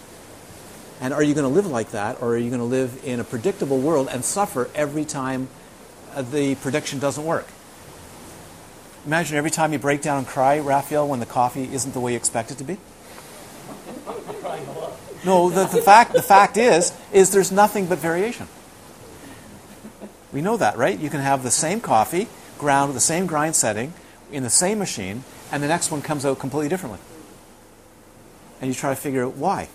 And 1.00 1.14
are 1.14 1.24
you 1.24 1.34
going 1.34 1.48
to 1.48 1.54
live 1.54 1.66
like 1.66 1.92
that, 1.92 2.22
or 2.22 2.36
are 2.36 2.38
you 2.38 2.50
going 2.50 2.60
to 2.60 2.66
live 2.66 3.02
in 3.06 3.20
a 3.20 3.24
predictable 3.24 3.80
world 3.80 4.10
and 4.12 4.24
suffer 4.24 4.70
every 4.76 5.06
time 5.06 5.48
uh, 6.14 6.22
the 6.22 6.56
prediction 6.56 7.00
doesn't 7.00 7.26
work. 7.26 7.48
Imagine 9.06 9.38
every 9.38 9.52
time 9.52 9.74
you 9.74 9.80
break 9.80 10.02
down 10.02 10.20
and 10.20 10.28
cry, 10.28 10.60
Raphael, 10.60 11.08
when 11.08 11.20
the 11.20 11.26
coffee 11.26 11.72
isn't 11.74 11.94
the 11.94 12.00
way 12.00 12.12
you 12.12 12.18
expect 12.18 12.52
it 12.52 12.58
to 12.58 12.64
be. 12.64 12.78
No, 15.26 15.50
the, 15.50 15.66
the, 15.66 15.82
fact, 15.82 16.14
the 16.14 16.22
fact 16.22 16.56
is, 16.56 16.94
is 17.12 17.32
there's 17.32 17.52
nothing 17.52 17.88
but 17.88 17.98
variation. 17.98 18.48
We 20.32 20.42
know 20.42 20.58
that, 20.58 20.78
right? 20.78 20.98
You 20.98 21.10
can 21.10 21.20
have 21.20 21.44
the 21.44 21.52
same 21.52 21.82
coffee 21.82 22.28
ground 22.58 22.90
with 22.90 22.96
the 22.96 23.02
same 23.02 23.26
grind 23.26 23.56
setting 23.56 23.94
in 24.32 24.44
the 24.44 24.50
same 24.50 24.80
machine, 24.80 25.24
and 25.52 25.62
the 25.62 25.68
next 25.68 25.92
one 25.92 26.02
comes 26.02 26.26
out 26.26 26.40
completely 26.40 26.70
differently. 26.70 27.00
And 28.62 28.70
you 28.70 28.74
try 28.74 28.90
to 28.90 28.96
figure 28.96 29.26
out 29.26 29.36
why. 29.36 29.70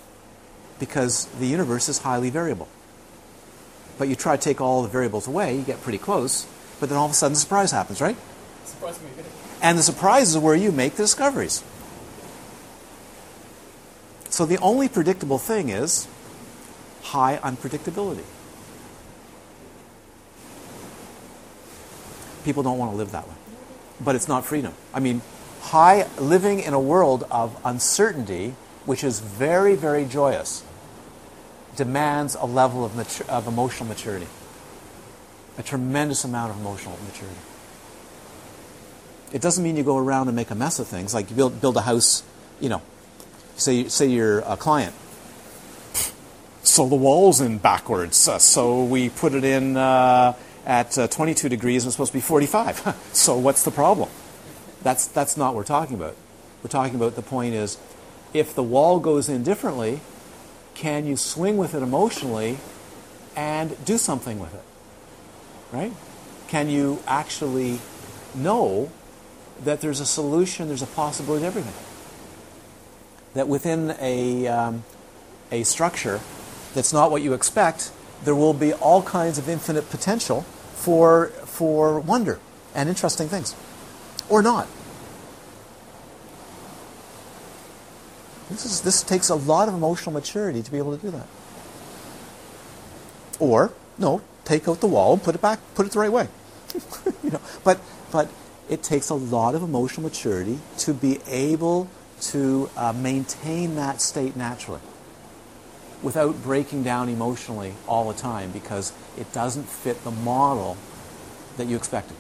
Because 0.79 1.27
the 1.39 1.47
universe 1.47 1.89
is 1.89 1.99
highly 1.99 2.31
variable 2.31 2.69
but 4.01 4.09
you 4.09 4.17
try 4.17 4.35
to 4.35 4.43
take 4.43 4.63
all 4.63 4.83
the 4.83 4.89
variables 4.89 5.29
away, 5.29 5.55
you 5.55 5.61
get 5.61 5.83
pretty 5.83 5.99
close, 5.99 6.47
but 6.81 6.89
then 6.89 6.97
all 6.97 7.05
of 7.05 7.11
a 7.11 7.15
sudden 7.15 7.35
the 7.35 7.39
surprise 7.39 7.71
happens, 7.71 8.01
right? 8.01 8.17
Surprise 8.65 8.99
me. 9.03 9.11
And 9.61 9.77
the 9.77 9.83
surprise 9.83 10.31
is 10.31 10.39
where 10.39 10.55
you 10.55 10.73
make 10.73 10.95
the 10.95 11.03
discoveries. 11.03 11.63
So 14.31 14.47
the 14.47 14.57
only 14.61 14.89
predictable 14.89 15.37
thing 15.37 15.69
is 15.69 16.09
high 17.03 17.39
unpredictability. 17.43 18.25
People 22.43 22.63
don't 22.63 22.79
want 22.79 22.93
to 22.93 22.97
live 22.97 23.13
that 23.13 23.29
way. 23.29 23.35
But 24.03 24.15
it's 24.15 24.29
not 24.29 24.45
freedom. 24.45 24.75
I 24.95 25.01
mean, 25.01 25.23
high 25.61 26.07
living 26.19 26.61
in 26.61 26.73
a 26.73 26.81
world 26.81 27.25
of 27.31 27.57
uncertainty, 27.65 28.55
which 28.87 29.05
is 29.05 29.21
very, 29.21 29.75
very 29.75 30.05
joyous, 30.05 30.65
demands 31.77 32.35
a 32.35 32.47
level 32.47 32.85
of, 32.85 33.29
of 33.29 33.47
emotional 33.47 33.89
maturity, 33.89 34.27
a 35.59 35.63
tremendous 35.63 36.25
amount 36.25 36.53
of 36.53 36.61
emotional 36.61 36.99
maturity. 37.07 37.41
It 39.33 39.41
doesn't 39.41 39.63
mean 39.63 39.77
you 39.77 39.85
go 39.85 39.97
around 39.97 40.29
and 40.29 40.35
make 40.35 40.51
a 40.51 40.55
mess 40.55 40.79
of 40.79 40.89
things, 40.89 41.15
like 41.15 41.31
you 41.31 41.37
build, 41.37 41.61
build 41.61 41.77
a 41.77 41.83
house, 41.83 42.23
you 42.59 42.69
know, 42.69 42.83
say, 43.57 43.87
say 43.89 44.07
you're 44.07 44.41
a 44.41 44.57
client. 44.57 44.95
So 46.63 46.89
the 46.89 46.97
wall's 46.97 47.41
in 47.41 47.59
backwards, 47.59 48.29
uh, 48.29 48.39
so 48.39 48.85
we 48.85 49.09
put 49.09 49.35
it 49.35 49.45
in 49.45 49.77
uh, 49.77 50.35
at 50.71 50.97
uh, 50.97 51.09
22 51.09 51.49
degrees 51.49 51.83
and 51.83 51.89
it's 51.89 51.97
supposed 51.97 52.13
to 52.13 52.19
be 52.19 52.23
45. 52.23 52.97
so 53.13 53.37
what's 53.37 53.65
the 53.65 53.73
problem? 53.73 54.09
That's, 54.85 55.09
that's 55.09 55.37
not 55.37 55.49
what 55.49 55.57
we're 55.57 55.65
talking 55.65 55.97
about. 55.97 56.15
We're 56.63 56.71
talking 56.71 56.95
about 56.95 57.17
the 57.17 57.23
point 57.23 57.55
is 57.55 57.77
if 58.33 58.55
the 58.55 58.63
wall 58.63 59.01
goes 59.01 59.29
in 59.29 59.43
differently, 59.43 60.01
can 60.75 61.07
you 61.07 61.17
swing 61.17 61.57
with 61.57 61.75
it 61.75 61.83
emotionally 61.83 62.59
and 63.35 63.85
do 63.85 63.99
something 63.99 64.39
with 64.39 64.55
it? 64.55 64.63
Right? 65.73 65.93
Can 66.47 66.69
you 66.69 67.01
actually 67.05 67.81
know 68.33 68.93
that 69.65 69.81
there's 69.81 69.99
a 69.99 70.07
solution, 70.07 70.69
there's 70.69 70.83
a 70.83 70.87
possibility 70.87 71.43
to 71.43 71.47
everything? 71.49 71.75
That 73.35 73.49
within 73.49 73.97
a, 73.99 74.47
um, 74.47 74.85
a 75.51 75.65
structure 75.65 76.21
that's 76.75 76.93
not 76.93 77.11
what 77.11 77.23
you 77.23 77.33
expect, 77.33 77.91
there 78.23 78.37
will 78.37 78.55
be 78.55 78.73
all 78.73 79.03
kinds 79.03 79.37
of 79.37 79.49
infinite 79.49 79.91
potential 79.91 80.47
for, 80.81 81.27
for 81.45 82.01
wonder 82.01 82.41
and 82.75 82.89
interesting 82.89 83.29
things. 83.29 83.55
Or 84.29 84.43
not. 84.43 84.67
This, 88.49 88.65
is, 88.65 88.81
this 88.81 89.03
takes 89.03 89.29
a 89.29 89.35
lot 89.35 89.69
of 89.69 89.75
emotional 89.75 90.13
maturity 90.13 90.63
to 90.63 90.71
be 90.71 90.79
able 90.79 90.97
to 90.97 91.03
do 91.03 91.11
that. 91.11 91.27
Or, 93.39 93.73
no, 93.99 94.23
take 94.45 94.67
out 94.67 94.81
the 94.81 94.87
wall 94.87 95.13
and 95.13 95.23
put 95.23 95.35
it 95.35 95.41
back, 95.41 95.61
put 95.75 95.87
it 95.87 95.93
the 95.93 95.99
right 95.99 96.13
way. 96.13 96.29
you 97.23 97.31
know, 97.31 97.41
but, 97.63 97.81
but 98.11 98.29
it 98.69 98.83
takes 98.83 99.11
a 99.11 99.15
lot 99.15 99.55
of 99.55 99.63
emotional 99.63 100.09
maturity 100.09 100.59
to 100.79 100.95
be 100.95 101.21
able 101.29 101.89
to 102.21 102.71
uh, 102.77 102.93
maintain 102.93 103.77
that 103.77 104.01
state 104.01 104.37
naturally 104.37 104.81
without 106.03 106.43
breaking 106.43 106.83
down 106.83 107.09
emotionally 107.09 107.75
all 107.87 108.11
the 108.11 108.19
time 108.19 108.51
because 108.51 108.93
it 109.19 109.33
doesn't 109.33 109.69
fit 109.69 110.03
the 110.05 110.11
model 110.11 110.77
that 111.57 111.67
you 111.67 111.77
expected. 111.77 112.17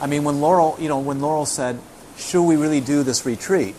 I 0.00 0.06
mean, 0.06 0.24
when 0.24 0.40
Laurel, 0.40 0.76
you 0.78 0.88
know, 0.88 0.98
when 0.98 1.20
Laurel 1.20 1.46
said, 1.46 1.80
"Should 2.16 2.44
we 2.44 2.56
really 2.56 2.80
do 2.80 3.02
this 3.02 3.24
retreat?" 3.24 3.74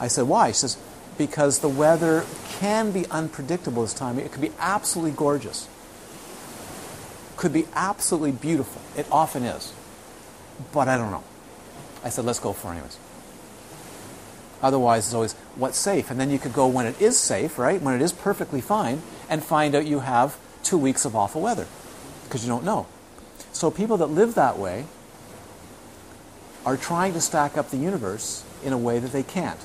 I 0.00 0.08
said, 0.08 0.26
"Why?" 0.26 0.48
She 0.48 0.58
says, 0.58 0.76
"Because 1.18 1.58
the 1.58 1.68
weather 1.68 2.24
can 2.58 2.90
be 2.90 3.06
unpredictable 3.10 3.82
this 3.82 3.94
time. 3.94 4.18
It 4.18 4.32
could 4.32 4.40
be 4.40 4.52
absolutely 4.58 5.12
gorgeous. 5.12 5.68
Could 7.36 7.52
be 7.52 7.66
absolutely 7.74 8.32
beautiful. 8.32 8.80
It 8.96 9.06
often 9.12 9.44
is, 9.44 9.72
but 10.72 10.88
I 10.88 10.96
don't 10.96 11.10
know." 11.10 11.24
I 12.02 12.08
said, 12.08 12.24
"Let's 12.24 12.40
go 12.40 12.52
for 12.52 12.68
it 12.68 12.72
anyways." 12.72 12.96
Otherwise, 14.62 15.06
it's 15.06 15.14
always 15.14 15.32
what's 15.56 15.78
safe. 15.78 16.10
And 16.10 16.20
then 16.20 16.30
you 16.30 16.38
could 16.38 16.52
go 16.52 16.66
when 16.66 16.86
it 16.86 17.00
is 17.00 17.18
safe, 17.18 17.58
right? 17.58 17.80
When 17.80 17.94
it 17.94 18.02
is 18.02 18.12
perfectly 18.12 18.60
fine, 18.60 19.02
and 19.28 19.42
find 19.42 19.74
out 19.74 19.86
you 19.86 20.00
have 20.00 20.36
two 20.62 20.76
weeks 20.76 21.04
of 21.04 21.16
awful 21.16 21.40
weather 21.40 21.66
because 22.24 22.44
you 22.44 22.48
don't 22.48 22.64
know. 22.64 22.86
So 23.52 23.70
people 23.70 23.96
that 23.98 24.06
live 24.06 24.34
that 24.34 24.58
way 24.58 24.84
are 26.64 26.76
trying 26.76 27.12
to 27.14 27.20
stack 27.20 27.56
up 27.56 27.70
the 27.70 27.76
universe 27.76 28.44
in 28.64 28.72
a 28.72 28.78
way 28.78 28.98
that 28.98 29.12
they 29.12 29.22
can't. 29.22 29.60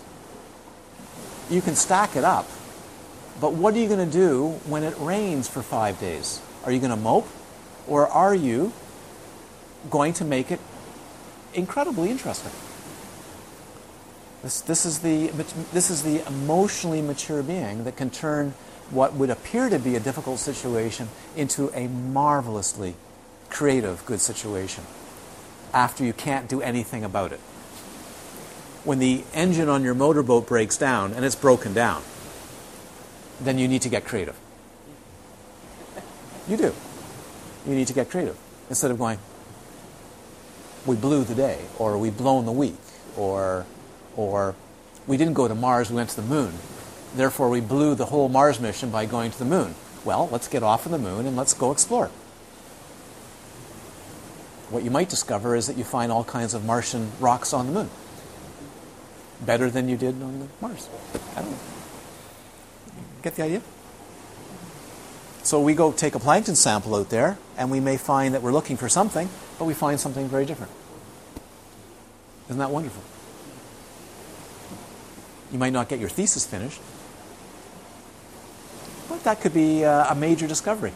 You 1.49 1.61
can 1.61 1.75
stack 1.75 2.15
it 2.15 2.23
up, 2.23 2.47
but 3.39 3.53
what 3.53 3.73
are 3.75 3.79
you 3.79 3.87
going 3.87 4.09
to 4.09 4.11
do 4.11 4.59
when 4.65 4.83
it 4.83 4.95
rains 4.97 5.47
for 5.47 5.61
five 5.61 5.99
days? 5.99 6.41
Are 6.63 6.71
you 6.71 6.79
going 6.79 6.91
to 6.91 6.97
mope? 6.97 7.27
Or 7.87 8.07
are 8.07 8.33
you 8.33 8.73
going 9.89 10.13
to 10.13 10.25
make 10.25 10.51
it 10.51 10.59
incredibly 11.53 12.09
interesting? 12.09 12.51
This, 14.45 14.61
this, 14.61 14.85
is 14.85 14.99
the, 14.99 15.29
this 15.73 15.89
is 15.89 16.03
the 16.03 16.23
emotionally 16.27 17.01
mature 17.01 17.41
being 17.41 17.83
that 17.85 17.97
can 17.97 18.11
turn 18.11 18.53
what 18.91 19.15
would 19.15 19.31
appear 19.31 19.71
to 19.71 19.79
be 19.79 19.95
a 19.95 19.99
difficult 19.99 20.37
situation 20.37 21.09
into 21.35 21.71
a 21.73 21.87
marvelously 21.87 22.93
creative, 23.49 24.05
good 24.05 24.21
situation 24.21 24.83
after 25.73 26.05
you 26.05 26.13
can't 26.13 26.47
do 26.47 26.61
anything 26.61 27.03
about 27.03 27.31
it. 27.31 27.39
When 28.83 28.99
the 28.99 29.23
engine 29.33 29.67
on 29.67 29.83
your 29.83 29.95
motorboat 29.95 30.45
breaks 30.45 30.77
down 30.77 31.13
and 31.13 31.25
it's 31.25 31.33
broken 31.33 31.73
down, 31.73 32.03
then 33.41 33.57
you 33.57 33.67
need 33.67 33.81
to 33.81 33.89
get 33.89 34.05
creative. 34.05 34.37
You 36.47 36.57
do. 36.57 36.75
You 37.65 37.73
need 37.73 37.87
to 37.87 37.93
get 37.93 38.11
creative. 38.11 38.37
Instead 38.69 38.91
of 38.91 38.99
going, 38.99 39.17
we 40.85 40.95
blew 40.95 41.23
the 41.23 41.33
day, 41.33 41.61
or 41.79 41.97
we 41.97 42.11
blown 42.11 42.45
the 42.45 42.51
week, 42.51 42.75
or, 43.17 43.65
or 44.15 44.55
we 45.07 45.17
didn't 45.17 45.33
go 45.33 45.47
to 45.47 45.55
Mars, 45.55 45.89
we 45.89 45.97
went 45.97 46.09
to 46.11 46.15
the 46.15 46.27
moon. 46.27 46.53
Therefore, 47.15 47.49
we 47.49 47.61
blew 47.61 47.95
the 47.95 48.05
whole 48.05 48.27
Mars 48.27 48.59
mission 48.59 48.89
by 48.89 49.05
going 49.05 49.31
to 49.31 49.39
the 49.39 49.45
moon. 49.45 49.75
Well, 50.03 50.29
let's 50.31 50.47
get 50.47 50.63
off 50.63 50.85
of 50.85 50.91
the 50.91 50.97
moon 50.97 51.25
and 51.25 51.35
let's 51.35 51.53
go 51.53 51.71
explore. 51.71 52.07
What 54.69 54.83
you 54.83 54.91
might 54.91 55.09
discover 55.09 55.55
is 55.55 55.67
that 55.67 55.77
you 55.77 55.83
find 55.83 56.11
all 56.11 56.23
kinds 56.23 56.53
of 56.53 56.65
Martian 56.65 57.11
rocks 57.19 57.53
on 57.53 57.67
the 57.67 57.71
moon. 57.71 57.89
Better 59.41 59.69
than 59.69 59.87
you 59.87 59.97
did 59.97 60.21
on 60.21 60.39
the 60.39 60.47
Mars. 60.59 60.89
I 61.35 61.41
don't 61.41 61.51
know. 61.51 61.57
Get 63.21 63.35
the 63.35 63.43
idea? 63.43 63.61
So 65.43 65.61
we 65.61 65.75
go 65.75 65.91
take 65.91 66.15
a 66.15 66.19
plankton 66.19 66.55
sample 66.55 66.95
out 66.95 67.09
there, 67.09 67.37
and 67.57 67.69
we 67.69 67.79
may 67.79 67.97
find 67.97 68.33
that 68.33 68.41
we're 68.41 68.51
looking 68.51 68.77
for 68.77 68.89
something, 68.89 69.29
but 69.59 69.65
we 69.65 69.73
find 69.73 69.99
something 69.99 70.27
very 70.27 70.45
different. 70.45 70.71
Isn't 72.47 72.57
that 72.57 72.71
wonderful? 72.71 73.03
You 75.55 75.59
might 75.59 75.71
not 75.71 75.87
get 75.87 76.01
your 76.01 76.09
thesis 76.09 76.45
finished, 76.45 76.81
but 79.07 79.23
that 79.23 79.39
could 79.39 79.53
be 79.53 79.85
uh, 79.85 80.11
a 80.11 80.13
major 80.13 80.47
discovery. 80.47 80.91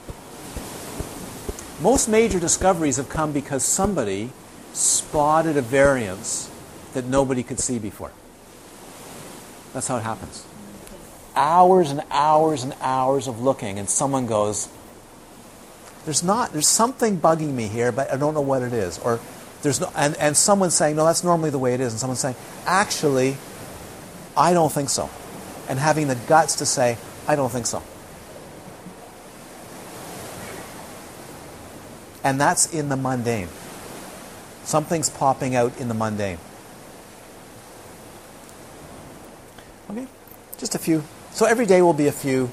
Most 1.81 2.09
major 2.09 2.41
discoveries 2.41 2.97
have 2.97 3.07
come 3.07 3.31
because 3.31 3.63
somebody 3.63 4.31
spotted 4.73 5.55
a 5.55 5.61
variance 5.61 6.51
that 6.93 7.05
nobody 7.05 7.41
could 7.41 7.61
see 7.61 7.79
before. 7.79 8.11
That's 9.71 9.87
how 9.87 9.95
it 9.95 10.03
happens. 10.03 10.45
Hours 11.37 11.89
and 11.89 12.01
hours 12.11 12.61
and 12.61 12.75
hours 12.81 13.29
of 13.29 13.39
looking, 13.39 13.79
and 13.79 13.89
someone 13.89 14.27
goes, 14.27 14.67
There's 16.03 16.21
not, 16.21 16.51
there's 16.51 16.67
something 16.67 17.17
bugging 17.17 17.53
me 17.53 17.69
here, 17.69 17.93
but 17.93 18.11
I 18.11 18.17
don't 18.17 18.33
know 18.33 18.41
what 18.41 18.61
it 18.61 18.73
is. 18.73 18.99
Or 18.99 19.21
there's 19.61 19.79
no, 19.79 19.89
and, 19.95 20.17
and 20.17 20.35
someone 20.35 20.69
saying, 20.69 20.97
No, 20.97 21.05
that's 21.05 21.23
normally 21.23 21.49
the 21.49 21.59
way 21.59 21.73
it 21.75 21.79
is. 21.79 21.93
And 21.93 21.99
someone 22.01 22.17
saying, 22.17 22.35
Actually, 22.65 23.37
I 24.35 24.53
don't 24.53 24.71
think 24.71 24.89
so. 24.89 25.09
And 25.67 25.79
having 25.79 26.07
the 26.07 26.15
guts 26.15 26.55
to 26.55 26.65
say, 26.65 26.97
I 27.27 27.35
don't 27.35 27.51
think 27.51 27.65
so. 27.65 27.83
And 32.23 32.39
that's 32.39 32.73
in 32.73 32.89
the 32.89 32.97
mundane. 32.97 33.47
Something's 34.63 35.09
popping 35.09 35.55
out 35.55 35.79
in 35.79 35.87
the 35.87 35.93
mundane. 35.93 36.37
Okay? 39.89 40.07
Just 40.57 40.75
a 40.75 40.79
few. 40.79 41.03
So 41.31 41.45
every 41.45 41.65
day 41.65 41.81
will 41.81 41.93
be 41.93 42.07
a 42.07 42.11
few 42.11 42.51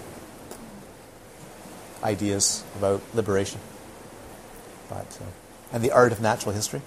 ideas 2.03 2.63
about 2.77 3.03
liberation. 3.15 3.61
But, 4.89 5.19
uh, 5.21 5.25
and 5.73 5.83
the 5.83 5.91
art 5.91 6.13
of 6.13 6.21
natural 6.21 6.55
history. 6.55 6.81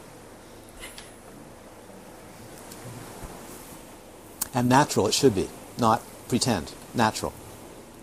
And 4.54 4.68
natural 4.70 5.08
it 5.08 5.14
should 5.14 5.36
be, 5.36 5.48
not 5.78 6.02
pretend. 6.28 6.74
Natural. 6.94 7.34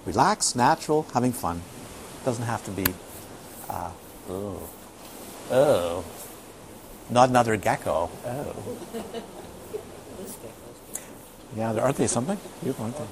Relax, 0.05 0.55
natural, 0.55 1.07
having 1.13 1.33
fun. 1.33 1.63
Doesn't 2.25 2.45
have 2.45 2.65
to 2.65 2.71
be 2.71 2.87
uh, 3.69 3.91
Oh. 4.29 4.69
Oh. 5.51 6.05
Not 7.11 7.29
another 7.29 7.57
gecko. 7.57 8.11
Oh. 8.25 8.79
Yeah, 11.57 11.73
aren't 11.79 11.97
they 11.97 12.09
something? 12.09 12.39
Beautiful, 12.61 12.87
aren't 12.87 12.99
they? 12.99 13.05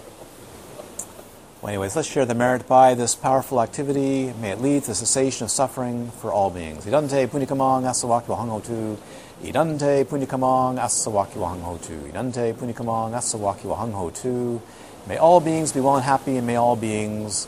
Well, 1.62 1.68
anyways, 1.68 1.96
let's 1.96 2.08
share 2.08 2.26
the 2.26 2.34
merit 2.34 2.66
by 2.66 2.94
this 2.94 3.14
powerful 3.14 3.62
activity. 3.62 4.34
May 4.40 4.50
it 4.50 4.60
lead 4.60 4.82
to 4.82 4.88
the 4.88 4.94
cessation 4.94 5.44
of 5.44 5.50
suffering 5.50 6.10
for 6.20 6.32
all 6.32 6.50
beings. 6.50 6.84
Idante 6.84 7.26
punikamang 7.28 7.84
asawaki 7.84 8.26
wahangho 8.26 8.64
tu. 8.66 8.98
Idante 9.44 10.06
punikamang 10.06 10.78
asawaki 10.78 11.36
wahangho 11.38 11.78
tu. 11.82 11.92
Idante 12.08 12.54
punikamang 12.54 13.12
asawaki 13.12 13.66
wahangho 13.66 14.10
tu. 14.10 14.62
May 15.06 15.18
all 15.18 15.38
beings 15.40 15.70
be 15.70 15.80
well 15.80 15.96
and 15.96 16.04
happy, 16.04 16.38
and 16.38 16.46
may 16.46 16.56
all 16.56 16.76
beings 16.76 17.46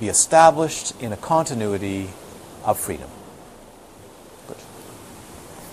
be 0.00 0.08
established 0.08 0.98
in 1.02 1.12
a 1.12 1.16
continuity 1.18 2.08
of 2.64 2.80
freedom. 2.80 3.10